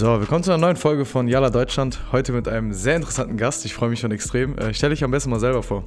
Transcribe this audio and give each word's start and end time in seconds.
So, 0.00 0.18
willkommen 0.18 0.42
zu 0.42 0.50
einer 0.50 0.62
neuen 0.62 0.76
Folge 0.76 1.04
von 1.04 1.28
Yala 1.28 1.50
Deutschland. 1.50 2.00
Heute 2.10 2.32
mit 2.32 2.48
einem 2.48 2.72
sehr 2.72 2.96
interessanten 2.96 3.36
Gast. 3.36 3.66
Ich 3.66 3.74
freue 3.74 3.90
mich 3.90 4.00
schon 4.00 4.12
extrem. 4.12 4.56
Äh, 4.56 4.72
stell 4.72 4.88
dich 4.88 5.04
am 5.04 5.10
besten 5.10 5.28
mal 5.28 5.38
selber 5.38 5.62
vor. 5.62 5.84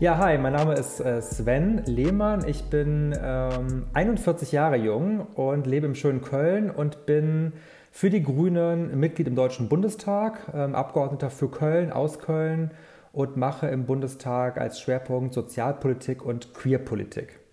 Ja, 0.00 0.16
hi, 0.16 0.38
mein 0.38 0.54
Name 0.54 0.72
ist 0.72 1.00
äh, 1.00 1.20
Sven 1.20 1.82
Lehmann. 1.84 2.48
Ich 2.48 2.62
bin 2.70 3.14
ähm, 3.22 3.84
41 3.92 4.52
Jahre 4.52 4.76
jung 4.76 5.26
und 5.34 5.66
lebe 5.66 5.84
im 5.84 5.94
schönen 5.94 6.22
Köln 6.22 6.70
und 6.70 7.04
bin 7.04 7.52
für 7.92 8.08
die 8.08 8.22
Grünen 8.22 8.98
Mitglied 8.98 9.28
im 9.28 9.36
Deutschen 9.36 9.68
Bundestag, 9.68 10.38
ähm, 10.54 10.74
Abgeordneter 10.74 11.28
für 11.28 11.50
Köln, 11.50 11.92
aus 11.92 12.20
Köln 12.20 12.70
und 13.12 13.36
mache 13.36 13.66
im 13.66 13.84
Bundestag 13.84 14.58
als 14.58 14.80
Schwerpunkt 14.80 15.34
Sozialpolitik 15.34 16.24
und 16.24 16.54
Queerpolitik. 16.54 17.43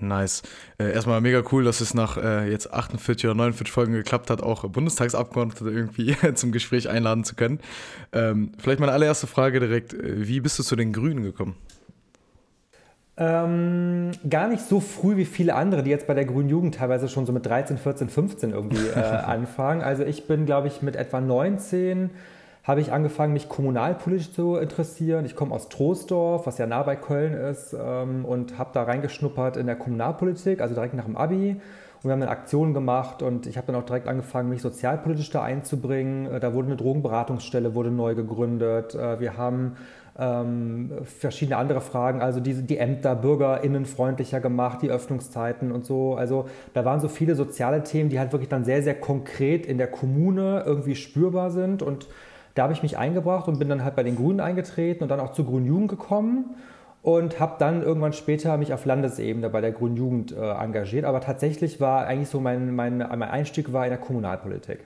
Nice. 0.00 0.42
Äh, 0.78 0.92
erstmal 0.92 1.20
mega 1.20 1.42
cool, 1.52 1.64
dass 1.64 1.80
es 1.80 1.94
nach 1.94 2.16
äh, 2.16 2.50
jetzt 2.50 2.72
48 2.72 3.26
oder 3.26 3.34
49 3.34 3.72
Folgen 3.72 3.92
geklappt 3.92 4.30
hat, 4.30 4.42
auch 4.42 4.68
Bundestagsabgeordnete 4.68 5.70
irgendwie 5.70 6.16
zum 6.34 6.52
Gespräch 6.52 6.88
einladen 6.88 7.24
zu 7.24 7.34
können. 7.34 7.60
Ähm, 8.12 8.52
vielleicht 8.58 8.80
meine 8.80 8.92
allererste 8.92 9.26
Frage 9.26 9.60
direkt: 9.60 9.94
äh, 9.94 10.28
Wie 10.28 10.40
bist 10.40 10.58
du 10.58 10.62
zu 10.62 10.76
den 10.76 10.92
Grünen 10.92 11.22
gekommen? 11.22 11.56
Ähm, 13.20 14.12
gar 14.30 14.46
nicht 14.46 14.62
so 14.62 14.78
früh 14.78 15.16
wie 15.16 15.24
viele 15.24 15.56
andere, 15.56 15.82
die 15.82 15.90
jetzt 15.90 16.06
bei 16.06 16.14
der 16.14 16.24
Grünen 16.24 16.48
Jugend 16.48 16.76
teilweise 16.76 17.08
schon 17.08 17.26
so 17.26 17.32
mit 17.32 17.44
13, 17.44 17.76
14, 17.76 18.08
15 18.08 18.50
irgendwie 18.50 18.86
äh, 18.86 19.00
anfangen. 19.00 19.82
Also 19.82 20.04
ich 20.04 20.28
bin, 20.28 20.46
glaube 20.46 20.68
ich, 20.68 20.82
mit 20.82 20.94
etwa 20.94 21.20
19 21.20 22.10
habe 22.68 22.82
ich 22.82 22.92
angefangen, 22.92 23.32
mich 23.32 23.48
kommunalpolitisch 23.48 24.30
zu 24.30 24.56
interessieren. 24.56 25.24
Ich 25.24 25.34
komme 25.34 25.54
aus 25.54 25.70
Troisdorf, 25.70 26.46
was 26.46 26.58
ja 26.58 26.66
nah 26.66 26.82
bei 26.82 26.96
Köln 26.96 27.32
ist, 27.32 27.74
ähm, 27.74 28.26
und 28.26 28.58
habe 28.58 28.70
da 28.74 28.82
reingeschnuppert 28.82 29.56
in 29.56 29.64
der 29.64 29.74
Kommunalpolitik, 29.74 30.60
also 30.60 30.74
direkt 30.74 30.92
nach 30.92 31.06
dem 31.06 31.16
Abi. 31.16 31.52
Und 31.52 32.04
wir 32.04 32.12
haben 32.12 32.20
dann 32.20 32.28
Aktionen 32.28 32.74
gemacht 32.74 33.22
und 33.22 33.46
ich 33.46 33.56
habe 33.56 33.68
dann 33.68 33.76
auch 33.76 33.86
direkt 33.86 34.06
angefangen, 34.06 34.50
mich 34.50 34.60
sozialpolitisch 34.60 35.30
da 35.30 35.42
einzubringen. 35.42 36.26
Äh, 36.26 36.40
da 36.40 36.52
wurde 36.52 36.66
eine 36.66 36.76
Drogenberatungsstelle 36.76 37.74
wurde 37.74 37.90
neu 37.90 38.14
gegründet. 38.14 38.94
Äh, 38.94 39.18
wir 39.18 39.38
haben 39.38 39.76
ähm, 40.18 40.92
verschiedene 41.04 41.56
andere 41.56 41.80
Fragen, 41.80 42.20
also 42.20 42.38
die, 42.38 42.52
die 42.52 42.76
Ämter 42.76 43.16
bürgerinnenfreundlicher 43.16 44.40
gemacht, 44.40 44.82
die 44.82 44.90
Öffnungszeiten 44.90 45.72
und 45.72 45.86
so. 45.86 46.16
Also 46.16 46.50
da 46.74 46.84
waren 46.84 47.00
so 47.00 47.08
viele 47.08 47.34
soziale 47.34 47.82
Themen, 47.82 48.10
die 48.10 48.18
halt 48.18 48.32
wirklich 48.32 48.50
dann 48.50 48.64
sehr, 48.64 48.82
sehr 48.82 48.94
konkret 48.94 49.64
in 49.64 49.78
der 49.78 49.86
Kommune 49.86 50.64
irgendwie 50.66 50.96
spürbar 50.96 51.50
sind 51.50 51.82
und 51.82 52.08
da 52.54 52.64
habe 52.64 52.72
ich 52.72 52.82
mich 52.82 52.98
eingebracht 52.98 53.48
und 53.48 53.58
bin 53.58 53.68
dann 53.68 53.84
halt 53.84 53.96
bei 53.96 54.02
den 54.02 54.16
Grünen 54.16 54.40
eingetreten 54.40 55.02
und 55.02 55.08
dann 55.08 55.20
auch 55.20 55.32
zur 55.32 55.46
Grünen 55.46 55.66
Jugend 55.66 55.88
gekommen 55.88 56.56
und 57.02 57.40
habe 57.40 57.56
dann 57.58 57.82
irgendwann 57.82 58.12
später 58.12 58.56
mich 58.56 58.72
auf 58.72 58.84
Landesebene 58.84 59.48
bei 59.50 59.60
der 59.60 59.72
Grünen 59.72 59.96
Jugend 59.96 60.32
äh, 60.32 60.50
engagiert. 60.50 61.04
Aber 61.04 61.20
tatsächlich 61.20 61.80
war 61.80 62.06
eigentlich 62.06 62.28
so 62.28 62.40
mein, 62.40 62.74
mein, 62.74 62.98
mein 62.98 63.22
Einstieg 63.22 63.72
war 63.72 63.84
in 63.84 63.90
der 63.90 63.98
Kommunalpolitik. 63.98 64.80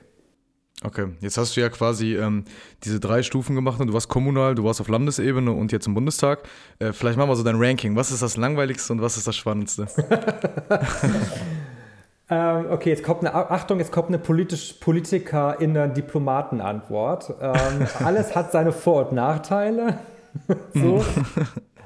Okay, 0.85 1.09
jetzt 1.21 1.39
hast 1.39 1.57
du 1.57 1.61
ja 1.61 1.69
quasi 1.69 2.17
ähm, 2.17 2.45
diese 2.83 2.99
drei 2.99 3.23
Stufen 3.23 3.55
gemacht 3.55 3.81
und 3.81 3.87
du 3.87 3.93
warst 3.93 4.09
kommunal, 4.09 4.57
du 4.57 4.65
warst 4.65 4.81
auf 4.81 4.89
Landesebene 4.89 5.53
und 5.53 5.71
jetzt 5.71 5.87
im 5.87 5.95
Bundestag. 5.95 6.41
Äh, 6.81 6.93
vielleicht 6.93 7.17
machen 7.17 7.31
wir 7.31 7.37
so 7.37 7.45
dein 7.45 7.57
Ranking. 7.57 7.95
Was 7.95 8.11
ist 8.11 8.23
das 8.23 8.37
Langweiligste 8.37 8.93
und 8.93 9.01
was 9.01 9.17
ist 9.17 9.27
das 9.27 9.37
Spannendste? 9.37 9.87
Ähm, 12.33 12.67
okay, 12.71 12.89
jetzt 12.89 13.03
kommt 13.03 13.21
eine, 13.21 13.35
Achtung, 13.35 13.79
jetzt 13.79 13.93
kommt 13.93 14.09
eine 14.09 14.19
politisch, 14.19 14.73
Politiker 14.75 15.61
in 15.61 15.75
der 15.75 15.89
Diplomatenantwort. 15.89 17.35
Ähm, 17.43 17.87
alles 18.05 18.35
hat 18.35 18.53
seine 18.53 18.73
Vor- 18.73 19.09
und 19.09 19.13
Nachteile. 19.13 19.99
so. 20.75 21.05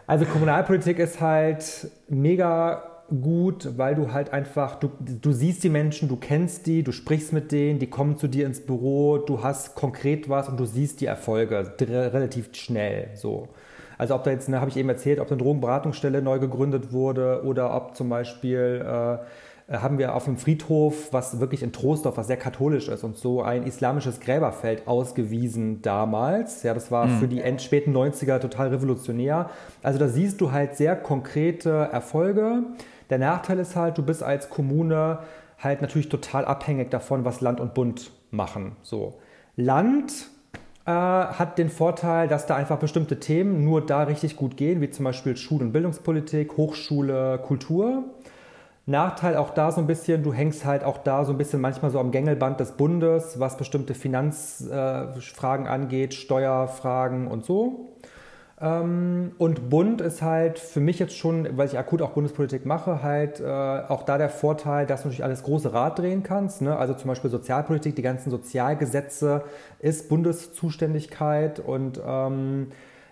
Also 0.06 0.24
Kommunalpolitik 0.24 1.00
ist 1.00 1.20
halt 1.20 1.90
mega 2.08 2.80
gut, 3.08 3.76
weil 3.76 3.96
du 3.96 4.12
halt 4.12 4.32
einfach, 4.32 4.76
du, 4.76 4.90
du 5.00 5.32
siehst 5.32 5.64
die 5.64 5.68
Menschen, 5.68 6.08
du 6.08 6.14
kennst 6.14 6.68
die, 6.68 6.84
du 6.84 6.92
sprichst 6.92 7.32
mit 7.32 7.50
denen, 7.50 7.80
die 7.80 7.88
kommen 7.88 8.16
zu 8.16 8.28
dir 8.28 8.46
ins 8.46 8.60
Büro, 8.60 9.18
du 9.18 9.42
hast 9.42 9.74
konkret 9.74 10.28
was 10.28 10.48
und 10.48 10.60
du 10.60 10.64
siehst 10.64 11.00
die 11.00 11.06
Erfolge 11.06 11.74
relativ 11.80 12.50
schnell. 12.52 13.10
So. 13.14 13.48
Also 13.98 14.14
ob 14.14 14.22
da 14.22 14.30
jetzt, 14.30 14.48
ne, 14.48 14.60
habe 14.60 14.70
ich 14.70 14.76
eben 14.76 14.88
erzählt, 14.88 15.18
ob 15.18 15.28
eine 15.28 15.38
Drogenberatungsstelle 15.38 16.22
neu 16.22 16.38
gegründet 16.38 16.92
wurde 16.92 17.42
oder 17.44 17.74
ob 17.74 17.96
zum 17.96 18.08
Beispiel 18.08 18.84
äh, 18.84 19.14
äh, 19.14 19.18
haben 19.68 19.98
wir 19.98 20.14
auf 20.14 20.26
dem 20.26 20.36
Friedhof, 20.36 21.12
was 21.12 21.40
wirklich 21.40 21.62
in 21.62 21.72
Troisdorf, 21.72 22.16
was 22.16 22.28
sehr 22.28 22.36
katholisch 22.36 22.88
ist 22.88 23.02
und 23.02 23.16
so 23.16 23.42
ein 23.42 23.64
islamisches 23.64 24.20
Gräberfeld 24.20 24.86
ausgewiesen 24.86 25.82
damals. 25.82 26.62
Ja, 26.62 26.72
das 26.72 26.92
war 26.92 27.06
mhm. 27.06 27.18
für 27.18 27.28
die 27.28 27.42
späten 27.58 27.96
90er 27.96 28.38
total 28.38 28.68
revolutionär. 28.68 29.50
Also 29.82 29.98
da 29.98 30.08
siehst 30.08 30.40
du 30.40 30.52
halt 30.52 30.76
sehr 30.76 30.94
konkrete 30.94 31.70
Erfolge. 31.70 32.62
Der 33.10 33.18
Nachteil 33.18 33.58
ist 33.58 33.74
halt, 33.74 33.98
du 33.98 34.04
bist 34.04 34.22
als 34.22 34.50
Kommune 34.50 35.18
halt 35.58 35.82
natürlich 35.82 36.08
total 36.08 36.44
abhängig 36.44 36.90
davon, 36.90 37.24
was 37.24 37.40
Land 37.40 37.58
und 37.58 37.74
Bund 37.74 38.12
machen. 38.30 38.76
So. 38.82 39.14
Land 39.56 40.28
äh, 40.84 40.90
hat 40.90 41.58
den 41.58 41.70
Vorteil, 41.70 42.28
dass 42.28 42.46
da 42.46 42.54
einfach 42.54 42.78
bestimmte 42.78 43.18
Themen 43.18 43.64
nur 43.64 43.84
da 43.84 44.04
richtig 44.04 44.36
gut 44.36 44.56
gehen, 44.56 44.80
wie 44.80 44.90
zum 44.90 45.04
Beispiel 45.04 45.36
Schul- 45.36 45.62
und 45.62 45.72
Bildungspolitik, 45.72 46.56
Hochschule, 46.56 47.38
Kultur. 47.38 48.04
Nachteil 48.86 49.36
auch 49.36 49.50
da 49.50 49.72
so 49.72 49.80
ein 49.80 49.88
bisschen, 49.88 50.22
du 50.22 50.32
hängst 50.32 50.64
halt 50.64 50.84
auch 50.84 50.98
da 50.98 51.24
so 51.24 51.32
ein 51.32 51.38
bisschen 51.38 51.60
manchmal 51.60 51.90
so 51.90 51.98
am 51.98 52.12
Gängelband 52.12 52.60
des 52.60 52.72
Bundes, 52.72 53.40
was 53.40 53.56
bestimmte 53.56 53.94
Finanzfragen 53.94 55.66
äh, 55.66 55.68
angeht, 55.68 56.14
Steuerfragen 56.14 57.26
und 57.26 57.44
so. 57.44 57.96
Ähm, 58.60 59.32
und 59.38 59.68
Bund 59.68 60.00
ist 60.00 60.22
halt 60.22 60.60
für 60.60 60.80
mich 60.80 61.00
jetzt 61.00 61.16
schon, 61.16 61.56
weil 61.56 61.66
ich 61.66 61.76
akut 61.76 62.00
auch 62.00 62.10
Bundespolitik 62.10 62.64
mache, 62.64 63.02
halt 63.02 63.40
äh, 63.40 63.44
auch 63.44 64.04
da 64.04 64.18
der 64.18 64.30
Vorteil, 64.30 64.86
dass 64.86 65.02
du 65.02 65.08
natürlich 65.08 65.24
alles 65.24 65.42
große 65.42 65.72
Rad 65.72 65.98
drehen 65.98 66.22
kannst. 66.22 66.62
Ne? 66.62 66.76
Also 66.76 66.94
zum 66.94 67.08
Beispiel 67.08 67.30
Sozialpolitik, 67.30 67.96
die 67.96 68.02
ganzen 68.02 68.30
Sozialgesetze 68.30 69.42
ist 69.80 70.08
Bundeszuständigkeit 70.08 71.58
und 71.58 72.00
ähm, 72.06 72.68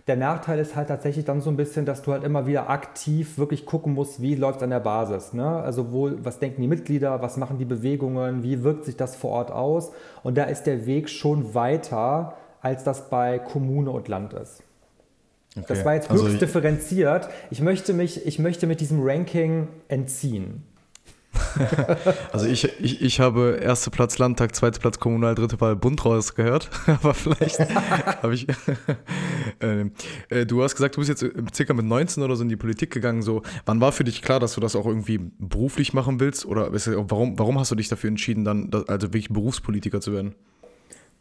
der 0.06 0.16
Nachteil 0.16 0.58
ist 0.58 0.76
halt 0.76 0.88
tatsächlich 0.88 1.24
dann 1.24 1.40
so 1.40 1.48
ein 1.48 1.56
bisschen, 1.56 1.86
dass 1.86 2.02
du 2.02 2.12
halt 2.12 2.24
immer 2.24 2.46
wieder 2.46 2.68
aktiv 2.68 3.38
wirklich 3.38 3.64
gucken 3.64 3.94
musst, 3.94 4.20
wie 4.20 4.34
läuft 4.34 4.58
es 4.58 4.62
an 4.62 4.70
der 4.70 4.80
Basis. 4.80 5.32
Ne? 5.32 5.46
Also 5.46 5.92
wo, 5.92 6.10
was 6.22 6.38
denken 6.38 6.60
die 6.60 6.68
Mitglieder, 6.68 7.22
was 7.22 7.38
machen 7.38 7.56
die 7.56 7.64
Bewegungen, 7.64 8.42
wie 8.42 8.62
wirkt 8.62 8.84
sich 8.84 8.96
das 8.96 9.16
vor 9.16 9.30
Ort 9.30 9.50
aus. 9.50 9.92
Und 10.22 10.36
da 10.36 10.44
ist 10.44 10.64
der 10.64 10.84
Weg 10.84 11.08
schon 11.08 11.54
weiter, 11.54 12.36
als 12.60 12.84
das 12.84 13.08
bei 13.08 13.38
Kommune 13.38 13.90
und 13.90 14.08
Land 14.08 14.34
ist. 14.34 14.62
Okay. 15.56 15.66
Das 15.68 15.84
war 15.84 15.94
jetzt 15.94 16.10
höchst 16.10 16.24
also 16.24 16.38
differenziert. 16.38 17.28
Ich 17.50 17.62
möchte, 17.62 17.94
mich, 17.94 18.26
ich 18.26 18.38
möchte 18.38 18.66
mit 18.66 18.80
diesem 18.80 19.00
Ranking 19.02 19.68
entziehen. 19.88 20.64
also 22.32 22.46
ich, 22.46 22.64
ich, 22.80 23.02
ich 23.02 23.20
habe 23.20 23.58
erster 23.62 23.90
Platz 23.90 24.18
Landtag, 24.18 24.54
zweiter 24.54 24.80
Platz 24.80 24.98
Kommunal, 24.98 25.34
dritte 25.34 25.60
Wahl 25.60 25.76
Bund 25.76 26.04
rausgehört. 26.04 26.70
Aber 26.86 27.14
vielleicht 27.14 27.58
habe 28.22 28.34
ich. 28.34 28.46
äh, 29.60 29.86
äh, 30.28 30.46
du 30.46 30.62
hast 30.62 30.74
gesagt, 30.74 30.96
du 30.96 31.00
bist 31.00 31.08
jetzt 31.08 31.24
circa 31.54 31.74
mit 31.74 31.86
19 31.86 32.22
oder 32.22 32.36
so 32.36 32.42
in 32.42 32.48
die 32.48 32.56
Politik 32.56 32.90
gegangen. 32.90 33.22
So, 33.22 33.42
wann 33.66 33.80
war 33.80 33.92
für 33.92 34.04
dich 34.04 34.22
klar, 34.22 34.40
dass 34.40 34.54
du 34.54 34.60
das 34.60 34.76
auch 34.76 34.86
irgendwie 34.86 35.20
beruflich 35.38 35.92
machen 35.92 36.20
willst? 36.20 36.46
Oder 36.46 36.70
warum, 36.72 37.38
warum 37.38 37.58
hast 37.58 37.70
du 37.70 37.74
dich 37.74 37.88
dafür 37.88 38.08
entschieden, 38.08 38.44
dann 38.44 38.70
also 38.88 39.08
wirklich 39.08 39.28
Berufspolitiker 39.28 40.00
zu 40.00 40.12
werden? 40.12 40.34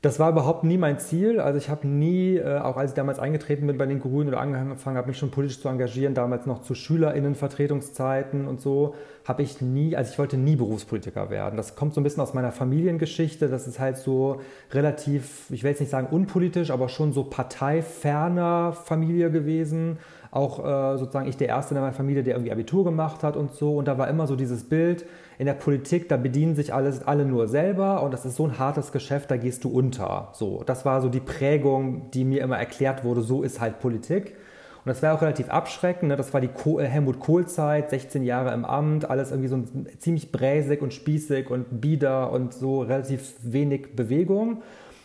Das 0.04 0.20
war 0.20 0.30
überhaupt 0.30 0.66
nie 0.66 0.78
mein 0.78 1.00
Ziel. 1.00 1.40
Also 1.40 1.58
ich 1.58 1.70
habe 1.70 1.88
nie, 1.88 2.36
äh, 2.36 2.60
auch 2.60 2.76
als 2.76 2.92
ich 2.92 2.96
damals 2.96 3.20
eingetreten 3.20 3.68
bin 3.68 3.78
bei 3.78 3.86
den 3.86 4.02
Grünen 4.02 4.28
oder 4.28 4.42
angefangen 4.42 4.98
habe, 4.98 5.08
mich 5.08 5.18
schon 5.18 5.32
politisch 5.32 5.62
zu 5.62 5.70
engagieren, 5.70 6.14
damals 6.14 6.46
noch 6.46 6.62
zu 6.62 6.76
Schülerinnenvertretungszeiten 6.76 8.46
und 8.46 8.60
so, 8.60 8.96
habe 9.26 9.42
ich 9.42 9.62
nie, 9.62 9.96
also 9.96 10.12
ich 10.12 10.20
wollte 10.20 10.38
nie 10.38 10.56
Berufspolitiker 10.56 11.30
werden. 11.30 11.56
Das 11.56 11.76
kommt 11.76 11.94
so 11.94 12.02
ein 12.02 12.04
bisschen 12.04 12.22
aus 12.22 12.34
meiner 12.34 12.52
Familiengeschichte. 12.52 13.48
Das 13.48 13.68
ist 13.68 13.80
halt 13.80 13.98
so 13.98 14.42
relativ, 14.72 15.46
ich 15.50 15.64
will 15.64 15.72
jetzt 15.72 15.80
nicht 15.80 15.90
sagen 15.90 16.08
unpolitisch, 16.12 16.72
aber 16.72 16.90
schon 16.90 17.14
so 17.14 17.24
parteiferner 17.24 18.74
Familie 18.74 19.32
gewesen 19.32 19.98
auch 20.34 20.60
äh, 20.66 20.98
sozusagen 20.98 21.28
ich 21.28 21.38
der 21.38 21.50
Erste 21.50 21.76
in 21.76 21.82
meiner 21.82 21.94
Familie, 21.94 22.24
der 22.24 22.34
irgendwie 22.34 22.52
Abitur 22.52 22.84
gemacht 22.84 23.22
hat 23.22 23.38
und 23.38 23.54
so. 23.54 23.78
Und 23.78 23.88
da 23.88 24.00
war 24.00 24.08
immer 24.08 24.26
so 24.26 24.36
dieses 24.36 24.64
Bild, 24.64 25.06
in 25.38 25.46
der 25.46 25.54
Politik, 25.54 26.10
da 26.10 26.18
bedienen 26.18 26.56
sich 26.56 26.74
alles, 26.74 27.06
alle 27.06 27.26
nur 27.26 27.48
selber 27.48 28.02
und 28.04 28.14
das 28.14 28.26
ist 28.26 28.36
so 28.36 28.46
ein 28.46 28.60
hartes 28.60 28.92
Geschäft, 28.92 29.32
da 29.32 29.38
gehst 29.38 29.64
du 29.64 29.70
unter. 29.70 30.30
So, 30.34 30.64
das 30.64 30.86
war 30.86 31.02
so 31.02 31.10
die 31.10 31.20
Prägung, 31.20 32.10
die 32.12 32.24
mir 32.24 32.42
immer 32.42 32.58
erklärt 32.58 33.04
wurde, 33.04 33.22
so 33.22 33.44
ist 33.44 33.60
halt 33.60 33.80
Politik. 33.80 34.36
Und 34.86 34.90
das 34.90 35.02
war 35.02 35.14
auch 35.14 35.22
relativ 35.22 35.50
abschreckend. 35.50 36.10
Ne? 36.10 36.18
Das 36.18 36.34
war 36.34 36.42
die 36.42 36.50
äh, 36.50 36.86
Helmut 36.86 37.20
Kohl-Zeit, 37.20 37.90
16 37.90 38.24
Jahre 38.24 38.54
im 38.54 38.66
Amt, 38.66 39.10
alles 39.10 39.32
irgendwie 39.32 39.48
so 39.48 39.64
ziemlich 39.98 40.32
bräsig 40.32 40.82
und 40.82 40.94
spießig 40.94 41.50
und 41.50 41.82
bieder 41.82 42.32
und 42.32 42.54
so 42.54 42.82
relativ 42.82 43.34
wenig 43.42 43.96
Bewegung. 43.96 44.62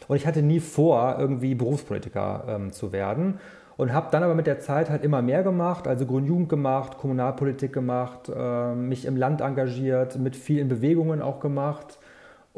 Und 0.09 0.17
ich 0.17 0.27
hatte 0.27 0.43
nie 0.43 0.61
vor, 0.61 1.17
irgendwie 1.19 1.55
Berufspolitiker 1.55 2.45
ähm, 2.49 2.73
zu 2.73 2.93
werden 2.93 3.39
und 3.77 3.93
habe 3.93 4.09
dann 4.11 4.25
aber 4.25 4.35
mit 4.35 4.49
der 4.49 4.59
Zeit 4.59 4.91
halt 4.91 5.05
immer 5.05 5.23
mehr 5.23 5.45
gemacht, 5.45 5.87
also 5.87 6.05
Grundjugend 6.05 6.49
gemacht, 6.49 6.99
Kommunalpolitik 6.99 7.73
gemacht, 7.73 8.29
äh, 8.35 8.75
mich 8.75 9.05
im 9.05 9.17
Land 9.17 9.41
engagiert, 9.41 10.19
mit 10.19 10.35
vielen 10.35 10.69
Bewegungen 10.69 11.23
auch 11.23 11.39
gemacht. 11.39 11.99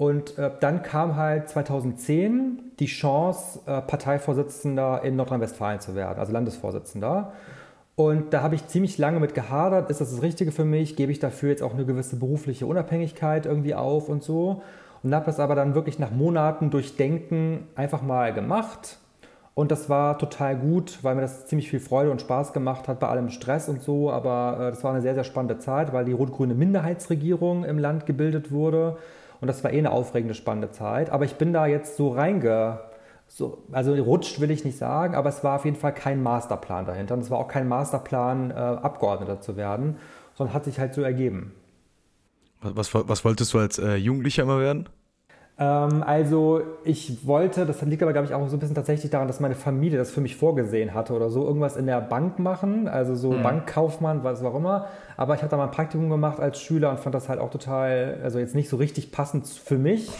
Und 0.00 0.38
äh, 0.38 0.50
dann 0.60 0.82
kam 0.82 1.16
halt 1.16 1.50
2010 1.50 2.72
die 2.78 2.86
Chance, 2.86 3.60
äh, 3.66 3.82
Parteivorsitzender 3.82 5.02
in 5.04 5.16
Nordrhein-Westfalen 5.16 5.80
zu 5.80 5.94
werden, 5.94 6.18
also 6.18 6.32
Landesvorsitzender. 6.32 7.32
Und 7.96 8.32
da 8.32 8.40
habe 8.42 8.54
ich 8.54 8.66
ziemlich 8.66 8.96
lange 8.96 9.20
mit 9.20 9.34
gehadert, 9.34 9.90
ist 9.90 10.00
das 10.00 10.10
das 10.10 10.22
Richtige 10.22 10.52
für 10.52 10.64
mich? 10.64 10.96
Gebe 10.96 11.12
ich 11.12 11.18
dafür 11.18 11.50
jetzt 11.50 11.62
auch 11.62 11.74
eine 11.74 11.84
gewisse 11.84 12.16
berufliche 12.16 12.64
Unabhängigkeit 12.64 13.44
irgendwie 13.44 13.74
auf 13.74 14.08
und 14.08 14.22
so? 14.22 14.62
und 15.02 15.14
habe 15.14 15.26
das 15.26 15.40
aber 15.40 15.54
dann 15.54 15.74
wirklich 15.74 15.98
nach 15.98 16.10
Monaten 16.10 16.70
durchdenken 16.70 17.68
einfach 17.74 18.02
mal 18.02 18.32
gemacht. 18.32 18.98
Und 19.54 19.70
das 19.70 19.88
war 19.88 20.18
total 20.18 20.56
gut, 20.56 20.98
weil 21.02 21.14
mir 21.14 21.22
das 21.22 21.46
ziemlich 21.46 21.68
viel 21.68 21.80
Freude 21.80 22.10
und 22.10 22.20
Spaß 22.20 22.52
gemacht 22.52 22.88
hat 22.88 23.00
bei 23.00 23.08
allem 23.08 23.30
Stress 23.30 23.68
und 23.68 23.82
so. 23.82 24.10
Aber 24.10 24.56
äh, 24.58 24.70
das 24.70 24.84
war 24.84 24.92
eine 24.92 25.02
sehr, 25.02 25.14
sehr 25.14 25.24
spannende 25.24 25.58
Zeit, 25.58 25.92
weil 25.92 26.04
die 26.04 26.12
rot-grüne 26.12 26.54
Minderheitsregierung 26.54 27.64
im 27.64 27.78
Land 27.78 28.06
gebildet 28.06 28.52
wurde. 28.52 28.96
Und 29.40 29.48
das 29.48 29.64
war 29.64 29.72
eh 29.72 29.78
eine 29.78 29.90
aufregende, 29.90 30.34
spannende 30.34 30.70
Zeit. 30.70 31.10
Aber 31.10 31.24
ich 31.24 31.36
bin 31.36 31.52
da 31.52 31.66
jetzt 31.66 31.96
so 31.96 32.10
reinge... 32.10 32.80
So, 33.32 33.62
also 33.70 33.94
rutscht 33.94 34.40
will 34.40 34.50
ich 34.50 34.64
nicht 34.64 34.76
sagen, 34.76 35.14
aber 35.14 35.28
es 35.28 35.44
war 35.44 35.54
auf 35.54 35.64
jeden 35.64 35.76
Fall 35.76 35.94
kein 35.94 36.20
Masterplan 36.20 36.84
dahinter. 36.84 37.14
Und 37.14 37.20
es 37.20 37.30
war 37.30 37.38
auch 37.38 37.46
kein 37.46 37.68
Masterplan, 37.68 38.50
äh, 38.50 38.54
Abgeordneter 38.54 39.40
zu 39.40 39.56
werden, 39.56 39.98
sondern 40.34 40.52
hat 40.52 40.64
sich 40.64 40.80
halt 40.80 40.94
so 40.94 41.02
ergeben. 41.02 41.52
Was, 42.60 42.92
was, 42.92 43.24
wolltest 43.24 43.54
du 43.54 43.58
als 43.58 43.78
äh, 43.78 43.94
Jugendlicher 43.94 44.42
immer 44.42 44.58
werden? 44.58 44.88
Ähm, 45.60 46.02
also 46.02 46.62
ich 46.84 47.26
wollte, 47.26 47.66
das 47.66 47.82
liegt 47.82 48.02
aber 48.02 48.12
glaube 48.12 48.26
ich 48.26 48.32
auch 48.32 48.48
so 48.48 48.56
ein 48.56 48.60
bisschen 48.60 48.74
tatsächlich 48.74 49.10
daran, 49.10 49.28
dass 49.28 49.40
meine 49.40 49.54
Familie 49.54 49.98
das 49.98 50.10
für 50.10 50.22
mich 50.22 50.34
vorgesehen 50.34 50.94
hatte 50.94 51.12
oder 51.12 51.28
so, 51.28 51.44
irgendwas 51.44 51.76
in 51.76 51.84
der 51.84 52.00
Bank 52.00 52.38
machen, 52.38 52.88
also 52.88 53.14
so 53.14 53.32
mhm. 53.32 53.42
Bankkaufmann, 53.42 54.24
was 54.24 54.42
auch 54.42 54.54
immer. 54.54 54.86
Aber 55.18 55.34
ich 55.34 55.42
habe 55.42 55.50
da 55.50 55.58
mal 55.58 55.64
ein 55.64 55.70
Praktikum 55.70 56.08
gemacht 56.08 56.40
als 56.40 56.60
Schüler 56.60 56.90
und 56.90 56.98
fand 56.98 57.14
das 57.14 57.28
halt 57.28 57.40
auch 57.40 57.50
total, 57.50 58.18
also 58.22 58.38
jetzt 58.38 58.54
nicht 58.54 58.70
so 58.70 58.78
richtig 58.78 59.12
passend 59.12 59.46
für 59.46 59.76
mich. 59.76 60.10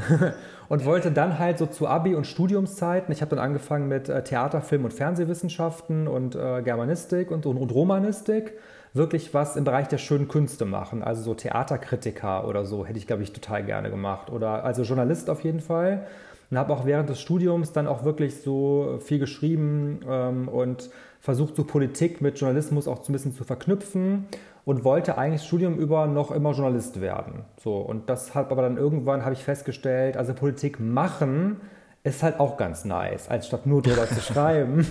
und 0.68 0.84
wollte 0.84 1.10
dann 1.10 1.40
halt 1.40 1.58
so 1.58 1.66
zu 1.66 1.88
Abi- 1.88 2.14
und 2.14 2.28
Studiumszeiten, 2.28 3.12
ich 3.12 3.22
habe 3.22 3.34
dann 3.34 3.44
angefangen 3.44 3.88
mit 3.88 4.08
äh, 4.08 4.22
Theater, 4.22 4.60
Film 4.60 4.84
und 4.84 4.92
Fernsehwissenschaften 4.92 6.06
und 6.06 6.36
äh, 6.36 6.62
Germanistik 6.62 7.32
und, 7.32 7.44
und, 7.44 7.56
und 7.56 7.74
Romanistik 7.74 8.54
wirklich 8.96 9.34
was 9.34 9.56
im 9.56 9.64
Bereich 9.64 9.88
der 9.88 9.98
schönen 9.98 10.28
Künste 10.28 10.64
machen. 10.64 11.02
Also 11.02 11.22
so 11.22 11.34
Theaterkritiker 11.34 12.46
oder 12.48 12.64
so 12.64 12.86
hätte 12.86 12.98
ich, 12.98 13.06
glaube 13.06 13.22
ich, 13.22 13.32
total 13.32 13.64
gerne 13.64 13.90
gemacht. 13.90 14.30
Oder 14.30 14.64
also 14.64 14.82
Journalist 14.82 15.30
auf 15.30 15.44
jeden 15.44 15.60
Fall. 15.60 16.06
Und 16.50 16.58
habe 16.58 16.72
auch 16.72 16.86
während 16.86 17.08
des 17.08 17.20
Studiums 17.20 17.72
dann 17.72 17.86
auch 17.86 18.04
wirklich 18.04 18.40
so 18.40 18.98
viel 19.00 19.18
geschrieben 19.18 20.00
ähm, 20.08 20.48
und 20.48 20.90
versucht, 21.20 21.56
so 21.56 21.64
Politik 21.64 22.20
mit 22.20 22.38
Journalismus 22.38 22.86
auch 22.86 23.02
so 23.02 23.10
ein 23.10 23.14
bisschen 23.14 23.34
zu 23.34 23.42
verknüpfen 23.42 24.26
und 24.64 24.84
wollte 24.84 25.18
eigentlich 25.18 25.42
Studium 25.42 25.76
über 25.76 26.06
noch 26.06 26.30
immer 26.30 26.52
Journalist 26.52 27.00
werden. 27.00 27.44
So, 27.58 27.76
und 27.78 28.08
das 28.08 28.34
hat 28.34 28.50
aber 28.50 28.62
dann 28.62 28.76
irgendwann, 28.76 29.24
habe 29.24 29.34
ich 29.34 29.42
festgestellt, 29.42 30.16
also 30.16 30.34
Politik 30.34 30.78
machen 30.78 31.60
ist 32.04 32.22
halt 32.22 32.38
auch 32.38 32.56
ganz 32.56 32.84
nice, 32.84 33.28
als 33.28 33.48
statt 33.48 33.66
nur 33.66 33.82
drüber 33.82 34.06
zu 34.06 34.20
schreiben. 34.32 34.86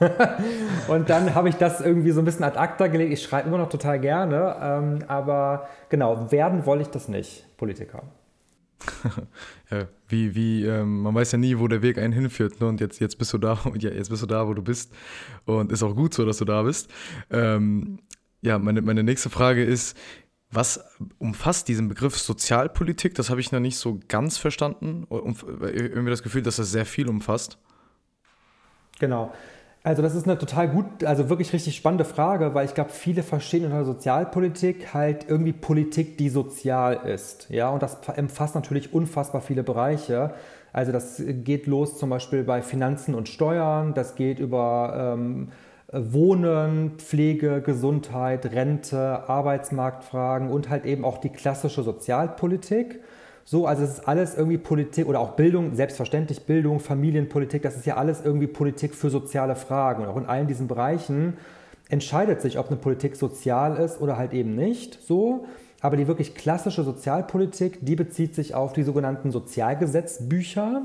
und 0.88 1.10
dann 1.10 1.34
habe 1.34 1.48
ich 1.48 1.56
das 1.56 1.80
irgendwie 1.80 2.10
so 2.10 2.20
ein 2.20 2.24
bisschen 2.24 2.44
ad 2.44 2.58
acta 2.58 2.86
gelegt. 2.86 3.12
Ich 3.12 3.22
schreibe 3.22 3.48
immer 3.48 3.58
noch 3.58 3.68
total 3.68 4.00
gerne, 4.00 4.56
ähm, 4.60 4.98
aber 5.08 5.68
genau, 5.88 6.30
werden 6.32 6.66
wollte 6.66 6.82
ich 6.82 6.88
das 6.88 7.08
nicht, 7.08 7.46
Politiker. 7.58 8.02
ja, 9.70 9.88
wie, 10.08 10.34
wie, 10.34 10.64
ähm, 10.64 11.02
man 11.02 11.14
weiß 11.14 11.32
ja 11.32 11.38
nie, 11.38 11.58
wo 11.58 11.68
der 11.68 11.82
Weg 11.82 11.98
einen 11.98 12.12
hinführt. 12.12 12.60
Ne? 12.60 12.66
Und 12.66 12.80
jetzt, 12.80 12.98
jetzt 12.98 13.18
bist 13.18 13.32
du 13.32 13.38
da, 13.38 13.58
ja, 13.78 13.90
jetzt 13.90 14.08
bist 14.08 14.22
du 14.22 14.26
da, 14.26 14.46
wo 14.48 14.54
du 14.54 14.62
bist. 14.62 14.92
Und 15.44 15.70
ist 15.70 15.82
auch 15.82 15.94
gut 15.94 16.14
so, 16.14 16.24
dass 16.24 16.38
du 16.38 16.44
da 16.44 16.62
bist. 16.62 16.90
Ähm, 17.30 17.98
ja, 18.40 18.58
meine, 18.58 18.80
meine 18.80 19.02
nächste 19.02 19.28
Frage 19.28 19.64
ist, 19.64 19.96
was 20.50 20.82
umfasst 21.18 21.68
diesen 21.68 21.88
Begriff 21.88 22.18
Sozialpolitik? 22.18 23.14
Das 23.14 23.30
habe 23.30 23.40
ich 23.40 23.52
noch 23.52 23.60
nicht 23.60 23.76
so 23.76 24.00
ganz 24.08 24.36
verstanden. 24.38 25.06
Irgendwie 25.10 26.10
das 26.10 26.22
Gefühl, 26.22 26.42
dass 26.42 26.56
das 26.56 26.72
sehr 26.72 26.86
viel 26.86 27.08
umfasst. 27.08 27.58
Genau. 28.98 29.32
Also 29.82 30.02
das 30.02 30.14
ist 30.14 30.24
eine 30.24 30.36
total 30.36 30.68
gut, 30.68 31.04
also 31.04 31.30
wirklich 31.30 31.54
richtig 31.54 31.74
spannende 31.74 32.04
Frage, 32.04 32.52
weil 32.54 32.66
ich 32.66 32.74
glaube, 32.74 32.90
viele 32.90 33.22
verstehen 33.22 33.64
unter 33.64 33.84
Sozialpolitik 33.84 34.92
halt 34.92 35.24
irgendwie 35.28 35.54
Politik, 35.54 36.18
die 36.18 36.28
sozial 36.28 37.08
ist. 37.08 37.48
Ja, 37.48 37.70
und 37.70 37.82
das 37.82 37.96
umfasst 38.16 38.54
natürlich 38.54 38.92
unfassbar 38.92 39.40
viele 39.40 39.62
Bereiche. 39.62 40.34
Also 40.74 40.92
das 40.92 41.22
geht 41.26 41.66
los 41.66 41.96
zum 41.96 42.10
Beispiel 42.10 42.44
bei 42.44 42.60
Finanzen 42.60 43.14
und 43.14 43.28
Steuern, 43.28 43.94
das 43.94 44.16
geht 44.16 44.38
über 44.38 45.16
ähm, 45.16 45.48
Wohnen, 45.92 46.98
Pflege, 46.98 47.62
Gesundheit, 47.62 48.52
Rente, 48.52 49.28
Arbeitsmarktfragen 49.28 50.50
und 50.50 50.68
halt 50.68 50.84
eben 50.84 51.06
auch 51.06 51.18
die 51.18 51.30
klassische 51.30 51.82
Sozialpolitik. 51.82 53.00
So, 53.50 53.66
also 53.66 53.82
es 53.82 53.94
ist 53.94 54.06
alles 54.06 54.36
irgendwie 54.36 54.58
Politik 54.58 55.08
oder 55.08 55.18
auch 55.18 55.32
Bildung, 55.32 55.74
selbstverständlich 55.74 56.46
Bildung, 56.46 56.78
Familienpolitik, 56.78 57.62
das 57.62 57.74
ist 57.74 57.84
ja 57.84 57.96
alles 57.96 58.24
irgendwie 58.24 58.46
Politik 58.46 58.94
für 58.94 59.10
soziale 59.10 59.56
Fragen. 59.56 60.04
Und 60.04 60.08
auch 60.08 60.16
in 60.16 60.26
allen 60.26 60.46
diesen 60.46 60.68
Bereichen 60.68 61.36
entscheidet 61.88 62.42
sich, 62.42 62.60
ob 62.60 62.68
eine 62.68 62.76
Politik 62.76 63.16
sozial 63.16 63.76
ist 63.78 64.00
oder 64.00 64.16
halt 64.16 64.34
eben 64.34 64.54
nicht. 64.54 65.02
So. 65.04 65.46
Aber 65.80 65.96
die 65.96 66.06
wirklich 66.06 66.36
klassische 66.36 66.84
Sozialpolitik, 66.84 67.84
die 67.84 67.96
bezieht 67.96 68.36
sich 68.36 68.54
auf 68.54 68.72
die 68.72 68.84
sogenannten 68.84 69.32
Sozialgesetzbücher. 69.32 70.82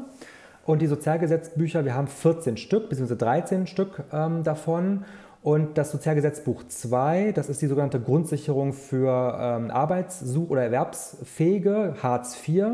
Und 0.65 0.81
die 0.81 0.87
Sozialgesetzbücher, 0.87 1.85
wir 1.85 1.93
haben 1.93 2.07
14 2.07 2.57
Stück, 2.57 2.89
beziehungsweise 2.89 3.19
13 3.19 3.67
Stück 3.67 4.05
ähm, 4.11 4.43
davon. 4.43 5.05
Und 5.45 5.77
das 5.77 5.91
Sozialgesetzbuch 5.91 6.63
2, 6.67 7.31
das 7.31 7.49
ist 7.49 7.61
die 7.61 7.67
sogenannte 7.67 7.99
Grundsicherung 7.99 8.73
für 8.73 9.37
ähm, 9.39 9.69
Arbeitssuch- 9.69 10.49
oder 10.49 10.63
Erwerbsfähige, 10.63 11.93
Hartz 12.01 12.35
IV. 12.47 12.65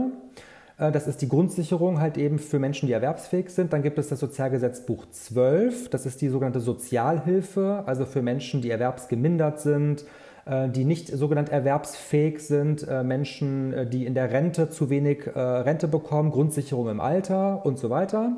Äh, 0.77 0.89
das 0.93 1.05
ist 1.05 1.21
die 1.21 1.27
Grundsicherung 1.27 1.99
halt 1.99 2.17
eben 2.17 2.39
für 2.39 2.59
Menschen, 2.59 2.87
die 2.87 2.93
erwerbsfähig 2.93 3.49
sind. 3.49 3.73
Dann 3.73 3.83
gibt 3.83 3.99
es 3.99 4.07
das 4.07 4.21
Sozialgesetzbuch 4.21 5.05
12, 5.11 5.89
das 5.89 6.05
ist 6.05 6.21
die 6.21 6.29
sogenannte 6.29 6.61
Sozialhilfe, 6.61 7.83
also 7.87 8.05
für 8.05 8.21
Menschen, 8.21 8.61
die 8.61 8.69
erwerbsgemindert 8.69 9.59
sind, 9.59 10.05
äh, 10.45 10.69
die 10.69 10.85
nicht 10.85 11.09
sogenannt 11.09 11.49
erwerbsfähig 11.49 12.39
sind, 12.39 12.87
äh, 12.87 13.03
Menschen, 13.03 13.73
äh, 13.73 13.85
die 13.85 14.05
in 14.05 14.13
der 14.13 14.31
Rente 14.31 14.69
zu 14.69 14.89
wenig 14.89 15.27
Rente 15.35 15.89
bekommen, 15.89 16.31
Grundsicherung 16.31 16.87
im 16.87 17.01
Alter 17.01 17.65
und 17.65 17.77
so 17.79 17.89
weiter. 17.89 18.31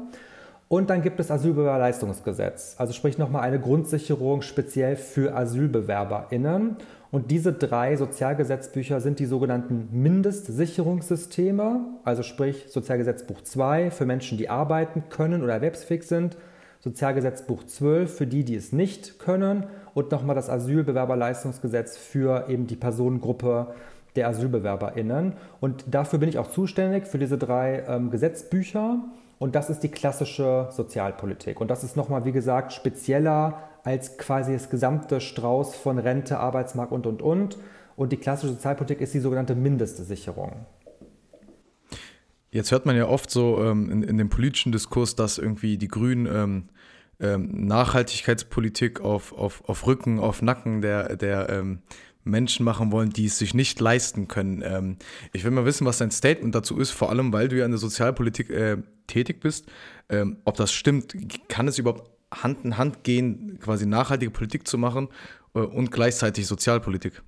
Und 0.68 0.90
dann 0.90 1.02
gibt 1.02 1.20
es 1.20 1.30
Asylbewerberleistungsgesetz, 1.30 2.76
also 2.78 2.94
sprich 2.94 3.18
nochmal 3.18 3.44
eine 3.44 3.60
Grundsicherung 3.60 4.42
speziell 4.42 4.96
für 4.96 5.36
AsylbewerberInnen. 5.36 6.78
Und 7.12 7.30
diese 7.30 7.54
drei 7.54 7.96
Sozialgesetzbücher 7.96 9.00
sind 9.00 9.20
die 9.20 9.28
sogenannten 9.28 9.90
Mindestsicherungssysteme, 9.92 11.82
also 12.04 12.24
sprich 12.24 12.66
Sozialgesetzbuch 12.70 13.42
2 13.42 13.92
für 13.92 14.08
Menschen, 14.08 14.40
die 14.40 14.50
arbeiten 14.50 15.04
können 15.10 15.44
oder 15.44 15.54
erwerbsfähig 15.54 16.04
sind, 16.04 16.38
Sozialgesetzbuch 16.80 17.66
12 17.66 18.18
für 18.18 18.26
die, 18.26 18.44
die 18.44 18.56
es 18.56 18.74
nicht 18.74 19.20
können 19.20 19.66
und 19.94 20.12
nochmal 20.12 20.36
das 20.36 20.50
Asylbewerberleistungsgesetz 20.50 21.98
für 21.98 22.50
eben 22.50 22.66
die 22.66 22.76
Personengruppe 22.76 23.68
der 24.16 24.28
AsylbewerberInnen. 24.30 25.34
Und 25.62 25.86
dafür 25.90 26.20
bin 26.20 26.30
ich 26.30 26.40
auch 26.40 26.50
zuständig 26.50 27.08
für 27.08 27.20
diese 27.20 27.38
drei 27.38 27.84
ähm, 27.88 28.10
Gesetzbücher. 28.10 29.00
Und 29.40 29.56
das 29.56 29.70
ist 29.70 29.82
die 29.82 29.90
klassische 29.90 30.70
Sozialpolitik. 30.72 31.60
Und 31.60 31.70
das 31.70 31.84
ist 31.84 31.98
nochmal, 31.98 32.26
wie 32.26 32.32
gesagt, 32.32 32.74
spezieller 32.74 33.70
als 33.84 34.18
quasi 34.18 34.54
das 34.54 34.70
gesamte 34.70 35.20
Strauß 35.20 35.76
von 35.76 36.00
Rente, 36.00 36.40
Arbeitsmarkt 36.40 36.92
und, 36.92 37.06
und, 37.06 37.22
und. 37.22 37.58
Und 37.96 38.12
die 38.12 38.18
klassische 38.18 38.54
Sozialpolitik 38.54 39.02
ist 39.02 39.14
die 39.14 39.20
sogenannte 39.20 39.56
Mindestsicherung. 39.56 40.66
Jetzt 42.52 42.72
hört 42.72 42.86
man 42.86 42.96
ja 42.96 43.08
oft 43.08 43.30
so 43.30 43.64
ähm, 43.64 43.90
in, 43.90 44.04
in, 44.04 44.18
dem 44.18 44.30
politischen 44.30 44.72
Diskurs, 44.72 45.16
dass 45.16 45.40
irgendwie 45.40 45.78
die 45.78 45.88
Grünen 45.88 46.28
ähm, 46.28 46.70
ähm, 47.20 47.50
Nachhaltigkeitspolitik 47.68 49.02
auf, 49.02 49.34
auf, 49.34 49.68
auf 49.68 49.88
Rücken, 49.88 50.20
auf 50.20 50.42
Nacken 50.42 50.82
der, 50.82 51.16
der 51.16 51.50
ähm, 51.50 51.80
Menschen 52.24 52.64
machen 52.64 52.92
wollen, 52.92 53.10
die 53.10 53.26
es 53.26 53.38
sich 53.38 53.54
nicht 53.54 53.80
leisten 53.80 54.28
können. 54.28 54.64
Ähm, 54.64 54.98
ich 55.34 55.44
will 55.44 55.52
mal 55.52 55.66
wissen, 55.66 55.86
was 55.86 55.98
dein 55.98 56.12
Statement 56.12 56.54
dazu 56.54 56.78
ist, 56.78 56.92
vor 56.92 57.10
allem 57.10 57.34
weil 57.34 57.48
du 57.48 57.58
ja 57.58 57.66
in 57.66 57.72
der 57.72 57.80
Sozialpolitik 57.80 58.50
äh, 58.50 58.78
tätig 59.08 59.40
bist. 59.42 59.68
Ähm, 60.10 60.38
ob 60.46 60.56
das 60.56 60.72
stimmt, 60.72 61.16
kann 61.50 61.68
es 61.68 61.78
überhaupt 61.78 62.10
Hand 62.32 62.66
in 62.66 62.78
Hand 62.78 63.04
gehen, 63.04 63.60
quasi 63.62 63.86
nachhaltige 63.86 64.32
Politik 64.32 64.68
zu 64.68 64.78
machen 64.78 65.10
äh, 65.56 65.60
und 65.60 65.92
gleichzeitig 65.92 66.48
Sozialpolitik? 66.48 67.22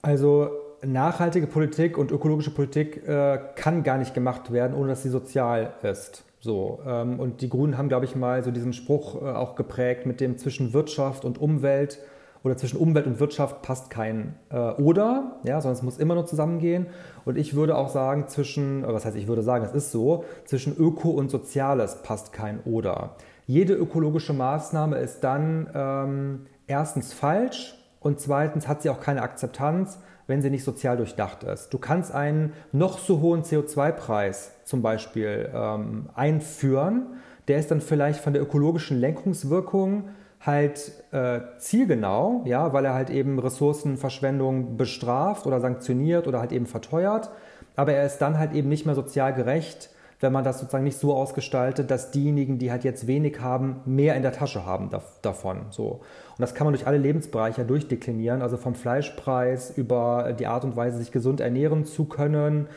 Also 0.00 0.50
nachhaltige 0.84 1.46
Politik 1.46 1.96
und 1.96 2.10
ökologische 2.10 2.50
Politik 2.50 3.06
äh, 3.06 3.38
kann 3.54 3.82
gar 3.82 3.98
nicht 3.98 4.14
gemacht 4.14 4.52
werden, 4.52 4.74
ohne 4.74 4.88
dass 4.88 5.02
sie 5.02 5.10
sozial 5.10 5.74
ist. 5.82 6.24
So, 6.40 6.80
ähm, 6.84 7.20
und 7.20 7.40
die 7.40 7.48
Grünen 7.48 7.78
haben, 7.78 7.88
glaube 7.88 8.04
ich, 8.04 8.16
mal 8.16 8.42
so 8.42 8.50
diesen 8.50 8.72
Spruch 8.72 9.22
äh, 9.22 9.26
auch 9.26 9.54
geprägt 9.54 10.06
mit 10.06 10.20
dem 10.20 10.38
zwischen 10.38 10.72
Wirtschaft 10.72 11.24
und 11.24 11.40
Umwelt 11.40 12.00
oder 12.44 12.56
zwischen 12.56 12.78
Umwelt 12.78 13.06
und 13.06 13.20
Wirtschaft 13.20 13.62
passt 13.62 13.90
kein 13.90 14.34
äh, 14.50 14.56
oder, 14.56 15.40
ja, 15.44 15.60
sondern 15.60 15.76
es 15.76 15.82
muss 15.82 15.98
immer 15.98 16.14
nur 16.14 16.26
zusammengehen. 16.26 16.86
Und 17.24 17.38
ich 17.38 17.54
würde 17.54 17.76
auch 17.76 17.88
sagen, 17.88 18.28
zwischen, 18.28 18.84
was 18.86 19.04
heißt, 19.04 19.16
ich 19.16 19.28
würde 19.28 19.42
sagen, 19.42 19.64
es 19.64 19.72
ist 19.72 19.92
so, 19.92 20.24
zwischen 20.44 20.76
Öko 20.76 21.10
und 21.10 21.30
Soziales 21.30 22.02
passt 22.02 22.32
kein 22.32 22.60
oder. 22.64 23.16
Jede 23.46 23.74
ökologische 23.74 24.32
Maßnahme 24.32 24.96
ist 24.98 25.20
dann 25.20 25.68
ähm, 25.74 26.46
erstens 26.66 27.12
falsch 27.12 27.74
und 28.00 28.20
zweitens 28.20 28.66
hat 28.66 28.82
sie 28.82 28.90
auch 28.90 29.00
keine 29.00 29.22
Akzeptanz, 29.22 29.98
wenn 30.26 30.42
sie 30.42 30.50
nicht 30.50 30.64
sozial 30.64 30.96
durchdacht 30.96 31.44
ist. 31.44 31.72
Du 31.74 31.78
kannst 31.78 32.12
einen 32.12 32.52
noch 32.72 32.98
so 32.98 33.20
hohen 33.20 33.42
CO2-Preis 33.42 34.52
zum 34.64 34.82
Beispiel 34.82 35.50
ähm, 35.52 36.08
einführen, 36.14 37.06
der 37.48 37.58
ist 37.58 37.70
dann 37.70 37.80
vielleicht 37.80 38.20
von 38.20 38.32
der 38.32 38.42
ökologischen 38.42 38.98
Lenkungswirkung 38.98 40.08
halt 40.44 40.92
äh, 41.12 41.40
zielgenau, 41.58 42.42
ja, 42.44 42.72
weil 42.72 42.84
er 42.84 42.94
halt 42.94 43.10
eben 43.10 43.38
Ressourcenverschwendung 43.38 44.76
bestraft 44.76 45.46
oder 45.46 45.60
sanktioniert 45.60 46.26
oder 46.26 46.40
halt 46.40 46.52
eben 46.52 46.66
verteuert. 46.66 47.30
aber 47.76 47.92
er 47.92 48.04
ist 48.04 48.18
dann 48.18 48.38
halt 48.38 48.52
eben 48.52 48.68
nicht 48.68 48.84
mehr 48.84 48.94
sozial 48.94 49.32
gerecht, 49.32 49.90
wenn 50.20 50.32
man 50.32 50.44
das 50.44 50.60
sozusagen 50.60 50.84
nicht 50.84 50.98
so 50.98 51.14
ausgestaltet, 51.14 51.90
dass 51.90 52.12
diejenigen, 52.12 52.58
die 52.58 52.70
halt 52.70 52.84
jetzt 52.84 53.06
wenig 53.06 53.40
haben, 53.40 53.80
mehr 53.86 54.14
in 54.14 54.22
der 54.22 54.32
Tasche 54.32 54.64
haben 54.64 54.90
davon. 55.20 55.66
So. 55.70 55.84
Und 55.84 56.38
das 56.38 56.54
kann 56.54 56.64
man 56.64 56.74
durch 56.74 56.86
alle 56.86 56.98
Lebensbereiche 56.98 57.64
durchdeklinieren, 57.64 58.40
also 58.40 58.56
vom 58.56 58.76
Fleischpreis 58.76 59.76
über 59.76 60.32
die 60.38 60.46
Art 60.46 60.64
und 60.64 60.76
Weise, 60.76 60.98
sich 60.98 61.10
gesund 61.10 61.40
ernähren 61.40 61.84
zu 61.84 62.04
können 62.04 62.68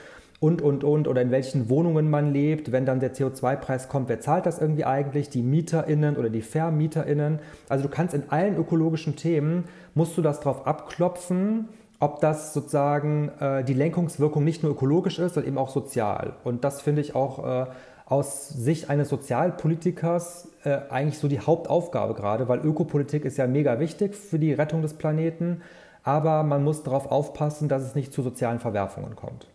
und, 0.45 0.61
und, 0.61 0.83
und, 0.83 1.07
oder 1.07 1.23
in 1.23 1.31
welchen 1.31 1.69
Wohnungen 1.69 2.07
man 2.07 2.31
lebt. 2.31 2.71
Wenn 2.71 2.85
dann 2.85 2.99
der 2.99 3.15
CO2-Preis 3.15 3.89
kommt, 3.89 4.09
wer 4.09 4.19
zahlt 4.19 4.45
das 4.45 4.61
irgendwie 4.61 4.85
eigentlich? 4.85 5.31
Die 5.31 5.41
MieterInnen 5.41 6.17
oder 6.17 6.29
die 6.29 6.43
VermieterInnen. 6.43 7.39
Also 7.67 7.83
du 7.83 7.89
kannst 7.89 8.13
in 8.13 8.29
allen 8.29 8.55
ökologischen 8.55 9.15
Themen, 9.15 9.63
musst 9.95 10.15
du 10.17 10.21
das 10.21 10.41
drauf 10.41 10.67
abklopfen, 10.67 11.67
ob 11.99 12.21
das 12.21 12.53
sozusagen 12.53 13.31
äh, 13.39 13.63
die 13.63 13.73
Lenkungswirkung 13.73 14.43
nicht 14.43 14.61
nur 14.61 14.73
ökologisch 14.73 15.17
ist, 15.17 15.33
sondern 15.33 15.49
eben 15.49 15.57
auch 15.57 15.69
sozial. 15.69 16.33
Und 16.43 16.63
das 16.63 16.79
finde 16.79 17.01
ich 17.01 17.15
auch 17.15 17.63
äh, 17.63 17.65
aus 18.05 18.49
Sicht 18.49 18.91
eines 18.91 19.09
Sozialpolitikers 19.09 20.49
äh, 20.63 20.77
eigentlich 20.91 21.17
so 21.17 21.27
die 21.27 21.39
Hauptaufgabe 21.39 22.13
gerade, 22.13 22.47
weil 22.47 22.59
Ökopolitik 22.59 23.25
ist 23.25 23.37
ja 23.37 23.47
mega 23.47 23.79
wichtig 23.79 24.15
für 24.15 24.37
die 24.37 24.53
Rettung 24.53 24.83
des 24.83 24.93
Planeten, 24.93 25.61
aber 26.03 26.43
man 26.43 26.63
muss 26.63 26.83
darauf 26.83 27.09
aufpassen, 27.09 27.67
dass 27.67 27.81
es 27.81 27.95
nicht 27.95 28.13
zu 28.13 28.21
sozialen 28.21 28.59
Verwerfungen 28.59 29.15
kommt. 29.15 29.47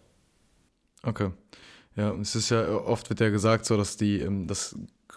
Okay. 1.03 1.31
Ja, 1.97 2.15
es 2.21 2.35
ist 2.35 2.51
ja 2.51 2.69
oft 2.69 3.11
wird 3.11 3.21
ja 3.21 3.31
gesagt, 3.31 3.65
so 3.65 3.77
dass 3.77 3.97
die 3.97 4.21
ähm, 4.21 4.47
das 4.47 4.77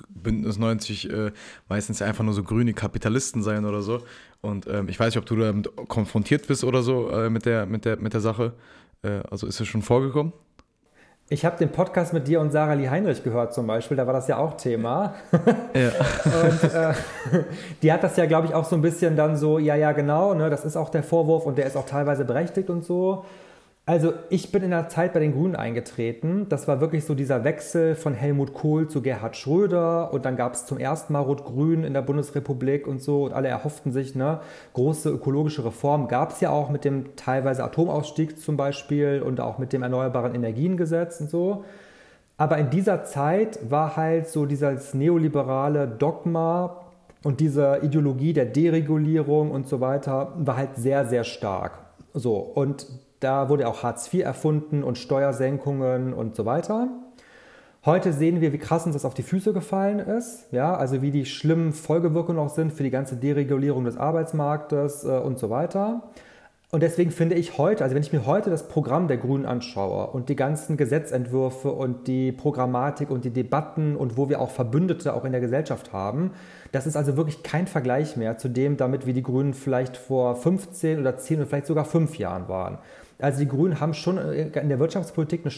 Bündnis 0.10 0.58
90 0.58 1.10
äh, 1.10 1.32
meistens 1.70 2.02
einfach 2.02 2.24
nur 2.24 2.34
so 2.34 2.44
grüne 2.44 2.74
Kapitalisten 2.74 3.44
seien 3.44 3.66
oder 3.66 3.82
so. 3.82 4.02
Und 4.42 4.68
ähm, 4.68 4.90
ich 4.90 5.00
weiß 5.00 5.08
nicht, 5.08 5.18
ob 5.18 5.25
du 5.25 5.36
damit 5.36 5.70
konfrontiert 5.88 6.48
bist 6.48 6.63
oder 6.63 6.82
so 6.82 7.10
äh, 7.10 7.30
mit, 7.30 7.46
der, 7.46 7.66
mit, 7.66 7.86
der, 7.86 7.98
mit 7.98 8.13
der 8.13 8.22
Sache. 8.22 8.54
Äh, 9.04 9.22
also 9.30 9.48
ist 9.48 9.60
es 9.60 9.68
schon 9.68 9.82
vorgekommen? 9.82 10.34
Ich 11.30 11.46
habe 11.46 11.58
den 11.58 11.72
Podcast 11.72 12.13
mit 12.13 12.28
dir 12.28 12.42
und 12.42 12.52
Sarah 12.52 12.74
Lee 12.74 12.90
Heinrich 12.90 13.24
gehört 13.24 13.54
zum 13.54 13.66
Beispiel, 13.66 13.96
da 13.96 14.06
war 14.06 14.13
das 14.13 14.28
ja 14.28 14.38
auch 14.38 14.58
Thema. 14.58 15.16
Ja. 15.74 15.90
und 16.44 16.63
äh, 16.63 16.94
die 17.82 17.92
hat 17.92 18.04
das 18.04 18.16
ja, 18.18 18.25
glaube 18.28 18.48
ich, 18.48 18.54
auch 18.54 18.66
so 18.66 18.75
ein 18.75 18.82
bisschen 18.82 19.16
dann 19.16 19.38
so, 19.38 19.58
ja, 19.58 19.75
ja, 19.75 19.92
genau, 19.94 20.36
ne, 20.36 20.52
das 20.52 20.66
ist 20.66 20.75
auch 20.75 20.90
der 20.90 21.02
Vorwurf 21.02 21.46
und 21.46 21.58
der 21.58 21.66
ist 21.66 21.75
auch 21.75 21.86
teilweise 21.86 22.25
berechtigt 22.25 22.70
und 22.70 22.86
so. 22.86 23.25
Also 23.86 24.13
ich 24.30 24.50
bin 24.54 24.63
in 24.63 24.70
der 24.70 24.88
Zeit 24.88 25.12
bei 25.12 25.20
den 25.20 25.34
Grünen 25.34 25.58
eingetreten. 25.58 26.46
Das 26.48 26.70
war 26.70 26.80
wirklich 26.80 27.04
so 27.04 27.16
dieser 27.16 27.44
Wechsel 27.44 27.96
von 27.96 28.13
Helmut 28.13 28.54
Kohl 28.54 28.88
zu 28.88 29.02
Gerhard 29.02 29.36
Schröder 29.36 30.13
und 30.13 30.24
dann 30.24 30.38
gab 30.38 30.54
es 30.54 30.66
zum 30.66 30.78
ersten 30.78 31.12
Mal 31.12 31.20
Rot-Grün 31.20 31.84
in 31.84 31.94
der 31.94 32.02
Bundesrepublik 32.02 32.88
und 32.88 33.02
so 33.02 33.25
und 33.25 33.34
alle 33.34 33.50
erhofften 33.50 33.92
sich 33.92 34.16
ne 34.16 34.40
große 34.72 35.10
ökologische 35.10 35.66
Reformen. 35.66 36.08
Gab 36.08 36.32
es 36.32 36.40
ja 36.40 36.50
auch 36.50 36.70
mit 36.70 36.86
dem 36.86 37.18
teilweise 37.18 37.62
Atomausstieg 37.66 38.40
zum 38.40 38.56
Beispiel 38.56 39.22
und 39.22 39.42
auch 39.42 39.58
mit 39.58 39.74
dem 39.74 39.84
Erneuerbaren 39.84 40.34
Energiengesetz 40.34 41.20
und 41.20 41.30
so. 41.30 41.66
Aber 42.38 42.58
in 42.60 42.70
dieser 42.70 43.04
Zeit 43.04 43.70
war 43.70 43.98
halt 43.98 44.30
so 44.30 44.46
dieses 44.46 44.94
neoliberale 44.94 45.90
Dogma 45.90 46.86
und 47.22 47.42
diese 47.42 47.80
Ideologie 47.82 48.32
der 48.32 48.46
Deregulierung 48.46 49.52
und 49.52 49.68
so 49.68 49.82
weiter 49.82 50.32
war 50.38 50.56
halt 50.56 50.78
sehr, 50.78 51.06
sehr 51.06 51.25
stark. 51.25 51.80
So, 52.13 52.38
und 52.38 52.88
da 53.24 53.50
wurde 53.50 53.68
auch 53.68 53.84
Hartz 53.84 54.13
IV 54.13 54.24
erfunden 54.24 54.84
und 54.84 54.98
Steuersenkungen 54.98 56.13
und 56.13 56.36
so 56.36 56.46
weiter. 56.46 56.89
Heute 57.86 58.13
sehen 58.13 58.39
wir, 58.39 58.53
wie 58.53 58.60
krass 58.60 58.86
uns 58.86 58.94
das 58.94 59.03
auf 59.03 59.13
die 59.13 59.24
Füße 59.24 59.51
gefallen 59.51 60.00
ist, 60.00 60.46
ja, 60.51 60.74
also 60.74 61.01
wie 61.01 61.12
die 61.12 61.25
schlimmen 61.25 61.74
Folgewirkungen 61.74 62.39
auch 62.39 62.50
sind 62.50 62.72
für 62.72 62.84
die 62.84 62.89
ganze 62.89 63.18
Deregulierung 63.18 63.84
des 63.84 63.98
Arbeitsmarktes 63.98 65.03
äh, 65.03 65.18
und 65.18 65.38
so 65.38 65.50
weiter. 65.50 66.03
Und 66.72 66.82
deswegen 66.82 67.12
finde 67.12 67.36
ich 67.36 67.60
heute, 67.60 67.84
also 67.84 67.94
wenn 67.94 68.01
ich 68.01 68.12
mir 68.12 68.25
heute 68.25 68.50
das 68.50 68.68
Programm 68.68 69.08
der 69.08 69.18
Grünen 69.18 69.46
anschaue 69.46 70.08
und 70.08 70.30
die 70.30 70.36
ganzen 70.36 70.75
Gesetzentwürfe 70.75 71.72
und 71.72 72.08
die 72.08 72.32
Programmatik 72.32 73.12
und 73.12 73.25
die 73.25 73.30
Debatten 73.30 73.96
und 73.96 74.18
wo 74.18 74.27
wir 74.27 74.42
auch 74.42 74.50
Verbündete 74.50 75.13
auch 75.13 75.24
in 75.24 75.34
der 75.34 75.42
Gesellschaft 75.42 75.94
haben, 75.94 76.32
das 76.72 76.88
ist 76.88 76.96
also 76.96 77.15
wirklich 77.15 77.44
kein 77.44 77.68
Vergleich 77.68 78.18
mehr 78.18 78.39
zu 78.39 78.48
dem, 78.48 78.75
damit 78.75 79.06
wie 79.06 79.13
die 79.13 79.22
Grünen 79.22 79.53
vielleicht 79.53 79.98
vor 79.98 80.36
15 80.36 81.00
oder 81.00 81.15
10 81.15 81.38
oder 81.38 81.46
vielleicht 81.46 81.68
sogar 81.68 81.86
5 81.86 82.18
Jahren 82.18 82.48
waren. 82.48 82.80
Also 83.24 83.39
die 83.39 83.48
Grünen 83.48 83.80
haben 83.80 83.94
schon 83.94 84.18
in 84.18 84.68
der 84.68 84.80
Wirtschaftspolitik 84.80 85.46
ein 85.46 85.51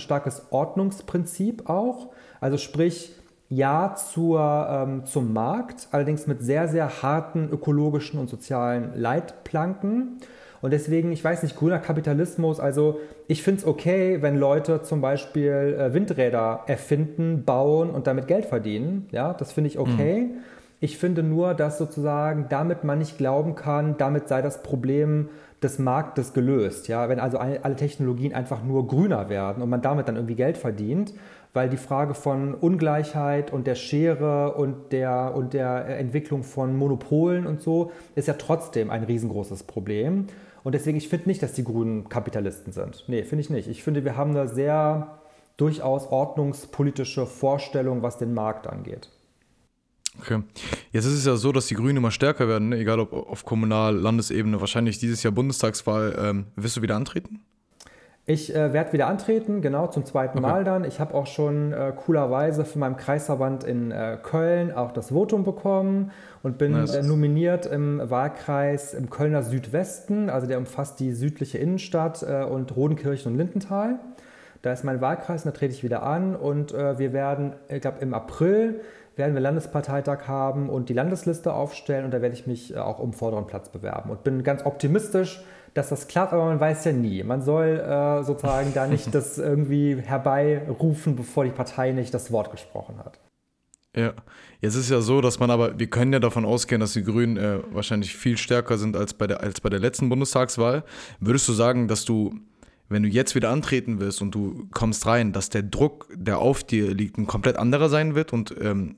starkes 0.00 0.42
Ordnungsprinzip 0.50 1.70
auch. 1.70 2.08
Also 2.40 2.58
sprich, 2.58 3.14
ja 3.48 3.94
zur, 3.94 4.66
ähm, 4.68 5.04
zum 5.04 5.32
Markt, 5.32 5.86
allerdings 5.92 6.26
mit 6.26 6.42
sehr, 6.42 6.66
sehr 6.66 7.02
harten 7.02 7.48
ökologischen 7.48 8.18
und 8.18 8.28
sozialen 8.28 8.90
Leitplanken. 8.96 10.18
Und 10.62 10.72
deswegen, 10.72 11.12
ich 11.12 11.22
weiß 11.22 11.44
nicht, 11.44 11.56
grüner 11.56 11.78
Kapitalismus, 11.78 12.58
also 12.58 12.98
ich 13.28 13.44
finde 13.44 13.60
es 13.60 13.66
okay, 13.68 14.20
wenn 14.20 14.36
Leute 14.36 14.82
zum 14.82 15.00
Beispiel 15.00 15.76
äh, 15.78 15.94
Windräder 15.94 16.64
erfinden, 16.66 17.44
bauen 17.44 17.90
und 17.90 18.08
damit 18.08 18.26
Geld 18.26 18.46
verdienen. 18.46 19.06
Ja, 19.12 19.32
das 19.32 19.52
finde 19.52 19.68
ich 19.68 19.78
okay. 19.78 20.22
Mhm. 20.22 20.38
Ich 20.80 20.98
finde 20.98 21.22
nur, 21.22 21.54
dass 21.54 21.78
sozusagen 21.78 22.46
damit 22.48 22.82
man 22.82 22.98
nicht 22.98 23.16
glauben 23.16 23.54
kann, 23.54 23.96
damit 23.96 24.26
sei 24.26 24.42
das 24.42 24.64
Problem 24.64 25.28
des 25.62 25.78
Marktes 25.78 26.32
gelöst. 26.32 26.88
Ja, 26.88 27.08
wenn 27.08 27.20
also 27.20 27.38
alle 27.38 27.76
Technologien 27.76 28.34
einfach 28.34 28.62
nur 28.62 28.86
grüner 28.86 29.28
werden 29.28 29.62
und 29.62 29.70
man 29.70 29.82
damit 29.82 30.08
dann 30.08 30.16
irgendwie 30.16 30.34
Geld 30.34 30.58
verdient, 30.58 31.14
weil 31.52 31.68
die 31.68 31.76
Frage 31.76 32.14
von 32.14 32.54
Ungleichheit 32.54 33.52
und 33.52 33.66
der 33.66 33.74
Schere 33.74 34.54
und 34.54 34.92
der, 34.92 35.34
und 35.34 35.52
der 35.52 35.98
Entwicklung 35.98 36.42
von 36.42 36.76
Monopolen 36.76 37.46
und 37.46 37.60
so 37.60 37.92
ist 38.14 38.28
ja 38.28 38.34
trotzdem 38.34 38.90
ein 38.90 39.04
riesengroßes 39.04 39.64
Problem. 39.64 40.26
Und 40.64 40.74
deswegen, 40.74 40.96
ich 40.96 41.08
finde 41.08 41.28
nicht, 41.28 41.42
dass 41.42 41.52
die 41.52 41.64
Grünen 41.64 42.08
Kapitalisten 42.08 42.72
sind. 42.72 43.04
Nee, 43.08 43.24
finde 43.24 43.42
ich 43.42 43.50
nicht. 43.50 43.68
Ich 43.68 43.82
finde, 43.82 44.04
wir 44.04 44.16
haben 44.16 44.30
eine 44.30 44.48
sehr 44.48 45.18
durchaus 45.56 46.06
ordnungspolitische 46.06 47.26
Vorstellung, 47.26 48.02
was 48.02 48.18
den 48.18 48.32
Markt 48.32 48.66
angeht. 48.66 49.10
Okay. 50.20 50.42
Jetzt 50.92 51.06
ist 51.06 51.14
es 51.14 51.24
ja 51.24 51.36
so, 51.36 51.52
dass 51.52 51.66
die 51.66 51.74
Grünen 51.74 51.96
immer 51.96 52.10
stärker 52.10 52.46
werden, 52.46 52.70
ne? 52.70 52.76
egal 52.76 53.00
ob 53.00 53.12
auf 53.12 53.44
Kommunal-, 53.44 53.96
Landesebene, 53.96 54.60
wahrscheinlich 54.60 54.98
dieses 54.98 55.22
Jahr 55.22 55.32
Bundestagswahl. 55.32 56.14
Ähm, 56.18 56.46
wirst 56.56 56.76
du 56.76 56.82
wieder 56.82 56.96
antreten? 56.96 57.40
Ich 58.24 58.54
äh, 58.54 58.72
werde 58.72 58.92
wieder 58.92 59.08
antreten, 59.08 59.62
genau 59.62 59.88
zum 59.88 60.04
zweiten 60.04 60.38
okay. 60.38 60.46
Mal 60.46 60.64
dann. 60.64 60.84
Ich 60.84 61.00
habe 61.00 61.12
auch 61.14 61.26
schon 61.26 61.72
äh, 61.72 61.92
coolerweise 61.96 62.64
von 62.64 62.78
meinem 62.78 62.96
Kreisverband 62.96 63.64
in 63.64 63.90
äh, 63.90 64.16
Köln 64.22 64.70
auch 64.70 64.92
das 64.92 65.08
Votum 65.08 65.42
bekommen 65.42 66.12
und 66.44 66.56
bin 66.56 66.72
nice. 66.72 66.94
Äh, 66.94 67.02
nominiert 67.02 67.66
im 67.66 68.00
Wahlkreis 68.10 68.94
im 68.94 69.10
Kölner 69.10 69.42
Südwesten, 69.42 70.30
also 70.30 70.46
der 70.46 70.58
umfasst 70.58 71.00
die 71.00 71.12
südliche 71.12 71.58
Innenstadt 71.58 72.22
äh, 72.22 72.44
und 72.44 72.76
Rodenkirchen 72.76 73.32
und 73.32 73.38
Lindenthal. 73.38 73.98
Da 74.62 74.72
ist 74.72 74.84
mein 74.84 75.00
Wahlkreis 75.00 75.44
und 75.44 75.52
da 75.52 75.58
trete 75.58 75.74
ich 75.74 75.82
wieder 75.82 76.04
an 76.04 76.36
und 76.36 76.72
äh, 76.72 77.00
wir 77.00 77.12
werden, 77.12 77.54
ich 77.68 77.80
glaube 77.80 77.98
im 78.00 78.14
April 78.14 78.82
werden 79.16 79.34
wir 79.34 79.40
Landesparteitag 79.40 80.28
haben 80.28 80.68
und 80.70 80.88
die 80.88 80.94
Landesliste 80.94 81.52
aufstellen 81.52 82.04
und 82.04 82.12
da 82.12 82.22
werde 82.22 82.34
ich 82.34 82.46
mich 82.46 82.76
auch 82.76 82.98
um 82.98 83.12
vorderen 83.12 83.46
Platz 83.46 83.68
bewerben 83.68 84.10
und 84.10 84.24
bin 84.24 84.42
ganz 84.42 84.64
optimistisch, 84.64 85.42
dass 85.74 85.88
das 85.88 86.08
klappt, 86.08 86.32
aber 86.32 86.44
man 86.46 86.60
weiß 86.60 86.84
ja 86.84 86.92
nie. 86.92 87.22
Man 87.22 87.42
soll 87.42 87.80
äh, 87.80 88.22
sozusagen 88.24 88.74
da 88.74 88.86
nicht 88.86 89.14
das 89.14 89.38
irgendwie 89.38 89.96
herbeirufen, 89.96 91.16
bevor 91.16 91.44
die 91.44 91.50
Partei 91.50 91.92
nicht 91.92 92.12
das 92.12 92.30
Wort 92.30 92.50
gesprochen 92.50 92.98
hat. 92.98 93.18
Ja, 93.94 94.14
jetzt 94.60 94.74
ist 94.74 94.88
ja 94.88 95.02
so, 95.02 95.20
dass 95.20 95.38
man 95.38 95.50
aber, 95.50 95.78
wir 95.78 95.88
können 95.88 96.14
ja 96.14 96.18
davon 96.18 96.46
ausgehen, 96.46 96.80
dass 96.80 96.94
die 96.94 97.04
Grünen 97.04 97.36
äh, 97.36 97.58
wahrscheinlich 97.72 98.16
viel 98.16 98.38
stärker 98.38 98.78
sind 98.78 98.96
als 98.96 99.12
bei, 99.12 99.26
der, 99.26 99.42
als 99.42 99.60
bei 99.60 99.68
der 99.68 99.80
letzten 99.80 100.08
Bundestagswahl. 100.08 100.82
Würdest 101.20 101.46
du 101.46 101.52
sagen, 101.52 101.88
dass 101.88 102.06
du, 102.06 102.34
wenn 102.88 103.02
du 103.02 103.08
jetzt 103.10 103.34
wieder 103.34 103.50
antreten 103.50 104.00
willst 104.00 104.22
und 104.22 104.34
du 104.34 104.66
kommst 104.72 105.06
rein, 105.06 105.34
dass 105.34 105.50
der 105.50 105.62
Druck, 105.62 106.08
der 106.14 106.38
auf 106.38 106.64
dir 106.64 106.94
liegt, 106.94 107.18
ein 107.18 107.26
komplett 107.26 107.56
anderer 107.56 107.90
sein 107.90 108.14
wird 108.14 108.32
und 108.32 108.54
ähm, 108.62 108.96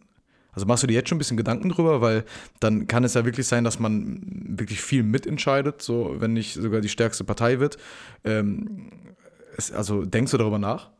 also 0.54 0.66
machst 0.66 0.82
du 0.82 0.86
dir 0.86 0.94
jetzt 0.94 1.08
schon 1.08 1.16
ein 1.16 1.18
bisschen 1.18 1.36
Gedanken 1.36 1.68
drüber, 1.68 2.00
weil 2.00 2.24
dann 2.60 2.86
kann 2.86 3.04
es 3.04 3.14
ja 3.14 3.24
wirklich 3.24 3.46
sein, 3.46 3.64
dass 3.64 3.78
man 3.78 4.20
wirklich 4.48 4.80
viel 4.80 5.02
mitentscheidet, 5.02 5.82
so 5.82 6.16
wenn 6.18 6.32
nicht 6.32 6.54
sogar 6.54 6.80
die 6.80 6.88
stärkste 6.88 7.24
Partei 7.24 7.60
wird. 7.60 7.76
Ähm, 8.24 8.90
es, 9.56 9.72
also 9.72 10.04
denkst 10.04 10.32
du 10.32 10.38
darüber 10.38 10.58
nach? 10.58 10.90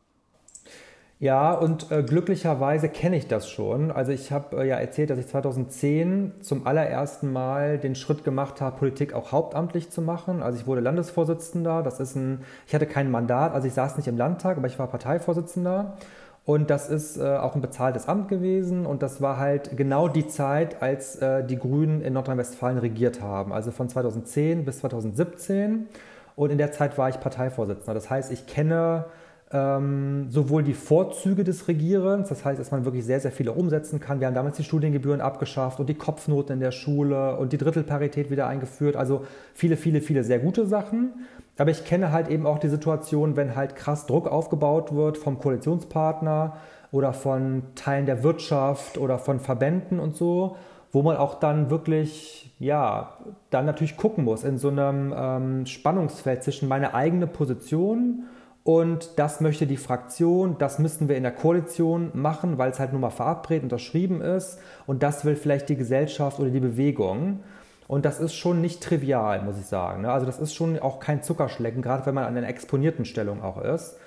Ja, 1.17 1.53
und 1.53 1.91
äh, 1.91 2.03
glücklicherweise 2.03 2.89
kenne 2.89 3.15
ich 3.15 3.27
das 3.27 3.49
schon. 3.49 3.89
Also 3.89 4.11
ich 4.11 4.33
habe 4.33 4.61
äh, 4.61 4.67
ja 4.67 4.75
erzählt, 4.75 5.09
dass 5.09 5.17
ich 5.17 5.27
2010 5.27 6.33
zum 6.41 6.67
allerersten 6.67 7.31
Mal 7.31 7.77
den 7.77 7.95
Schritt 7.95 8.25
gemacht 8.25 8.59
habe, 8.59 8.77
Politik 8.77 9.13
auch 9.13 9.31
hauptamtlich 9.31 9.89
zu 9.89 10.01
machen. 10.01 10.43
Also 10.43 10.59
ich 10.59 10.67
wurde 10.67 10.81
Landesvorsitzender. 10.81 11.83
Das 11.83 12.01
ist 12.01 12.15
ein, 12.15 12.41
ich 12.67 12.75
hatte 12.75 12.85
kein 12.85 13.11
Mandat, 13.11 13.53
also 13.53 13.65
ich 13.65 13.73
saß 13.73 13.95
nicht 13.95 14.09
im 14.09 14.17
Landtag, 14.17 14.57
aber 14.57 14.67
ich 14.67 14.77
war 14.77 14.87
Parteivorsitzender. 14.87 15.97
Und 16.45 16.69
das 16.69 16.89
ist 16.89 17.17
äh, 17.17 17.37
auch 17.37 17.55
ein 17.55 17.61
bezahltes 17.61 18.07
Amt 18.07 18.27
gewesen 18.27 18.85
und 18.85 19.01
das 19.01 19.19
war 19.19 19.37
halt 19.37 19.75
genau 19.75 20.07
die 20.07 20.27
Zeit, 20.27 20.81
als 20.81 21.15
äh, 21.15 21.43
die 21.43 21.57
Grünen 21.57 22.01
in 22.01 22.13
Nordrhein-Westfalen 22.13 22.77
regiert 22.77 23.19
haben, 23.19 23.51
also 23.51 23.71
von 23.71 23.89
2010 23.89 24.63
bis 24.63 24.79
2017. 24.79 25.87
Und 26.35 26.51
in 26.51 26.59
der 26.59 26.71
Zeit 26.71 26.97
war 26.99 27.09
ich 27.09 27.19
Parteivorsitzender. 27.19 27.95
Das 27.95 28.09
heißt, 28.11 28.31
ich 28.31 28.45
kenne 28.45 29.05
ähm, 29.51 30.27
sowohl 30.29 30.61
die 30.61 30.73
Vorzüge 30.73 31.43
des 31.43 31.67
Regierens, 31.67 32.29
das 32.29 32.45
heißt, 32.45 32.59
dass 32.59 32.71
man 32.71 32.85
wirklich 32.85 33.05
sehr, 33.05 33.19
sehr 33.19 33.31
viele 33.31 33.53
umsetzen 33.53 33.99
kann. 33.99 34.19
Wir 34.19 34.27
haben 34.27 34.35
damals 34.35 34.57
die 34.57 34.63
Studiengebühren 34.63 35.21
abgeschafft 35.21 35.79
und 35.79 35.87
die 35.87 35.95
Kopfnoten 35.95 36.53
in 36.53 36.59
der 36.59 36.71
Schule 36.71 37.37
und 37.37 37.53
die 37.53 37.57
Drittelparität 37.57 38.29
wieder 38.29 38.47
eingeführt. 38.47 38.95
Also 38.95 39.25
viele, 39.53 39.77
viele, 39.77 40.01
viele 40.01 40.23
sehr 40.23 40.39
gute 40.39 40.67
Sachen. 40.67 41.25
Aber 41.57 41.71
ich 41.71 41.85
kenne 41.85 42.11
halt 42.11 42.27
eben 42.27 42.45
auch 42.45 42.59
die 42.59 42.69
Situation, 42.69 43.35
wenn 43.35 43.55
halt 43.55 43.75
krass 43.75 44.05
Druck 44.05 44.27
aufgebaut 44.27 44.93
wird 44.93 45.17
vom 45.17 45.39
Koalitionspartner 45.39 46.57
oder 46.91 47.13
von 47.13 47.63
Teilen 47.75 48.05
der 48.05 48.23
Wirtschaft 48.23 48.97
oder 48.97 49.19
von 49.19 49.39
Verbänden 49.39 49.99
und 49.99 50.15
so, 50.15 50.57
wo 50.91 51.01
man 51.01 51.17
auch 51.17 51.39
dann 51.39 51.69
wirklich, 51.69 52.53
ja, 52.59 53.17
dann 53.49 53.65
natürlich 53.65 53.97
gucken 53.97 54.23
muss 54.23 54.43
in 54.43 54.57
so 54.57 54.69
einem 54.69 55.13
ähm, 55.15 55.65
Spannungsfeld 55.65 56.43
zwischen 56.43 56.67
meiner 56.67 56.93
eigenen 56.93 57.29
Position 57.29 58.25
und 58.63 59.19
das 59.19 59.41
möchte 59.41 59.67
die 59.67 59.77
Fraktion, 59.77 60.57
das 60.57 60.79
müssten 60.79 61.07
wir 61.07 61.15
in 61.15 61.23
der 61.23 61.31
Koalition 61.31 62.09
machen, 62.13 62.57
weil 62.57 62.71
es 62.71 62.79
halt 62.79 62.93
nun 62.93 63.01
mal 63.01 63.11
verabredet, 63.11 63.63
unterschrieben 63.63 64.21
ist 64.21 64.57
und 64.87 65.03
das 65.03 65.23
will 65.23 65.35
vielleicht 65.35 65.69
die 65.69 65.75
Gesellschaft 65.75 66.39
oder 66.39 66.49
die 66.49 66.59
Bewegung. 66.59 67.41
Und 67.87 68.05
das 68.05 68.19
ist 68.19 68.33
schon 68.33 68.61
nicht 68.61 68.81
trivial, 68.81 69.41
muss 69.43 69.59
ich 69.59 69.65
sagen. 69.65 70.01
Ne? 70.01 70.11
Also 70.11 70.25
das 70.25 70.39
ist 70.39 70.55
schon 70.55 70.79
auch 70.79 70.99
kein 70.99 71.21
Zuckerschlecken, 71.21 71.81
gerade 71.81 72.05
wenn 72.05 72.15
man 72.15 72.25
an 72.25 72.35
einer 72.35 72.47
exponierten 72.47 73.05
Stellung 73.05 73.43
auch 73.43 73.61
ist. 73.61 73.97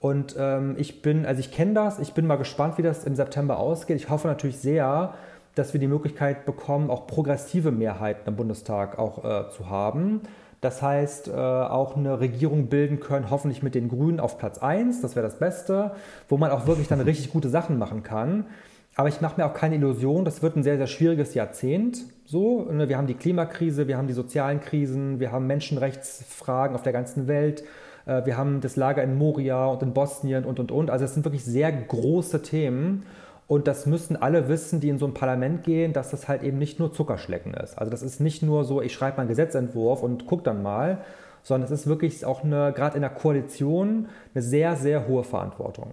Und 0.00 0.34
ähm, 0.38 0.74
ich 0.78 1.00
bin, 1.00 1.24
also 1.24 1.40
ich 1.40 1.52
kenne 1.52 1.74
das, 1.74 1.98
ich 1.98 2.12
bin 2.12 2.26
mal 2.26 2.36
gespannt, 2.36 2.76
wie 2.76 2.82
das 2.82 3.04
im 3.04 3.14
September 3.14 3.58
ausgeht. 3.58 3.96
Ich 3.96 4.10
hoffe 4.10 4.28
natürlich 4.28 4.58
sehr, 4.58 5.14
dass 5.54 5.72
wir 5.72 5.80
die 5.80 5.86
Möglichkeit 5.86 6.44
bekommen, 6.44 6.90
auch 6.90 7.06
progressive 7.06 7.70
Mehrheiten 7.70 8.28
im 8.28 8.36
Bundestag 8.36 8.98
auch 8.98 9.24
äh, 9.24 9.50
zu 9.50 9.70
haben. 9.70 10.22
Das 10.60 10.80
heißt, 10.80 11.28
äh, 11.28 11.32
auch 11.32 11.96
eine 11.96 12.20
Regierung 12.20 12.66
bilden 12.66 13.00
können, 13.00 13.30
hoffentlich 13.30 13.62
mit 13.62 13.74
den 13.74 13.88
Grünen 13.88 14.20
auf 14.20 14.38
Platz 14.38 14.58
1, 14.58 15.00
das 15.00 15.16
wäre 15.16 15.26
das 15.26 15.38
Beste, 15.38 15.92
wo 16.28 16.36
man 16.36 16.50
auch 16.50 16.66
wirklich 16.66 16.88
dann 16.88 17.00
richtig 17.00 17.32
gute 17.32 17.48
Sachen 17.48 17.78
machen 17.78 18.02
kann. 18.02 18.46
Aber 18.94 19.08
ich 19.08 19.20
mache 19.20 19.40
mir 19.40 19.46
auch 19.46 19.54
keine 19.54 19.76
Illusion, 19.76 20.24
das 20.24 20.42
wird 20.42 20.56
ein 20.56 20.62
sehr, 20.62 20.76
sehr 20.76 20.86
schwieriges 20.86 21.34
Jahrzehnt. 21.34 22.04
So, 22.26 22.64
ne, 22.70 22.88
wir 22.88 22.98
haben 22.98 23.06
die 23.06 23.14
Klimakrise, 23.14 23.88
wir 23.88 23.96
haben 23.96 24.06
die 24.06 24.12
sozialen 24.12 24.60
Krisen, 24.60 25.18
wir 25.18 25.32
haben 25.32 25.46
Menschenrechtsfragen 25.46 26.76
auf 26.76 26.82
der 26.82 26.92
ganzen 26.92 27.26
Welt, 27.26 27.64
äh, 28.06 28.24
wir 28.26 28.36
haben 28.36 28.60
das 28.60 28.76
Lager 28.76 29.02
in 29.02 29.16
Moria 29.16 29.66
und 29.66 29.82
in 29.82 29.94
Bosnien 29.94 30.44
und, 30.44 30.60
und, 30.60 30.70
und. 30.70 30.90
Also 30.90 31.06
es 31.06 31.14
sind 31.14 31.24
wirklich 31.24 31.44
sehr 31.44 31.72
große 31.72 32.42
Themen. 32.42 33.04
Und 33.48 33.66
das 33.66 33.84
müssen 33.86 34.16
alle 34.16 34.48
wissen, 34.48 34.80
die 34.80 34.88
in 34.88 34.98
so 34.98 35.06
ein 35.06 35.14
Parlament 35.14 35.62
gehen, 35.64 35.92
dass 35.92 36.10
das 36.10 36.26
halt 36.26 36.42
eben 36.42 36.58
nicht 36.58 36.78
nur 36.78 36.92
Zuckerschlecken 36.92 37.52
ist. 37.52 37.76
Also 37.76 37.90
das 37.90 38.02
ist 38.02 38.20
nicht 38.20 38.42
nur 38.42 38.64
so, 38.64 38.80
ich 38.80 38.94
schreibe 38.94 39.16
mal 39.16 39.22
einen 39.22 39.28
Gesetzentwurf 39.28 40.02
und 40.02 40.26
gucke 40.26 40.44
dann 40.44 40.62
mal, 40.62 41.04
sondern 41.42 41.70
es 41.70 41.80
ist 41.80 41.86
wirklich 41.86 42.24
auch 42.24 42.44
eine, 42.44 42.72
gerade 42.72 42.96
in 42.96 43.02
der 43.02 43.10
Koalition, 43.10 44.08
eine 44.32 44.42
sehr, 44.42 44.76
sehr 44.76 45.06
hohe 45.06 45.24
Verantwortung. 45.24 45.92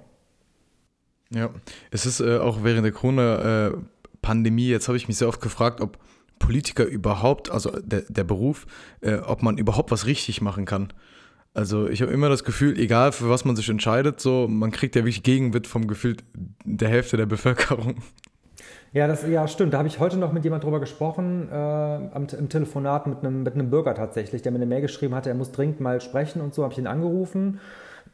Ja, 1.34 1.52
es 1.92 2.06
ist 2.06 2.20
äh, 2.22 2.38
auch 2.38 2.64
während 2.64 2.86
der 2.86 2.92
Corona-Pandemie, 2.92 4.68
jetzt 4.68 4.88
habe 4.88 4.98
ich 4.98 5.08
mich 5.08 5.18
sehr 5.18 5.28
oft 5.28 5.42
gefragt, 5.42 5.82
ob 5.82 5.98
Politiker 6.40 6.86
überhaupt, 6.86 7.52
also 7.52 7.72
der, 7.82 8.02
der 8.08 8.24
Beruf, 8.24 8.66
äh, 9.02 9.16
ob 9.18 9.44
man 9.44 9.58
überhaupt 9.58 9.92
was 9.92 10.06
richtig 10.06 10.42
machen 10.42 10.66
kann. 10.66 10.92
Also 11.54 11.88
ich 11.88 12.02
habe 12.02 12.12
immer 12.12 12.30
das 12.30 12.44
Gefühl, 12.44 12.80
egal 12.80 13.12
für 13.12 13.30
was 13.30 13.44
man 13.44 13.56
sich 13.56 13.70
entscheidet, 13.70 14.20
so 14.20 14.48
man 14.48 14.72
kriegt 14.72 14.96
ja 14.96 15.02
wirklich 15.02 15.24
Gegenwind 15.24 15.68
vom 15.68 15.88
Gefühl 15.88 16.18
der 16.64 16.90
Hälfte 16.90 17.18
der 17.18 17.26
Bevölkerung. 17.26 17.96
Ja, 18.92 19.08
das 19.08 19.28
ja 19.28 19.48
stimmt. 19.48 19.74
Da 19.74 19.80
habe 19.80 19.88
ich 19.88 20.00
heute 20.00 20.18
noch 20.18 20.32
mit 20.32 20.44
jemand 20.44 20.64
drüber 20.64 20.80
gesprochen, 20.80 21.48
äh, 21.52 21.54
am, 21.54 22.28
im 22.38 22.50
Telefonat 22.50 23.06
mit 23.08 23.20
einem, 23.20 23.44
mit 23.44 23.54
einem 23.54 23.70
Bürger 23.70 23.94
tatsächlich, 23.94 24.42
der 24.42 24.52
mir 24.52 24.58
eine 24.58 24.66
Mail 24.66 24.82
geschrieben 24.82 25.14
hatte, 25.14 25.30
er 25.30 25.36
muss 25.36 25.52
dringend 25.52 25.80
mal 25.80 26.02
sprechen 26.02 26.42
und 26.42 26.54
so, 26.54 26.64
habe 26.64 26.74
ich 26.74 26.80
ihn 26.80 26.88
angerufen. 26.88 27.60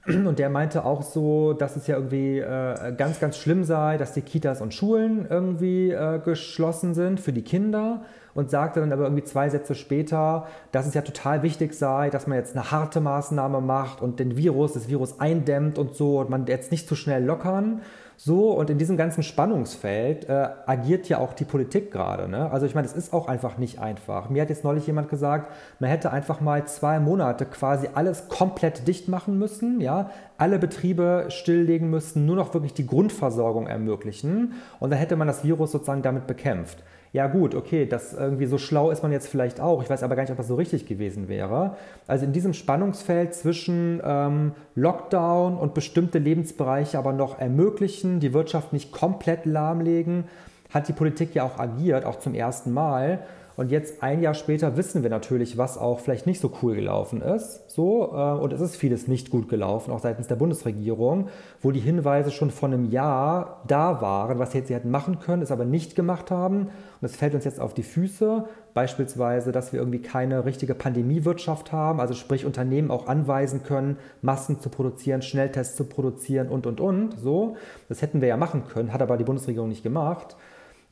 Und 0.07 0.37
der 0.37 0.49
meinte 0.49 0.85
auch 0.85 1.01
so, 1.01 1.53
dass 1.53 1.75
es 1.75 1.87
ja 1.87 1.95
irgendwie 1.95 2.39
äh, 2.39 2.93
ganz, 2.95 3.19
ganz 3.19 3.37
schlimm 3.37 3.63
sei, 3.63 3.97
dass 3.97 4.13
die 4.13 4.21
Kitas 4.21 4.61
und 4.61 4.73
Schulen 4.73 5.25
irgendwie 5.29 5.91
äh, 5.91 6.19
geschlossen 6.23 6.93
sind 6.93 7.19
für 7.19 7.33
die 7.33 7.41
Kinder 7.41 8.03
und 8.35 8.51
sagte 8.51 8.81
dann 8.81 8.91
aber 8.91 9.03
irgendwie 9.03 9.23
zwei 9.23 9.49
Sätze 9.49 9.73
später, 9.73 10.45
dass 10.71 10.85
es 10.85 10.93
ja 10.93 11.01
total 11.01 11.41
wichtig 11.41 11.73
sei, 11.73 12.09
dass 12.11 12.27
man 12.27 12.37
jetzt 12.37 12.55
eine 12.55 12.69
harte 12.69 13.01
Maßnahme 13.01 13.61
macht 13.61 14.01
und 14.01 14.19
den 14.19 14.37
Virus, 14.37 14.73
das 14.73 14.89
Virus 14.89 15.19
eindämmt 15.19 15.79
und 15.79 15.95
so 15.95 16.19
und 16.19 16.29
man 16.29 16.45
jetzt 16.45 16.71
nicht 16.71 16.87
zu 16.87 16.95
schnell 16.95 17.23
lockern. 17.23 17.81
So, 18.17 18.51
und 18.51 18.69
in 18.69 18.77
diesem 18.77 18.97
ganzen 18.97 19.23
Spannungsfeld 19.23 20.29
äh, 20.29 20.47
agiert 20.65 21.09
ja 21.09 21.17
auch 21.19 21.33
die 21.33 21.43
Politik 21.43 21.91
gerade. 21.91 22.29
Ne? 22.29 22.49
Also 22.51 22.65
ich 22.65 22.75
meine, 22.75 22.87
es 22.87 22.93
ist 22.93 23.13
auch 23.13 23.27
einfach 23.27 23.57
nicht 23.57 23.79
einfach. 23.79 24.29
Mir 24.29 24.41
hat 24.41 24.49
jetzt 24.49 24.63
neulich 24.63 24.87
jemand 24.87 25.09
gesagt, 25.09 25.51
man 25.79 25.89
hätte 25.89 26.11
einfach 26.11 26.39
mal 26.39 26.65
zwei 26.65 26.99
Monate 26.99 27.45
quasi 27.45 27.89
alles 27.93 28.27
komplett 28.29 28.87
dicht 28.87 29.07
machen 29.07 29.37
müssen, 29.37 29.81
ja, 29.81 30.11
alle 30.37 30.59
Betriebe 30.59 31.25
stilllegen 31.29 31.89
müssen, 31.89 32.25
nur 32.25 32.35
noch 32.35 32.53
wirklich 32.53 32.73
die 32.73 32.87
Grundversorgung 32.87 33.67
ermöglichen 33.67 34.53
und 34.79 34.89
dann 34.89 34.99
hätte 34.99 35.15
man 35.15 35.27
das 35.27 35.43
Virus 35.43 35.71
sozusagen 35.71 36.01
damit 36.01 36.27
bekämpft 36.27 36.83
ja 37.15 37.27
gut, 37.27 37.55
okay, 37.55 37.85
das 37.85 38.13
irgendwie 38.13 38.45
so 38.45 38.57
schlau 38.57 38.91
ist 38.91 39.01
man 39.01 39.13
jetzt 39.13 39.29
vielleicht 39.29 39.61
auch. 39.61 39.81
Ich 39.81 39.89
weiß 39.89 40.03
aber 40.03 40.17
gar 40.17 40.23
nicht, 40.23 40.31
ob 40.31 40.37
das 40.37 40.49
so 40.49 40.55
richtig 40.55 40.85
gewesen 40.85 41.29
wäre. 41.29 41.77
Also 42.07 42.25
in 42.25 42.33
diesem 42.33 42.53
Spannungsfeld 42.53 43.33
zwischen 43.33 44.01
ähm, 44.03 44.51
Lockdown 44.75 45.57
und 45.57 45.73
bestimmte 45.73 46.19
Lebensbereiche 46.19 46.97
aber 46.97 47.13
noch 47.13 47.39
ermöglichen, 47.39 48.19
die 48.19 48.33
Wirtschaft 48.33 48.73
nicht 48.73 48.91
komplett 48.91 49.45
lahmlegen, 49.45 50.25
hat 50.73 50.89
die 50.89 50.93
Politik 50.93 51.33
ja 51.35 51.45
auch 51.45 51.57
agiert, 51.57 52.03
auch 52.03 52.19
zum 52.19 52.33
ersten 52.33 52.73
Mal. 52.73 53.19
Und 53.57 53.71
jetzt 53.71 54.03
ein 54.03 54.21
Jahr 54.21 54.33
später 54.33 54.75
wissen 54.75 55.03
wir 55.03 55.09
natürlich, 55.09 55.57
was 55.57 55.77
auch 55.77 55.99
vielleicht 55.99 56.27
nicht 56.27 56.41
so 56.41 56.51
cool 56.61 56.75
gelaufen 56.75 57.21
ist. 57.21 57.69
So, 57.69 58.11
äh, 58.13 58.33
und 58.33 58.51
es 58.51 58.61
ist 58.61 58.75
vieles 58.75 59.07
nicht 59.07 59.29
gut 59.29 59.47
gelaufen, 59.47 59.91
auch 59.91 59.99
seitens 59.99 60.27
der 60.27 60.35
Bundesregierung, 60.35 61.29
wo 61.61 61.71
die 61.71 61.79
Hinweise 61.79 62.31
schon 62.31 62.51
vor 62.51 62.69
einem 62.69 62.91
Jahr 62.91 63.63
da 63.67 64.01
waren, 64.01 64.39
was 64.39 64.51
sie 64.51 64.59
jetzt 64.59 64.69
hätten 64.69 64.91
machen 64.91 65.19
können, 65.19 65.41
es 65.41 65.51
aber 65.51 65.65
nicht 65.65 65.95
gemacht 65.95 66.31
haben. 66.31 66.67
Und 67.01 67.05
es 67.05 67.15
fällt 67.15 67.33
uns 67.33 67.45
jetzt 67.45 67.59
auf 67.59 67.73
die 67.73 67.83
Füße. 67.83 68.45
Beispielsweise, 68.73 69.53
dass 69.53 69.71
wir 69.71 69.79
irgendwie 69.79 70.01
keine 70.01 70.43
richtige 70.43 70.75
Pandemiewirtschaft 70.75 71.71
haben, 71.71 72.01
also 72.01 72.13
sprich 72.13 72.45
Unternehmen 72.45 72.91
auch 72.91 73.07
anweisen 73.07 73.63
können, 73.63 73.97
Massen 74.21 74.59
zu 74.59 74.69
produzieren, 74.69 75.21
Schnelltests 75.21 75.77
zu 75.77 75.85
produzieren 75.85 76.49
und, 76.49 76.67
und, 76.67 76.81
und. 76.81 77.17
So, 77.17 77.55
das 77.87 78.01
hätten 78.01 78.19
wir 78.19 78.27
ja 78.27 78.35
machen 78.35 78.63
können, 78.67 78.91
hat 78.91 79.01
aber 79.01 79.15
die 79.15 79.23
Bundesregierung 79.23 79.69
nicht 79.69 79.83
gemacht. 79.83 80.35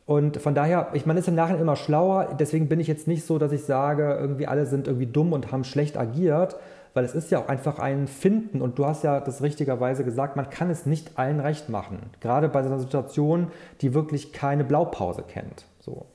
Und 0.05 0.41
von 0.41 0.53
daher, 0.53 0.89
ich 0.93 1.05
meine, 1.05 1.19
ist 1.19 1.27
im 1.27 1.35
Nachhinein 1.35 1.61
immer 1.61 1.75
schlauer. 1.75 2.35
Deswegen 2.37 2.67
bin 2.67 2.79
ich 2.79 2.87
jetzt 2.87 3.07
nicht 3.07 3.25
so, 3.25 3.39
dass 3.39 3.51
ich 3.51 3.63
sage, 3.63 4.17
irgendwie 4.19 4.47
alle 4.47 4.65
sind 4.65 4.87
irgendwie 4.87 5.07
dumm 5.07 5.31
und 5.31 5.51
haben 5.51 5.63
schlecht 5.63 5.97
agiert, 5.97 6.57
weil 6.93 7.05
es 7.05 7.15
ist 7.15 7.31
ja 7.31 7.39
auch 7.39 7.47
einfach 7.47 7.79
ein 7.79 8.07
Finden. 8.07 8.61
Und 8.61 8.77
du 8.77 8.85
hast 8.85 9.03
ja 9.03 9.21
das 9.21 9.41
richtigerweise 9.41 10.03
gesagt, 10.03 10.35
man 10.35 10.49
kann 10.49 10.69
es 10.69 10.85
nicht 10.85 11.17
allen 11.17 11.39
recht 11.39 11.69
machen. 11.69 11.99
Gerade 12.19 12.49
bei 12.49 12.63
so 12.63 12.69
einer 12.69 12.79
Situation, 12.79 13.47
die 13.81 13.93
wirklich 13.93 14.33
keine 14.33 14.65
Blaupause 14.65 15.23
kennt. 15.23 15.65
So. 15.79 16.05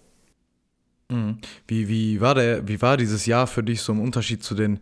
Mhm. 1.11 1.39
Wie, 1.67 1.89
wie, 1.89 2.21
war 2.21 2.35
der, 2.35 2.69
wie 2.69 2.83
war 2.83 2.99
dieses 2.99 3.25
Jahr 3.25 3.47
für 3.47 3.63
dich 3.63 3.81
so 3.81 3.93
im 3.93 4.01
Unterschied 4.01 4.45
zu 4.45 4.55
den 4.55 4.81